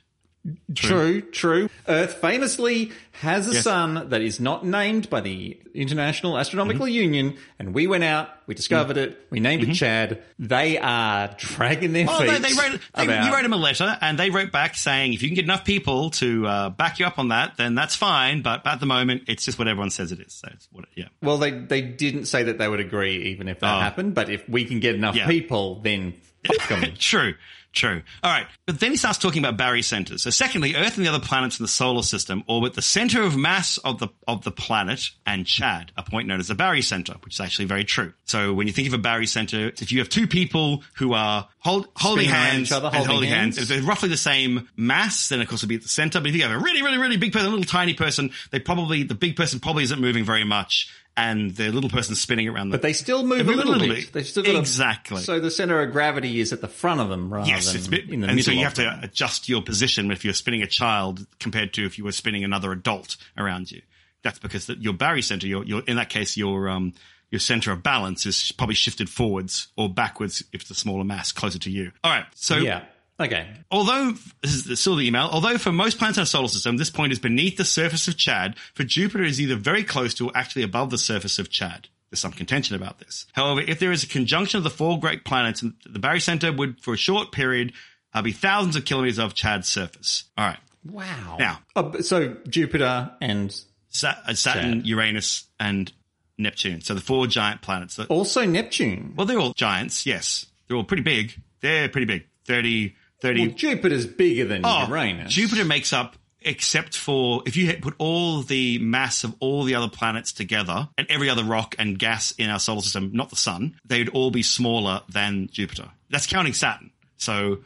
[0.74, 1.70] True, true.
[1.88, 3.64] Earth famously has a Yes.
[3.64, 8.54] sun that is not named by the International Astronomical Union, and we went out, we
[8.54, 10.22] discovered it, we named it Chad.
[10.38, 12.26] They are dragging their Oh, feet.
[12.28, 12.78] they, they wrote.
[12.94, 15.34] They, about- you wrote him a letter, and they wrote back saying, if you can
[15.36, 18.42] get enough people to uh, back you up on that, then that's fine.
[18.42, 20.34] But at the moment, it's just what everyone says it is.
[20.34, 21.08] So it's what, yeah.
[21.22, 23.80] Well, they they didn't say that they would agree even if that Oh.
[23.80, 25.26] happened, but if we can get enough Yeah.
[25.26, 26.12] people, then
[26.98, 27.32] True,
[27.74, 28.02] true.
[28.22, 28.46] All right.
[28.66, 30.20] But then he starts talking about barycenters.
[30.20, 33.36] So secondly, Earth and the other planets in the solar system orbit the center of
[33.36, 37.34] mass of the, of the planet and Chad, a point known as a barycenter, which
[37.34, 38.12] is actually very true.
[38.24, 41.88] So when you think of a barycenter, if you have two people who are hold,
[41.96, 43.70] holding hands, other, and holding holding hands, hands.
[43.70, 46.20] if they're roughly the same mass, then of course it'll be at the center.
[46.20, 48.60] But if you have a really, really, really big person, a little tiny person, they
[48.60, 50.92] probably, the big person probably isn't moving very much.
[51.16, 53.58] And the little person's spinning around the But they still move They a move a
[53.58, 54.04] little, little bit.
[54.06, 54.12] bit.
[54.12, 55.22] They've still got a- Exactly.
[55.22, 57.86] so the center of gravity is at the front of them rather Yes, than it's
[57.86, 58.98] a bit, in the and so you have them.
[59.00, 62.42] to adjust your position if you're spinning a child compared to if you were spinning
[62.42, 63.80] another adult around you.
[64.24, 66.94] That's because the, your barycenter, your, your, in that case, your, um,
[67.30, 71.30] your center of balance is probably shifted forwards or backwards if it's a smaller mass
[71.30, 71.92] closer to you.
[72.02, 72.24] All right.
[72.34, 72.82] So Yeah.
[73.20, 73.46] Okay.
[73.70, 74.12] although
[74.42, 77.12] this is still the email, although for most planets in our solar system, this point
[77.12, 80.62] is beneath the surface of Chad, for Jupiter is either very close to or actually
[80.64, 81.88] above the surface of Chad.
[82.10, 83.26] There's some contention about this.
[83.32, 86.94] However, if there is a conjunction of the four great planets, the barycenter would, for
[86.94, 87.72] a short period,
[88.12, 90.24] uh, be thousands of kilometers off Chad's surface.
[90.36, 90.58] All right.
[90.84, 91.36] Wow.
[91.38, 93.54] Now- Oh, so Jupiter and
[93.90, 94.86] Sa- uh, Saturn, Chad.
[94.86, 95.92] Uranus, and
[96.36, 96.80] Neptune.
[96.82, 97.94] So the four giant planets.
[97.96, 99.12] that- also Neptune.
[99.16, 100.46] Well, they're all giants, yes.
[100.66, 101.40] They're all pretty big.
[101.60, 102.26] They're pretty big.
[102.46, 102.94] 30,
[103.24, 105.32] 30, Well, Jupiter's bigger than Oh, Uranus.
[105.32, 109.88] Jupiter makes up, except for if you put all the mass of all the other
[109.88, 113.76] planets together and every other rock and gas in our solar system, not the sun,
[113.86, 115.88] they'd all be smaller than Jupiter.
[116.10, 116.90] That's counting Saturn.
[117.16, 117.60] So,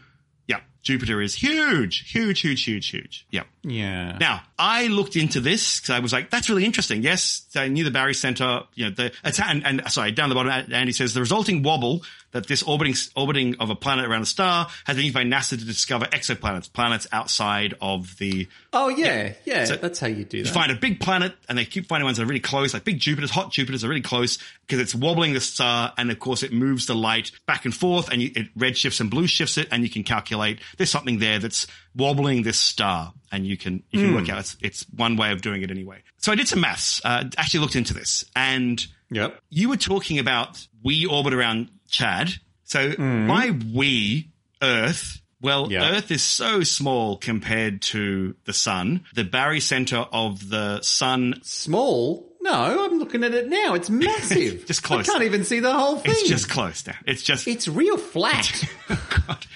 [0.46, 3.26] yeah, Jupiter is huge, huge, huge, huge, huge.
[3.30, 3.42] Yeah.
[3.62, 4.16] Yeah.
[4.18, 7.02] Now, I looked into this because I was like, that's really interesting.
[7.02, 9.12] Yes, I knew the barycenter, you know, the,
[9.44, 12.02] and, and sorry, down the bottom, Andy says the resulting wobble
[12.32, 15.50] that this orbiting, orbiting of a planet around a star has been used by NASA
[15.58, 19.64] to discover exoplanets, planets outside of the, oh yeah, yeah.
[19.64, 20.48] So- that's how you do that.
[20.48, 22.84] you find a big planet and they keep finding ones that are really close, like
[22.84, 26.42] big Jupiters, hot Jupiters are really close because it's wobbling the star and of course
[26.42, 29.56] it moves the light back and forth and you, it red shifts and blue shifts
[29.56, 31.66] it and you can calculate there's something there that's
[31.96, 35.40] wobbling this star and you can, you can work out it's, it's one way of
[35.42, 36.02] doing it anyway.
[36.18, 39.40] So I did some maths, uh, actually looked into this and Yep.
[39.50, 42.30] you were talking about we orbit around Chad.
[42.64, 44.28] So by we,
[44.62, 45.92] Earth, well, Yeah.
[45.96, 49.04] Earth is so small compared to the sun.
[49.14, 52.26] The barycenter of the sun, Small?
[52.40, 53.74] No, I'm looking at it now.
[53.74, 54.66] It's massive.
[54.66, 55.08] Just close.
[55.08, 56.12] I can't even see the whole thing.
[56.12, 56.94] it's just close now.
[57.06, 58.62] It's just, It's real flat.
[58.88, 59.46] God.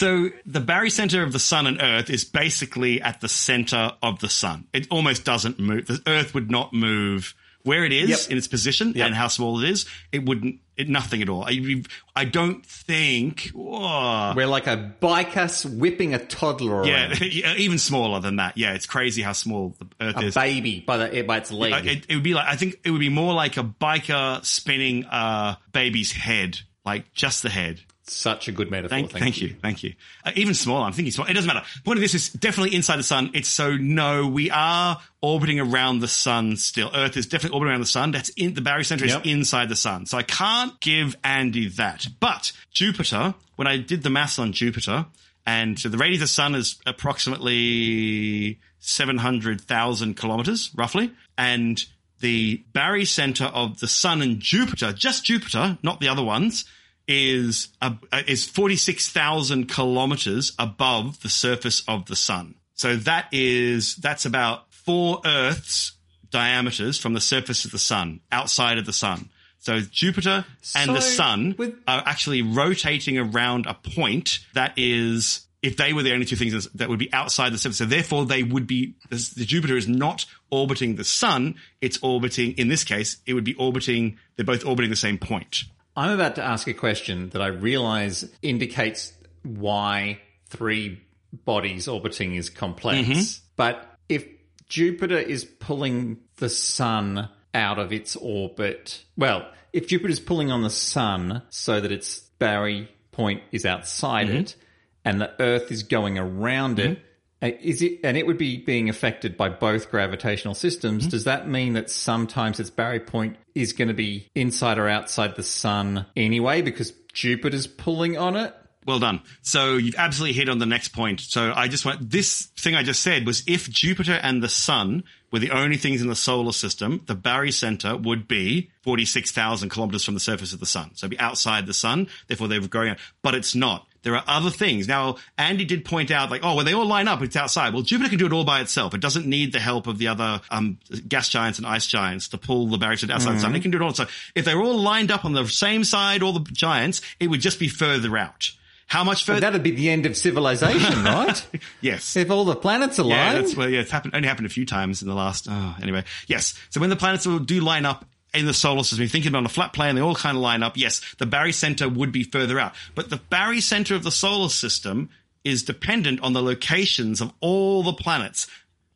[0.00, 4.30] So the barycenter of the sun and Earth is basically at the center of the
[4.30, 4.66] sun.
[4.72, 5.88] It almost doesn't move.
[5.88, 8.30] The Earth would not move where it is Yep.
[8.30, 9.84] in its position and how small it is.
[10.10, 10.60] It wouldn't.
[10.78, 11.44] It nothing at all.
[11.44, 11.82] I,
[12.16, 13.50] I don't think.
[13.52, 14.32] whoa.
[14.34, 17.20] We're like a biker whipping a toddler Yeah, around.
[17.34, 18.56] yeah, even smaller than that.
[18.56, 20.34] Yeah, it's crazy how small the Earth A is.
[20.38, 21.74] A baby by, the, by its leg.
[21.74, 24.42] Uh, it, it would be like I think it would be more like a biker
[24.46, 27.82] spinning a baby's head, like just the head.
[28.10, 28.90] Such a good metaphor.
[28.90, 29.54] Thank, Thank, thank you.
[29.62, 29.94] Thank you.
[30.24, 30.84] Uh, even smaller.
[30.84, 31.28] I'm thinking small.
[31.28, 31.64] It doesn't matter.
[31.84, 33.30] Point of this is definitely inside the sun.
[33.34, 36.90] It's so no, we are orbiting around the sun still.
[36.92, 38.10] Earth is definitely orbiting around the sun.
[38.10, 39.24] That's in the barycenter Yep.
[39.24, 40.06] is inside the sun.
[40.06, 42.06] So I can't give Andy that.
[42.18, 45.06] But Jupiter, when I did the maths on Jupiter,
[45.46, 51.12] and so the radius of the sun is approximately 700,000 kilometers, roughly.
[51.38, 51.82] And
[52.20, 56.64] the barycenter of the sun and Jupiter, just Jupiter, not the other ones,
[57.10, 57.94] is uh,
[58.26, 62.54] is 46,000 kilometers above the surface of the sun.
[62.74, 65.92] So that is that's about four Earths
[66.30, 69.28] diameters from the surface of the sun, outside of the sun.
[69.58, 70.46] So Jupiter
[70.76, 76.02] and the sun with- are actually rotating around a point that is if they were
[76.02, 77.76] the only two things that would be outside the surface.
[77.78, 82.52] So therefore they would be the the Jupiter is not orbiting the sun, it's orbiting
[82.52, 85.64] in this case, it would be orbiting they're both orbiting the same point.
[86.00, 89.12] I'm about to ask a question that I realize indicates
[89.42, 91.02] why three
[91.44, 93.06] bodies orbiting is complex.
[93.06, 93.44] Mm-hmm.
[93.56, 94.26] But if
[94.66, 100.62] Jupiter is pulling the sun out of its orbit, well, if Jupiter is pulling on
[100.62, 104.36] the sun so that its Barry point is outside Mm-hmm.
[104.38, 104.56] it
[105.04, 107.00] and the Earth is going around it, uh,
[107.42, 111.04] is it and it would be being affected by both gravitational systems?
[111.04, 111.10] Mm-hmm.
[111.10, 115.36] Does that mean that sometimes its Barry point is going to be inside or outside
[115.36, 118.54] the sun anyway because Jupiter's pulling on it?
[118.86, 119.20] Well done.
[119.42, 121.20] So you've absolutely hit on the next point.
[121.20, 125.04] So I just want this thing I just said was if Jupiter and the sun
[125.30, 130.14] were the only things in the solar system, the barycenter would be 46,000 kilometers from
[130.14, 130.92] the surface of the sun.
[130.94, 132.08] So it'd be outside the sun.
[132.26, 133.86] Therefore they were going out, but it's not.
[134.02, 134.88] There are other things.
[134.88, 137.74] Now, Andy did point out, like, oh, when they all line up, it's outside.
[137.74, 138.94] Well, Jupiter can do it all by itself.
[138.94, 142.38] It doesn't need the help of the other um, gas giants and ice giants to
[142.38, 143.54] pull the barycenter outside the sun.
[143.54, 143.92] It can do it all.
[143.92, 147.26] So if they were all lined up on the same side, all the giants, it
[147.28, 148.50] would just be further out.
[148.86, 149.40] How much further?
[149.40, 151.46] That'd be the end of civilization, right?
[151.80, 152.16] yes.
[152.16, 153.34] if all the planets Yeah, align.
[153.42, 155.46] that's well, yeah, it's happened only happened a few times in the last.
[155.48, 156.54] Oh, anyway, yes.
[156.70, 158.04] So when the planets will do line up
[158.34, 160.62] in the solar system, you're thinking on a flat plane, they all kind of line
[160.62, 160.76] up.
[160.76, 165.10] Yes, the barycenter would be further out, but the barycenter of the solar system
[165.44, 168.46] is dependent on the locations of all the planets.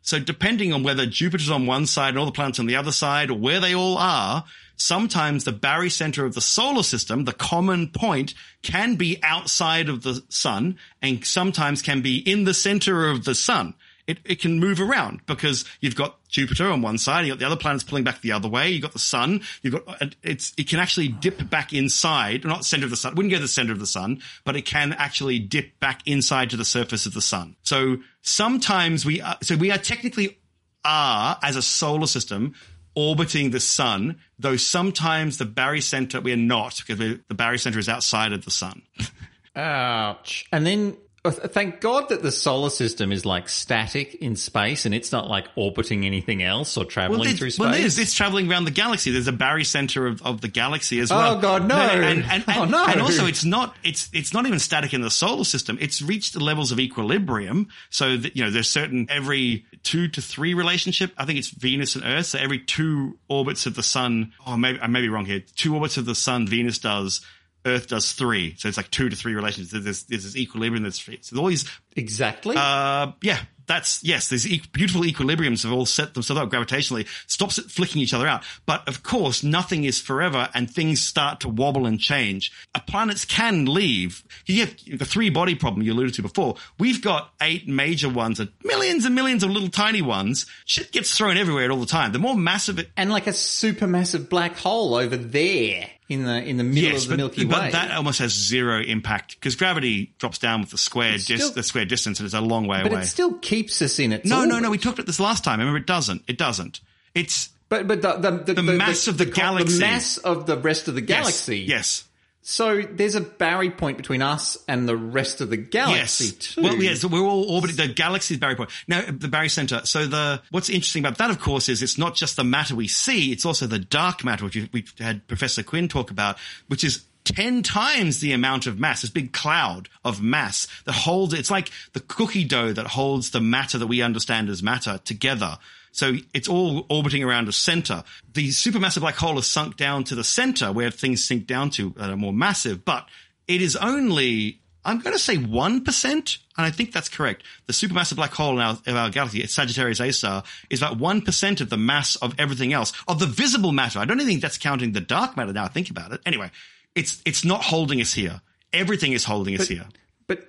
[0.03, 2.93] So depending on whether Jupiter's on one side and all the planets on the other
[2.93, 4.45] side, or where they all are,
[4.77, 10.23] sometimes the barycenter of the solar system, the common point, can be outside of the
[10.29, 13.75] sun and sometimes can be in the center of the sun.
[14.07, 17.47] It, it can move around because you've got Jupiter on one side, you've got the
[17.47, 20.69] other planets pulling back the other way, you've got the sun, you've got, it's, it
[20.69, 23.49] can actually dip back inside, not center of the sun, it wouldn't go to the
[23.49, 27.15] center of the sun, but it can actually dip back inside to the surface of
[27.15, 27.57] the sun.
[27.63, 30.39] So sometimes we are, so we are technically
[30.85, 32.55] are as a solar system
[32.95, 38.33] orbiting the sun, though sometimes the barycenter we are not because the barycenter is outside
[38.33, 38.83] of the sun.
[39.57, 40.47] Ouch.
[40.53, 40.97] And then
[41.31, 45.47] thank God that the solar system is like static in space and it's not like
[45.57, 47.59] orbiting anything else or traveling Well, through space.
[47.59, 49.11] well, there's this traveling around the galaxy.
[49.11, 51.37] There's a barycenter of, of the galaxy as oh, well.
[51.39, 51.77] Oh, God, no.
[51.77, 52.87] And, and, oh, and, Oh, no.
[52.87, 55.79] and also, it's not it's it's not even static in the solar system.
[55.81, 57.69] It's reached the levels of equilibrium.
[57.91, 61.13] So that you know, there's certain every two to three relationship.
[61.17, 62.27] I think it's Venus and Earth.
[62.27, 64.33] So every two orbits of the sun.
[64.47, 65.43] Oh, maybe I may be wrong here.
[65.57, 67.23] Two orbits of the sun, Venus does.
[67.67, 69.71] Earth does three, so it's like two to three relations.
[69.71, 72.57] There's, there's this equilibrium that's so all these exactly.
[72.57, 74.29] uh, yeah, that's yes.
[74.29, 78.27] These e- beautiful equilibriums have all set themselves up gravitationally, stops it flicking each other
[78.27, 78.45] out.
[78.67, 82.53] But of course, nothing is forever, and things start to wobble and change.
[82.75, 84.23] Uh, planets can leave.
[84.47, 86.57] You have the three body problem you alluded to before.
[86.79, 90.47] We've got eight major ones and millions and millions of little tiny ones.
[90.65, 92.13] Shit gets thrown everywhere all the time.
[92.13, 96.57] The more massive it and like a supermassive black hole over there in the in
[96.59, 97.51] the middle of the but, Milky Way.
[97.51, 101.51] but that almost has zero impact because gravity drops down with the square dis- still-
[101.53, 103.01] the square distance, and it's a long way but away.
[103.03, 104.25] it still keeps us in it.
[104.25, 104.63] No, no, orbit.
[104.63, 104.71] no.
[104.71, 105.61] We talked about this last time.
[105.61, 106.23] I remember, it doesn't.
[106.27, 106.81] It doesn't.
[107.15, 108.13] It's But but the
[108.45, 109.75] the, the, mass of the galaxy.
[109.79, 111.59] the mass of the rest of the yes, galaxy.
[111.61, 112.05] Yes.
[112.47, 116.33] So there's a Barry point between us and the rest of the galaxy Yes.
[116.33, 116.63] too.
[116.63, 116.95] Well, yeah.
[116.95, 118.69] So we're all orbiting the galaxy's Barry point.
[118.87, 119.87] Now, the barycenter.
[119.87, 122.87] So the what's interesting about that, of course, is it's not just the matter we
[122.87, 126.39] see; it's also the dark matter, which we had Professor Quinn talk about,
[126.69, 127.05] which is.
[127.25, 131.71] 10 times the amount of mass, this big cloud of mass that holds, it's like
[131.95, 135.57] the cookie dough that holds the matter that we understand as matter together.
[135.95, 138.03] So it's all orbiting around a center.
[138.33, 141.91] The supermassive black hole has sunk down to the center where things sink down to
[141.97, 143.07] that are more massive, but
[143.47, 146.27] it is only, I'm going to say 1%, and
[146.57, 147.45] I think that's correct.
[147.67, 150.99] The supermassive black hole in our, in our galaxy, it's Sagittarius A star, is about
[150.99, 154.01] 1% of the mass of everything else, of the visible matter.
[154.01, 156.21] I don't even think that's counting the dark matter now I think about it.
[156.27, 156.51] Anyway,
[156.97, 158.41] it's, it's not holding us here.
[158.73, 159.87] Everything is holding us here.
[160.27, 160.45] But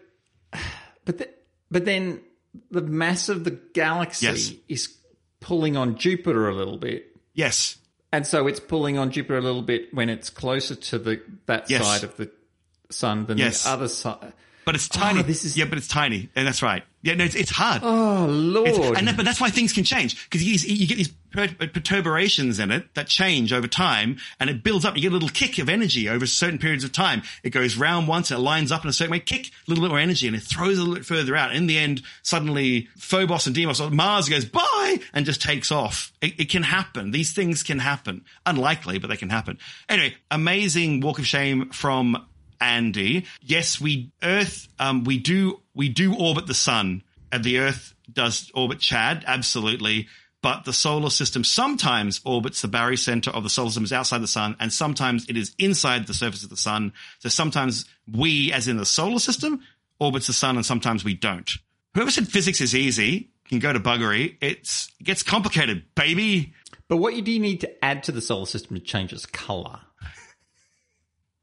[1.06, 1.30] but the,
[1.70, 2.22] but then
[2.72, 4.52] the mass of the galaxy Yes.
[4.68, 4.96] is
[5.40, 7.16] pulling on Jupiter a little bit.
[7.34, 7.78] Yes.
[8.12, 11.70] And so it's pulling on Jupiter a little bit when it's closer to the that
[11.70, 11.86] Yes.
[11.86, 12.32] side of the
[12.90, 13.64] sun than Yes.
[13.64, 14.34] the other side.
[14.66, 15.22] But it's ah, tiny.
[15.22, 16.30] this is- yeah, but it's tiny.
[16.36, 16.84] And that's right.
[17.02, 17.82] Yeah, no, it's, it's hard.
[17.84, 18.68] Oh Lord!
[18.68, 21.48] It's- and that, but that's why things can change because you, you get these per-
[21.68, 24.96] perturbations in it that change over time, and it builds up.
[24.96, 27.22] You get a little kick of energy over certain periods of time.
[27.44, 29.90] It goes round once, it lines up in a certain way, kick a little bit
[29.90, 31.56] more energy, and it throws a little bit further out.
[31.56, 36.12] In the end, suddenly Phobos and Deimos, or Mars goes bye and just takes off.
[36.22, 37.12] It, it can happen.
[37.12, 38.26] These things can happen.
[38.48, 39.60] Unlikely, but they can happen.
[39.90, 42.26] Anyway, amazing walk of shame from
[42.61, 43.26] Andy.
[43.41, 48.52] Yes, we Earth, um, we do we do orbit the sun, and the Earth does
[48.53, 50.07] orbit Chad, absolutely.
[50.41, 54.27] But the solar system sometimes orbits the barycenter of the solar system is outside the
[54.27, 56.94] sun, and sometimes it is inside the surface of the sun.
[57.18, 59.61] So sometimes we, as in the solar system,
[59.99, 61.49] orbits the sun, and sometimes we don't.
[61.95, 64.36] Whoever said physics is easy can go to buggery.
[64.40, 66.53] It's, it gets complicated, baby.
[66.88, 69.80] But what you do need to add to the solar system to change its color?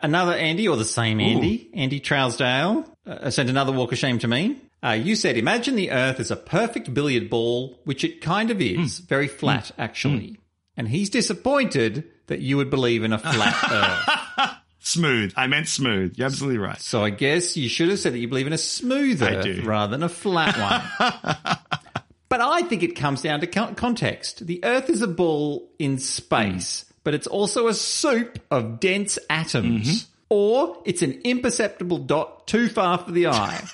[0.02, 4.28] Another Andy, or the same Andy, Andy Trousdale, uh, sent another walk of shame to
[4.28, 4.56] me.
[4.84, 8.60] Uh, you said, imagine the Earth is a perfect billiard ball, which it kind of
[8.60, 10.38] is, very flat, actually.
[10.76, 14.56] And he's disappointed that you would believe in a flat Earth.
[14.80, 15.32] Smooth.
[15.36, 16.14] I meant smooth.
[16.16, 16.80] You're absolutely right.
[16.80, 19.92] So I guess you should have said that you believe in a smooth Earth rather
[19.92, 21.12] than a flat one.
[22.28, 24.44] but I think it comes down to context.
[24.44, 29.86] The Earth is a ball in space, but it's also a soup of dense atoms.
[29.86, 30.08] Mm-hmm.
[30.28, 33.62] Or it's an imperceptible dot too far for the eye.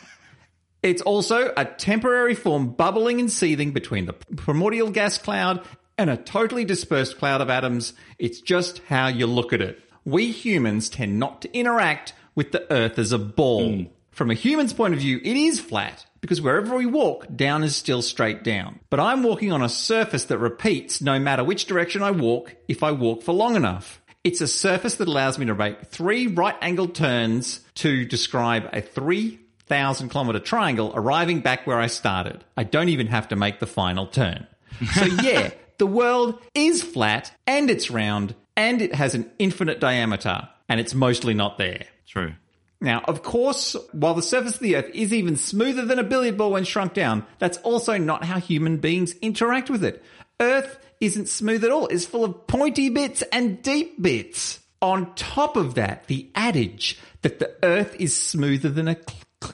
[0.81, 5.67] It's also a temporary form bubbling and seething between the primordial gas cloud
[5.99, 7.95] and a totally dispersed cloud of atoms.
[8.19, 9.83] It's just how you look at it.
[10.05, 13.87] We humans tend not to interact with the Earth as a ball.
[14.13, 17.77] From a human's point of view, it is flat because wherever we walk, down is
[17.77, 18.81] still straight down.
[18.91, 22.83] But I'm walking on a surface that repeats no matter which direction I walk if
[22.83, 24.01] I walk for long enough.
[24.25, 28.81] It's a surface that allows me to make three right angled turns to describe a
[28.81, 32.45] 3,000 kilometer triangle arriving back where I started.
[32.57, 34.47] I don't even have to make the final turn.
[34.95, 40.49] So yeah, the world is flat and it's round and it has an infinite diameter
[40.69, 41.85] and it's mostly not there.
[42.07, 42.35] True.
[42.81, 46.37] Now, of course, while the surface of the Earth is even smoother than a billiard
[46.37, 50.03] ball when shrunk down, that's also not how human beings interact with it.
[50.41, 51.89] Earth isn't smooth at all.
[51.89, 54.61] It's full of pointy bits and deep bits.
[54.81, 58.97] On top of that, the adage that the Earth is smoother than a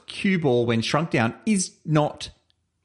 [0.05, 2.29] cue ball when shrunk down is not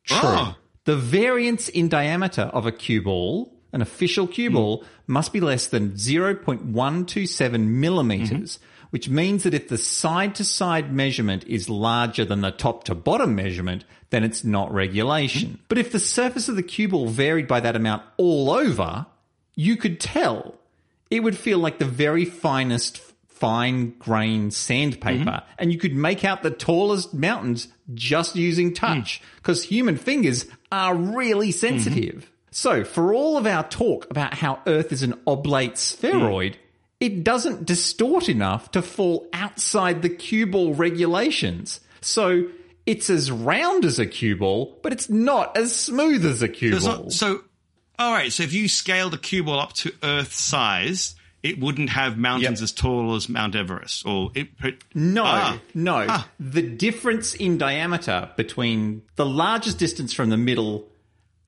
[0.04, 0.18] true.
[0.22, 0.56] Oh.
[0.84, 4.54] The variance in diameter of a cue ball, an official cue hmm.
[4.54, 8.58] ball, must be less than 0.127 millimeters,
[8.90, 12.94] which means that if the side to side measurement is larger than the top to
[12.94, 15.58] bottom measurement, then it's not regulation.
[15.68, 19.06] But if the surface of the cue ball varied by that amount all over,
[19.54, 20.58] you could tell.
[21.10, 23.00] It would feel like the very finest
[23.40, 25.52] fine grained sandpaper mm-hmm.
[25.58, 29.36] and you could make out the tallest mountains just using touch mm.
[29.36, 32.16] because human fingers are really sensitive.
[32.16, 32.26] Mm-hmm.
[32.50, 36.58] So for all of our talk about how Earth is an oblate spheroid,
[37.00, 41.80] it doesn't distort enough to fall outside the cue ball regulations.
[42.00, 42.48] So
[42.86, 46.70] it's as round as a cue ball, but it's not as smooth as a cue
[46.70, 47.04] There's ball.
[47.04, 47.42] not- so,
[47.98, 48.32] all right.
[48.32, 52.60] So if you scaled a cue ball up to Earth size, it wouldn't have mountains
[52.60, 52.64] Yep.
[52.64, 54.48] as tall as Mount Everest, or it.
[54.94, 55.58] No, Ah.
[55.74, 56.04] no.
[56.08, 56.28] Ah.
[56.38, 60.86] The difference in diameter between the largest distance from the middle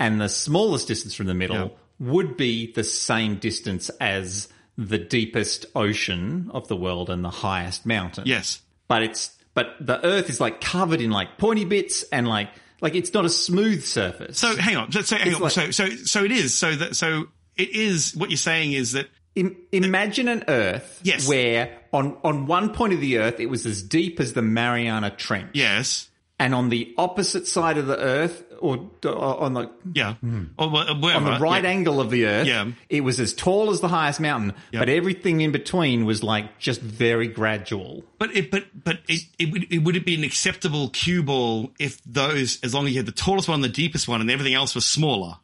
[0.00, 2.08] and the smallest distance from the middle Yeah.
[2.10, 4.48] would be the same distance as
[4.78, 8.24] the deepest ocean of the world and the highest mountain.
[8.26, 8.60] Yes.
[8.88, 12.48] But it's but the earth is like covered in like pointy bits and like
[12.80, 14.38] like it's not a smooth surface.
[14.38, 14.90] So hang on.
[14.92, 15.42] So, hang It's on.
[15.42, 16.54] like- so so so it is.
[16.54, 17.24] So that so
[17.56, 18.14] it is.
[18.16, 21.26] What you're saying is that Im- imagine an Earth Yes.
[21.28, 25.10] where on, on one point of the Earth it was as deep as the Mariana
[25.10, 25.50] Trench.
[25.54, 26.08] yes.
[26.38, 30.14] And on the opposite side of the Earth, or, or on the Yeah.
[30.14, 30.44] Hmm.
[30.58, 31.70] Or wha- on the right yeah.
[31.70, 32.70] angle of the Earth, Yeah.
[32.88, 36.80] it was as tall as the highest mountain, but everything in between was like just
[36.80, 38.04] very gradual.
[38.18, 41.72] But it, but but it, it would it would it be an acceptable cue ball
[41.78, 44.30] if those as long as you had the tallest one, and the deepest one, and
[44.30, 45.36] everything else was smaller.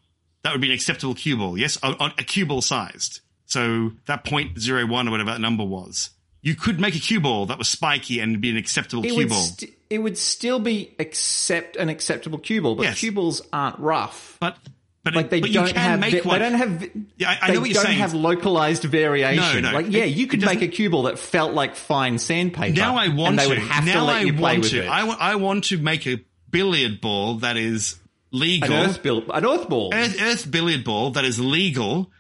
[0.42, 1.58] That would be an acceptable cue ball.
[1.58, 3.20] Yes, on a cue ball sized.
[3.46, 6.10] So that point zero one or whatever that number was,
[6.42, 9.26] you could make a cue ball that was spiky and be an acceptable It cue
[9.26, 9.38] ball.
[9.42, 12.98] st- it would still be accept an acceptable cue ball, but Yes.
[13.00, 14.36] cue balls aren't rough.
[14.40, 14.56] but
[15.04, 16.40] but Like they but don't you can have, make they one.
[16.40, 16.86] don't have.
[17.16, 17.98] Yeah, I- I they know what you're don't saying.
[17.98, 19.62] have localized variation.
[19.62, 22.18] No, no, like yeah, it- you could make a cue ball that felt like fine
[22.18, 22.76] sandpaper.
[22.76, 23.48] Now I want and they to.
[23.50, 24.82] would have now to let I you play want with to.
[24.84, 24.88] it.
[24.88, 27.96] I, want to make a billiard ball that is
[28.32, 28.70] legal.
[28.74, 29.92] an earth bill, an earth ball.
[29.94, 32.10] Earth, Earth billiard ball that is legal,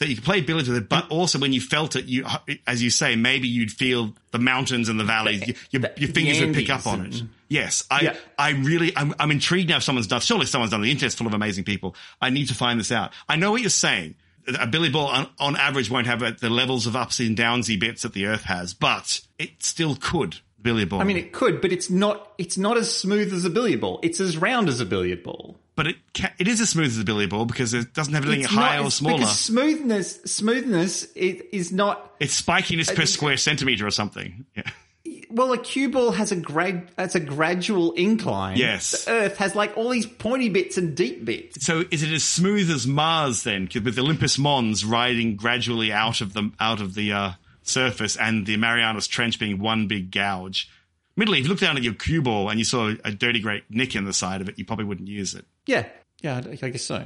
[0.00, 2.26] that you can play billiards with it, but also when you felt it, you,
[2.66, 5.46] as you say, maybe you'd feel the mountains and the valleys.
[5.46, 7.22] You- your, the- your fingers would pick up on it.
[7.48, 8.16] Yes, I, Yeah.
[8.38, 9.76] I really, I'm, I'm intrigued now.
[9.76, 10.80] If someone's done, surely someone's done.
[10.82, 11.94] The internet's full of amazing people.
[12.20, 13.12] I need to find this out.
[13.28, 14.14] I know what you're saying.
[14.58, 17.78] A billiard ball on, on average won't have uh, the levels of ups and downsy
[17.78, 20.36] bits that the Earth has, but it still could.
[20.62, 21.00] Billiard ball.
[21.00, 22.32] I mean, it could, but it's not.
[22.36, 23.98] It's not as smooth as a billiard ball.
[24.02, 25.58] It's as round as a billiard ball.
[25.80, 28.24] But it ca it is as smooth as a billiard ball because it doesn't have
[28.24, 29.16] anything It's higher not, or smaller.
[29.16, 32.16] Because smoothness, smoothness is, is not.
[32.20, 34.44] It's spikiness per square centimeter or something.
[34.54, 34.70] Yeah.
[35.30, 36.90] Well, a cue ball has a grad.
[36.98, 38.58] Has a gradual incline.
[38.58, 39.06] Yes.
[39.06, 41.64] The Earth has like all these pointy bits and deep bits.
[41.64, 46.34] So is it as smooth as Mars then, with Olympus Mons riding gradually out of
[46.34, 47.32] the out of the uh,
[47.62, 50.68] surface and the Marianas Trench being one big gouge?
[51.16, 53.64] Admittedly, if you look down at your cue ball and you saw a dirty great
[53.68, 55.44] nick in the side of it, you probably wouldn't use it.
[55.70, 55.86] Yeah.
[56.22, 57.04] Yeah, I I guess so.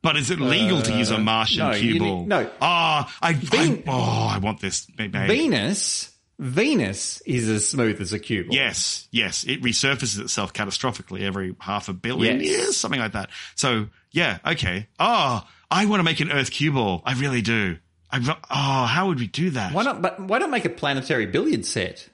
[0.00, 2.18] But is it legal to use a uh, Martian Uh, no, cue ball?
[2.20, 2.44] need- no.
[2.46, 4.86] Oh, I, I, oh, I want this.
[4.96, 5.18] Maybe.
[5.26, 8.54] Venus, Venus is as smooth as a cue ball.
[8.54, 9.42] Yes, yes.
[9.44, 12.48] It resurfaces itself catastrophically every half a billion Yes.
[12.48, 13.30] years, something like that.
[13.56, 14.86] So, yeah, okay.
[15.00, 17.02] Oh, I want to make an Earth cue ball.
[17.04, 17.76] I really do.
[18.10, 18.18] I,
[18.50, 19.72] oh, how would we do that?
[19.74, 20.00] Why not?
[20.00, 22.08] But why not make a planetary billiard set?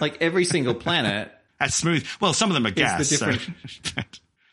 [0.00, 1.30] Like every single planet.
[1.60, 2.04] That's smooth.
[2.20, 3.10] Well, some of them are gas.
[3.10, 4.02] the so-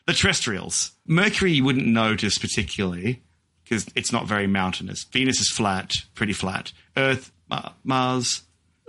[0.06, 0.92] the terrestrials.
[1.06, 3.22] Mercury you wouldn't notice particularly
[3.64, 5.04] because it's not very mountainous.
[5.04, 6.72] Venus is flat, pretty flat.
[6.96, 8.42] Earth, Ma- Mars.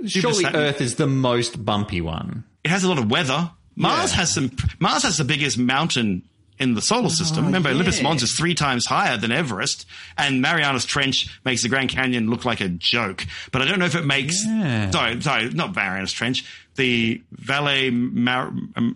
[0.05, 2.43] Surely Saturn- Earth is the most bumpy one.
[2.63, 3.51] It has a lot of weather.
[3.75, 4.17] Mars Yeah.
[4.17, 4.51] has some.
[4.79, 6.23] Mars has the biggest mountain
[6.60, 7.45] in the solar oh, system.
[7.45, 8.02] Remember, Olympus.
[8.02, 9.86] Mons is three times higher than Everest,
[10.18, 13.26] and Marianas Trench makes the Grand Canyon look like a joke.
[13.52, 14.90] But I don't know if it makes Yeah.
[14.91, 16.45] sorry, sorry, not Marianas Trench,
[16.76, 18.53] the Valle Mar-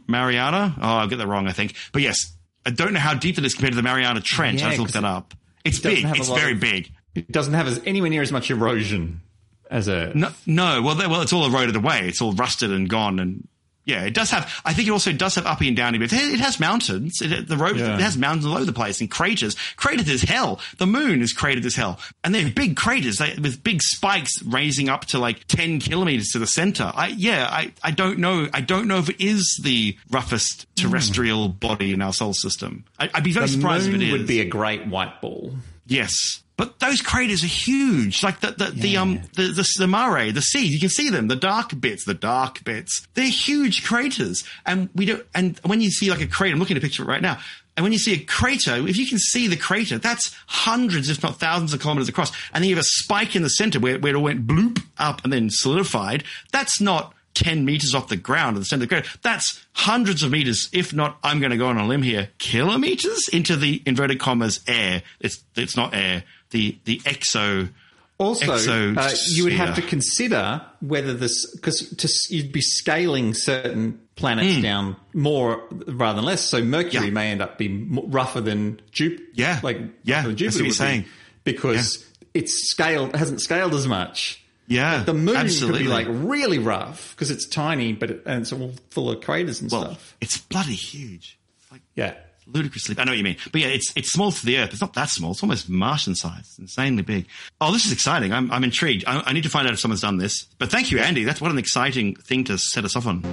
[0.07, 0.75] Mariana.
[0.81, 1.75] Oh, I'll get that wrong, I think.
[1.91, 2.33] But yes,
[2.65, 4.61] I don't know how deep it is compared to the Mariana Trench.
[4.61, 5.33] Yeah, I have to look that up.
[5.65, 6.05] It's big.
[6.05, 6.91] It's very of- big.
[7.15, 9.21] It doesn't have as, anywhere near as much erosion
[9.69, 10.13] as a.
[10.15, 10.81] No, no.
[10.81, 12.07] Well, they- well, it's all eroded away.
[12.07, 13.19] It's all rusted and gone.
[13.19, 13.47] And
[13.89, 14.61] yeah, it does have.
[14.63, 16.13] I think it also does have uppy and downy bits.
[16.13, 17.21] It, it has mountains.
[17.21, 17.95] It, the road Yeah.
[17.95, 19.55] it has mountains all over the place and craters.
[19.75, 20.59] Cratered as hell.
[20.77, 24.89] The moon is cratered as hell, and they're big craters they, with big spikes raising
[24.89, 26.91] up to like ten kilometers to the center.
[26.95, 28.47] I yeah, I I don't know.
[28.53, 30.87] I don't know if it is the roughest hmm.
[30.87, 32.85] terrestrial body in our solar system.
[32.99, 34.11] I, I'd be very the surprised if moon it is.
[34.13, 35.53] would be a great white ball.
[35.87, 36.43] Yes.
[36.59, 38.21] But those craters are huge.
[38.21, 41.29] Like the, the, the, um, the, the, the mare, the sea, you can see them,
[41.29, 43.07] the dark bits, the dark bits.
[43.13, 44.43] They're huge craters.
[44.65, 47.01] And we don't, and when you see like a crater, I'm looking at a picture
[47.01, 47.39] of it right now.
[47.77, 51.23] And when you see a crater, if you can see the crater, that's hundreds, if
[51.23, 52.33] not thousands of kilometers across.
[52.53, 54.83] And then you have a spike in the center where, where it all went bloop
[54.97, 56.25] up and then solidified.
[56.51, 59.09] That's not 10 meters off the ground at the center of the crater.
[59.21, 63.29] That's hundreds of meters, if not, I'm going to go on a limb here, kilometers
[63.31, 65.03] into the inverted commas air.
[65.21, 66.25] It's, it's not air.
[66.51, 67.69] The, the exo.
[68.17, 68.51] Also,
[68.97, 74.97] uh, you would have to consider whether this because you'd be scaling certain planets down
[75.13, 76.41] more rather than less.
[76.41, 77.05] So Mercury.
[77.05, 77.11] Yeah.
[77.11, 79.23] may end up being rougher than Jupiter.
[79.35, 79.61] Yeah.
[79.63, 81.05] like Yeah, Jupiter what you're be saying.
[81.45, 84.43] because it's scaled hasn't scaled as much.
[84.67, 85.03] Yeah.
[85.03, 85.79] The moon absolutely.
[85.79, 89.21] could be like really rough because it's tiny, but it, and it's all full of
[89.21, 90.17] craters and well, stuff.
[90.19, 91.39] it's bloody huge.
[91.71, 92.15] Like Yeah.
[92.53, 92.95] Ludicrously.
[92.97, 93.37] I know what you mean.
[93.51, 94.71] But yeah, it's it's small to the Earth.
[94.71, 95.31] It's not that small.
[95.31, 96.39] It's almost Martian size.
[96.41, 97.27] It's insanely big.
[97.61, 98.33] Oh, this is exciting.
[98.33, 99.03] I'm I'm intrigued.
[99.07, 100.43] I, I need to find out if someone's done this.
[100.57, 101.23] But thank you, Andy.
[101.23, 103.23] That's what an exciting thing to set us off on.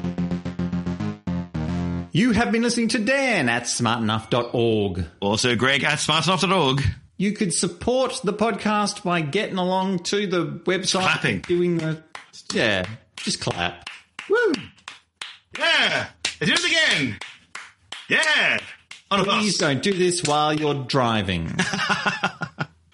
[2.12, 5.04] You have been listening to Dan at smartenough.org.
[5.20, 6.82] Also, Greg at smartenough.org.
[7.18, 11.40] You could support the podcast by getting along to the website, Clapping.
[11.40, 12.02] doing the
[12.52, 12.86] yeah,
[13.16, 13.88] just clap.
[14.28, 14.52] Woo!
[15.58, 16.08] Yeah.
[16.40, 17.18] Do it again.
[18.08, 18.58] Yeah.
[19.10, 19.68] On a Please bus.
[19.68, 21.54] don't do this while you're driving.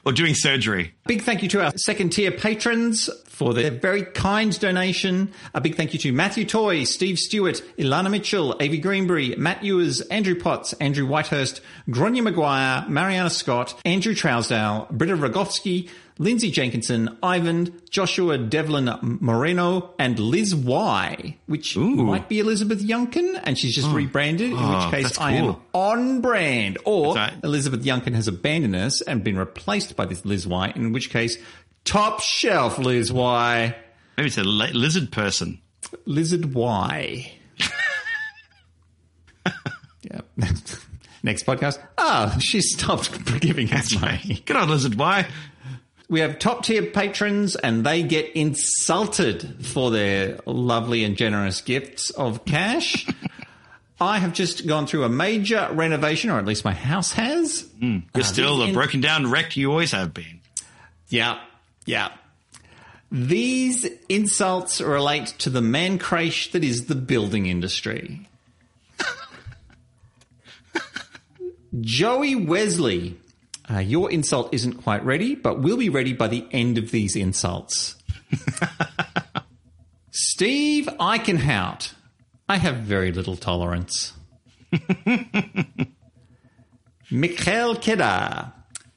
[0.05, 0.95] Or doing surgery.
[1.07, 5.33] big thank you to our second tier patrons for their very kind donation.
[5.55, 10.01] A big thank you to Matthew Toy, Steve Stewart, Ilana Mitchell, Avi Greenbury, Matt Ewers,
[10.01, 17.81] Andrew Potts, Andrew Whitehurst, Gronya Maguire, Mariana Scott, Andrew Trousdale, Britta Rogovsky, Lindsay Jenkinson, Ivan,
[17.91, 18.91] Joshua Devlin
[19.21, 24.77] Moreno, and Liz Y, which might be Elizabeth Youngkin, and she's just rebranded, in Oh,
[24.85, 26.79] which case that's I am on brand.
[26.85, 27.33] Or right.
[27.43, 31.39] Elizabeth Youngkin has abandoned us and been replaced by this Liz Y, in which case,
[31.85, 33.75] top shelf Liz Y.
[34.17, 35.61] Maybe it's a li- lizard person.
[36.05, 37.33] Lizard Y.
[40.03, 40.21] yeah.
[41.25, 41.79] Next podcast.
[41.99, 44.43] Ah, she stopped giving us money.
[44.45, 44.97] Good on lizard.
[44.97, 45.27] Why?
[46.13, 52.11] We have top tier patrons and they get insulted for their lovely and generous gifts
[52.11, 53.07] of cash.
[54.01, 57.63] I have just gone through a major renovation, or at least my house has.
[57.79, 58.01] Hmm.
[58.15, 60.41] You're uh, still these the in- broken down wreck you always have been.
[61.09, 61.41] Yeah,
[61.87, 62.11] yeah.
[63.11, 68.29] These insults relate to the man crash that is the building industry.
[71.81, 73.17] Joey Wesley,
[73.71, 77.17] uh, your insult isn't quite ready, but will be ready by the end of these
[77.17, 77.97] insults.
[80.11, 81.95] Steve Eichenhout,
[82.49, 84.13] I have very little tolerance.
[87.11, 88.53] Mikhail Kedar,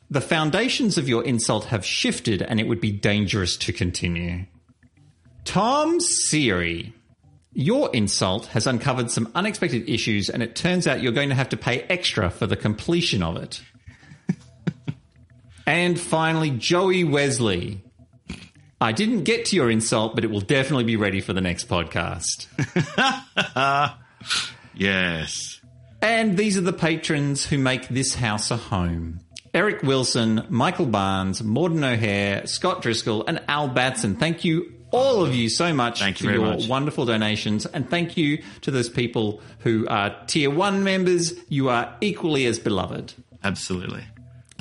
[0.09, 4.45] the foundations of your insult have shifted and it would be dangerous to continue.
[5.43, 6.93] Tom Seary,
[7.53, 11.49] your insult has uncovered some unexpected issues and it turns out you're going to have
[11.49, 13.61] to pay extra for the completion of it.
[15.65, 17.81] And finally, Joey Wesley.
[18.81, 21.67] I didn't get to your insult, but it will definitely be ready for the next
[21.67, 22.47] podcast.
[24.77, 25.61] Yes.
[26.01, 29.21] And these are the patrons who make this house a home.
[29.53, 34.17] Eric Wilson, Michael Barnes, Morden O'Hare, Scott Driscoll, and Al Batson.
[34.17, 36.67] Thank you, all of you, so much Thank you for your much.
[36.67, 37.65] wonderful donations.
[37.65, 41.33] And thank you to those people who are tier one members.
[41.47, 43.13] You are equally as beloved.
[43.43, 44.03] Absolutely.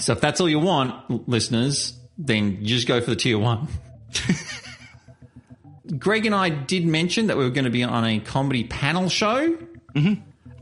[0.05, 3.69] So if that's all you want, listeners, then you just go for the tier one.
[5.99, 9.09] Greg and I did mention that we were going to be on a comedy panel
[9.09, 9.57] show.
[9.97, 10.01] Oh,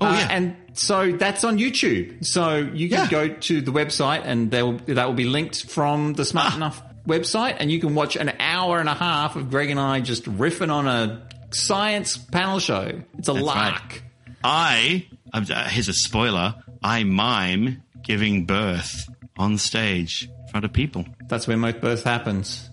[0.01, 0.29] Uh, yeah.
[0.31, 2.25] and so that's on YouTube.
[2.25, 3.09] So you can Yeah.
[3.11, 6.25] go to the website, and there will, that will be linked from the Ah.
[6.25, 9.79] Smart Enough website, and you can watch an hour and a half of Greg and
[9.81, 13.03] I just riffing on a science panel show.
[13.19, 13.83] It's a That's lark.
[13.83, 14.03] right.
[14.45, 21.05] I, uh, here's a spoiler, I mime giving birth on stage in front of people.
[21.29, 22.69] That's where most birth happens.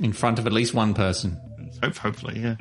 [0.00, 1.40] In front of at least one person.
[1.82, 2.56] Hope, hopefully, yeah.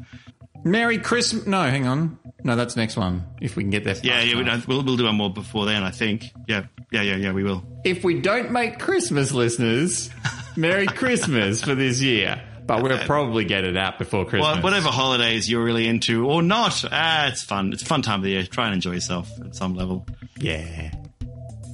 [0.63, 1.45] Merry Christmas.
[1.45, 2.17] No, hang on.
[2.43, 3.25] No, that's next one.
[3.41, 3.95] If we can get there.
[4.01, 4.67] Yeah, yeah, we, enough.
[4.67, 6.25] we'll, we'll do one more before then, I think.
[6.47, 7.63] Yeah, yeah, yeah, yeah, we will.
[7.83, 10.09] If we don't make Christmas, listeners,
[10.55, 12.41] Merry Christmas for this year.
[12.65, 14.55] But we'll probably get it out before Christmas.
[14.55, 17.71] Well, whatever holidays you're really into or not, ah, it's fun.
[17.73, 18.43] It's a fun time of the year.
[18.43, 20.07] Try and enjoy yourself at some level.
[20.39, 20.91] Yeah.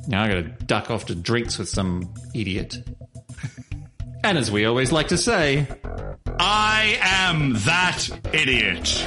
[0.08, 2.78] Now I got to duck off to drinks with some idiot.
[4.24, 5.68] and as we always like to say,
[6.40, 9.06] I am that idiot.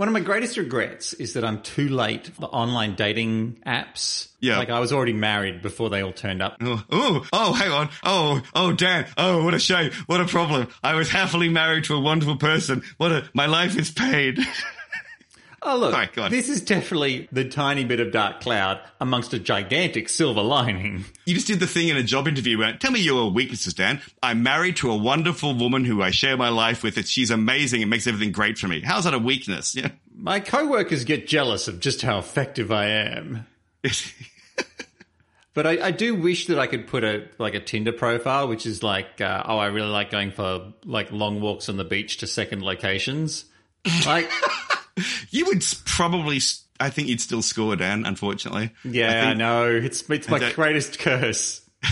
[0.00, 4.28] One of my greatest regrets is that I'm too late for the online dating apps.
[4.40, 4.56] Yeah.
[4.56, 6.56] Like I was already married before they all turned up.
[6.62, 7.90] Oh, oh, oh, hang on.
[8.02, 9.06] Oh, oh, Dan.
[9.18, 9.92] Oh, what a shame.
[10.06, 10.68] What a problem.
[10.82, 12.82] I was happily married to a wonderful person.
[12.96, 14.38] What a, my life is paid.
[15.62, 16.30] Oh, look, Sorry, go on.
[16.30, 21.04] this is definitely the tiny bit of dark cloud amongst a gigantic silver lining.
[21.26, 24.00] you just did the thing in a job interview where, tell me your weaknesses, Dan.
[24.22, 27.06] I'm married to a wonderful woman who I share my life with.
[27.06, 28.80] She's amazing and makes everything great for me.
[28.80, 29.74] How's that a weakness?
[29.80, 29.90] Yeah.
[30.14, 33.46] My coworkers get jealous of just how effective I am.
[35.52, 38.66] But I, I do wish that I could put a like a Tinder profile, which
[38.66, 42.18] is like, uh, oh, I really like going for like long walks on the beach
[42.18, 43.46] to second locations.
[44.06, 44.30] Like,
[45.30, 46.40] you would probably,
[46.78, 48.70] I think you'd still score, Dan, unfortunately.
[48.84, 51.62] yeah, I, think know it's it's my don't- greatest curse.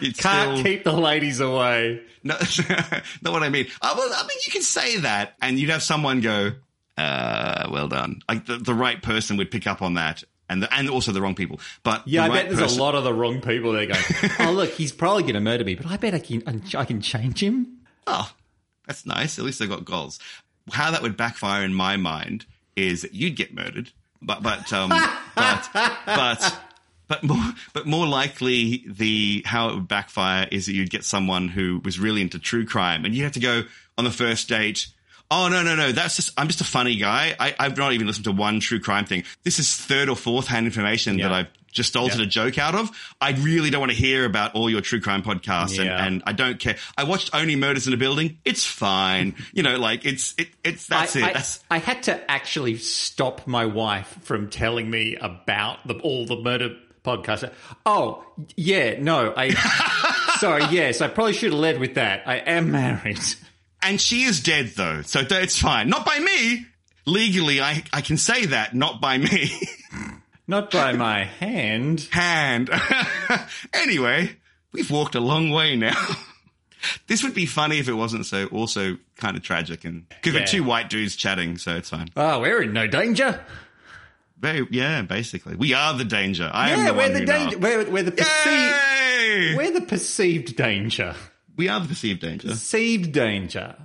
[0.00, 2.02] It's Can't still, keep the ladies away.
[2.24, 2.34] No,
[3.22, 3.68] not what I mean.
[3.80, 6.54] Uh, well, I mean, you can say that, and you'd have someone go,
[6.98, 10.74] uh, "Well done." Like the, the right person would pick up on that, and the,
[10.74, 11.60] and also the wrong people.
[11.84, 14.02] But Yeah, I right bet there's person- a lot of the wrong people there going.
[14.40, 16.42] oh, look, he's probably going to murder me, but I bet I can
[16.76, 17.78] I can change him.
[18.08, 18.28] Oh,
[18.88, 19.38] that's nice.
[19.38, 20.18] At least they got goals.
[20.72, 23.90] How that would backfire in my mind is that you'd get murdered,
[24.20, 24.90] but but um,
[25.34, 26.60] but but.
[27.08, 31.46] But more, but more likely, the how it would backfire is that you'd get someone
[31.46, 33.62] who was really into true crime, and you'd have to go
[33.96, 34.88] on the first date.
[35.30, 35.92] Oh no no no!
[35.92, 37.34] That's just I'm just a funny guy.
[37.38, 39.24] I, I've not even listened to one true crime thing.
[39.42, 42.24] This is third or fourth hand information that I've just altered Yeah.
[42.24, 42.90] a joke out of.
[43.20, 46.04] I really don't want to hear about all your true crime podcasts, and, Yeah.
[46.06, 46.76] and I don't care.
[46.96, 48.38] I watched Only Murders in a Building.
[48.44, 49.34] It's fine.
[49.52, 51.24] you know, like it's it, it's that's I, it.
[51.24, 56.24] I, that's I had to actually stop my wife from telling me about the, all
[56.24, 57.52] the murder podcasts.
[57.84, 58.24] Oh,
[58.56, 59.50] yeah, no, I.
[60.38, 62.22] sorry, yes, I probably should have led with that.
[62.26, 63.18] I am married.
[63.88, 65.88] And she is dead though, so it's fine.
[65.88, 66.66] Not by me.
[67.06, 68.74] Legally, I I can say that.
[68.74, 69.50] Not by me.
[70.48, 72.06] Not by my hand.
[72.12, 72.70] Hand.
[73.72, 74.36] anyway,
[74.72, 75.96] we've walked a long way now.
[77.08, 80.40] This would be funny if it wasn't so also kind of tragic and because Yeah.
[80.40, 82.10] we're two white dudes chatting, so it's fine.
[82.16, 83.40] Oh, we're in no danger.
[84.38, 86.48] Very, yeah, basically, we are the danger.
[86.52, 87.58] I am the we're the danger.
[87.58, 88.46] We're, we're the perceived.
[88.46, 89.54] Yay!
[89.56, 91.16] We're the perceived danger.
[91.56, 93.76] We are the perceived danger, Perceived danger.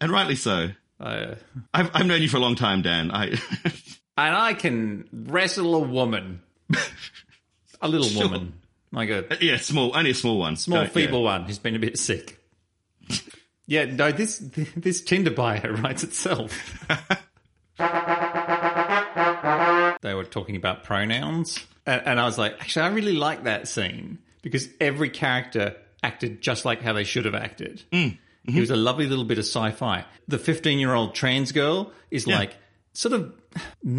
[0.00, 0.70] and rightly so.
[0.98, 1.34] Uh,
[1.74, 3.10] I've, I've known you for a long time, Dan.
[3.10, 3.26] I,
[4.18, 6.42] and I can wrestle a woman.
[7.82, 8.24] A little Sure.
[8.24, 8.54] woman.
[8.92, 10.92] Like a yeah, small, only a small one, small, Don't- yeah.
[11.06, 12.38] feeble one who's been a bit sick.
[13.66, 14.38] Yeah, no, this
[14.74, 16.50] this Tinder bio writes itself.
[20.02, 23.68] they were talking about pronouns, and, and I was like, actually, I really like that
[23.68, 27.82] scene because every character acted just like how they should have acted.
[27.92, 30.04] Mm, It was a lovely little bit of sci-fi.
[30.28, 32.38] The fifteen-year-old trans girl is Yeah.
[32.38, 32.56] like
[32.92, 33.32] sort of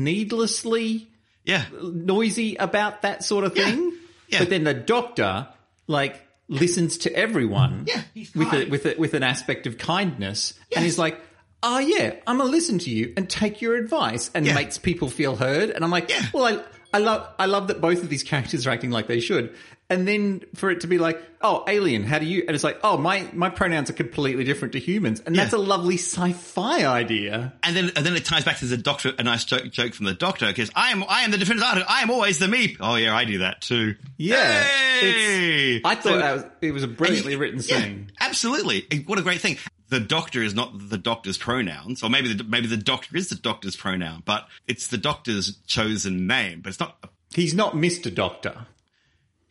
[0.06, 1.08] needlessly
[1.44, 3.94] Yeah, noisy about that sort of thing.
[4.28, 4.40] Yeah.
[4.40, 5.48] But then the doctor,
[5.88, 8.04] like, listens to everyone Yeah,
[8.36, 11.20] with a, with a, with an aspect of kindness, and he's like,
[11.64, 14.54] "Oh yeah, I'm gonna listen to you and take your advice," and Yeah.
[14.54, 15.70] makes people feel heard.
[15.72, 16.26] And I'm like, Yeah.
[16.34, 16.64] "Well, I
[16.94, 19.56] I love I love that both of these characters are acting like they should."
[19.92, 22.80] And then for it to be like, "Oh, alien, how do you?" and it's like,
[22.82, 27.52] "Oh, my my pronouns are completely different to humans," and that's a lovely sci-fi idea.
[27.62, 29.12] and then and then it ties back to the doctor.
[29.20, 31.88] A nice joke, joke from the doctor because I am I am the definitive artist.
[31.90, 32.78] I am always the me.
[32.80, 33.96] Oh yeah, I do that too.
[34.18, 35.82] Yeah, Hey!
[35.84, 38.12] I thought So- that was it was a brilliantly written Yeah, scene.
[38.22, 38.86] absolutely.
[39.06, 39.58] What a great thing.
[39.90, 43.36] The doctor is not the doctor's pronouns, or maybe the, maybe the doctor is the
[43.36, 46.62] doctor's pronoun, but it's the doctor's chosen name.
[46.62, 47.12] But it's not.
[47.34, 48.14] He's not Mr.
[48.14, 48.68] Doctor.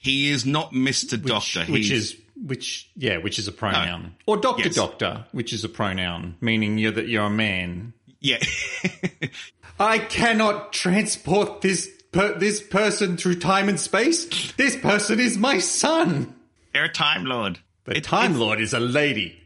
[0.01, 1.61] He is not Mister Doctor.
[1.67, 4.15] which He's- is which yeah, which is a pronoun.
[4.27, 4.75] Or Doctor Yes.
[4.75, 7.93] Doctor, which is a pronoun, meaning you're that you're a man.
[8.19, 8.39] yeah.
[9.79, 14.53] I cannot transport this per, this person through time and space.
[14.53, 16.35] This person is my son.
[16.75, 17.59] You're a time lord.
[17.85, 19.37] The It- Time Lord is a lady.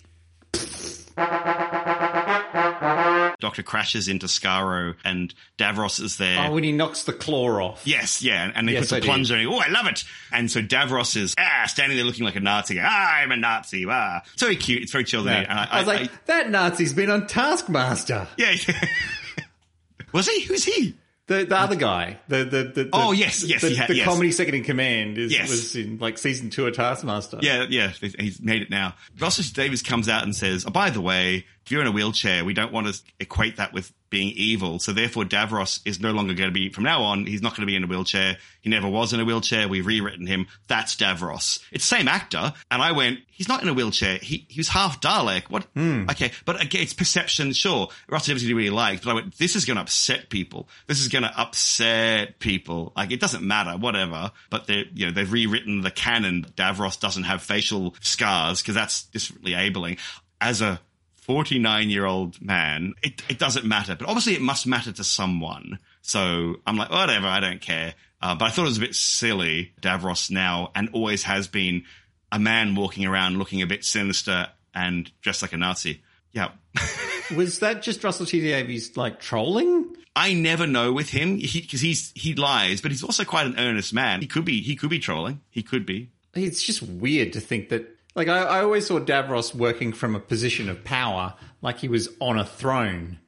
[3.44, 6.46] Doctor crashes into Skaro and Davros is there.
[6.48, 7.82] Oh, when he knocks the claw off.
[7.86, 9.06] Yes, yeah, and he Yes, puts a I do.
[9.06, 9.44] plunger.
[9.46, 10.04] Oh, I love it!
[10.32, 12.78] And so Davros is ah standing there looking like a Nazi.
[12.80, 13.84] Ah, I'm a Nazi.
[13.86, 14.82] Ah, it's very cute.
[14.82, 15.26] It's very chilled.
[15.26, 15.40] Yeah.
[15.40, 18.26] And I, I was like, that Nazi's been on Taskmaster.
[18.38, 18.54] yeah.
[20.12, 20.40] was he?
[20.44, 20.94] Who's he?
[21.26, 24.04] The the other guy, the the, the, the Oh, yes, yes, the, the yes.
[24.04, 25.48] comedy second in command is Yes.
[25.48, 27.38] was in like season two of Taskmaster.
[27.40, 28.94] Yeah, yeah, he's made it now.
[29.18, 32.44] Russell Davies comes out and says, oh, by the way, if you're in a wheelchair,
[32.44, 34.78] we don't want to equate that with being evil.
[34.78, 37.62] So therefore, Davros is no longer going to be, from now on, he's not going
[37.62, 38.36] to be in a wheelchair.
[38.60, 39.66] He never was in a wheelchair.
[39.66, 40.46] We've rewritten him.
[40.68, 41.58] That's Davros.
[41.72, 42.52] It's same actor.
[42.70, 44.18] And I went, he's not in a wheelchair.
[44.18, 45.50] He, he was half Dalek.
[45.50, 45.64] What?
[45.74, 46.08] Hmm.
[46.10, 46.30] Okay.
[46.44, 47.52] But again, it's perception.
[47.52, 47.88] Sure.
[48.08, 50.68] Davies he really liked, but I went, this is going to upset people.
[50.86, 52.92] This is going to upset people.
[52.96, 54.30] Like, it doesn't matter, whatever.
[54.48, 56.46] But they you know, they've rewritten the canon.
[56.56, 59.96] Davros doesn't have facial scars because that's differently abling.
[60.40, 60.80] As a
[61.24, 65.78] 49 year old man, it, it doesn't matter, but obviously it must matter to someone.
[66.02, 67.94] So I'm like, whatever, I don't care.
[68.20, 69.72] Uh, but I thought it was a bit silly.
[69.80, 71.84] Davros now and always has been
[72.30, 76.02] a man walking around looking a bit sinister and dressed like a Nazi.
[76.32, 76.50] Yeah.
[77.34, 79.96] Was that just Russell T Davies like trolling?
[80.14, 83.94] I never know with him because he's he lies, but he's also quite an earnest
[83.94, 84.20] man.
[84.20, 85.40] He could be he could be trolling.
[85.48, 86.10] He could be.
[86.34, 87.93] It's just weird to think that.
[88.14, 92.08] Like I, I always saw Davros working from a position of power, like he was
[92.20, 93.18] on a throne.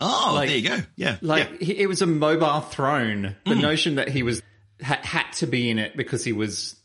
[0.00, 0.78] Oh, Like- there you go.
[0.96, 1.66] Yeah, Like yeah.
[1.66, 3.34] he, it was a mobile throne.
[3.44, 3.60] The Mm.
[3.62, 4.42] notion that he was
[4.82, 6.76] ha, had to be in it because he was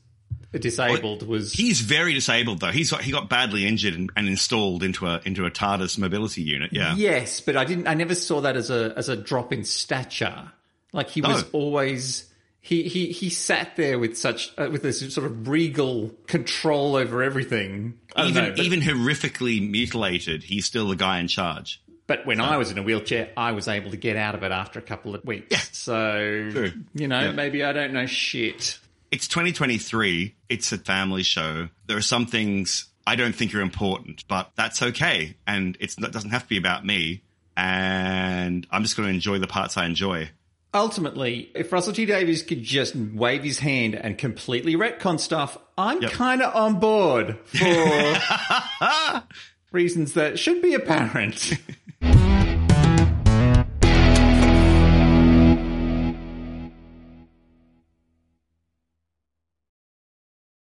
[0.60, 2.72] disabled was He's very disabled though.
[2.72, 6.72] He's he got badly injured and, and installed into a into a TARDIS mobility unit.
[6.74, 6.96] Yeah.
[6.96, 7.88] yes, but I didn't.
[7.88, 10.52] I never saw that as a as a drop in stature.
[10.94, 12.26] Like he was always.
[12.64, 17.24] He, he, he sat there with such uh, with this sort of regal control over
[17.24, 17.98] everything.
[18.18, 21.82] Even know, but- even horrifically mutilated, he's still the guy in charge.
[22.08, 24.52] But when I was in a wheelchair, I was able to get out of it
[24.52, 25.48] after a couple of weeks.
[25.50, 25.60] Yeah.
[25.72, 26.74] So, True.
[26.94, 27.32] you know, Yeah.
[27.32, 28.80] maybe I don't know shit.
[29.12, 30.36] It's 2023.
[30.50, 31.70] It's a family show.
[31.88, 35.38] There are some things I don't think are important, but that's okay.
[35.48, 37.22] And it's, it doesn't have to be about me.
[37.56, 40.30] And I'm just going to enjoy the parts I enjoy.
[40.74, 46.02] Ultimately, if Russell T Davies could just wave his hand and completely retcon stuff, I'm
[46.02, 46.12] Yep.
[46.12, 49.24] kind of on board for
[49.74, 51.54] reasons that should be apparent.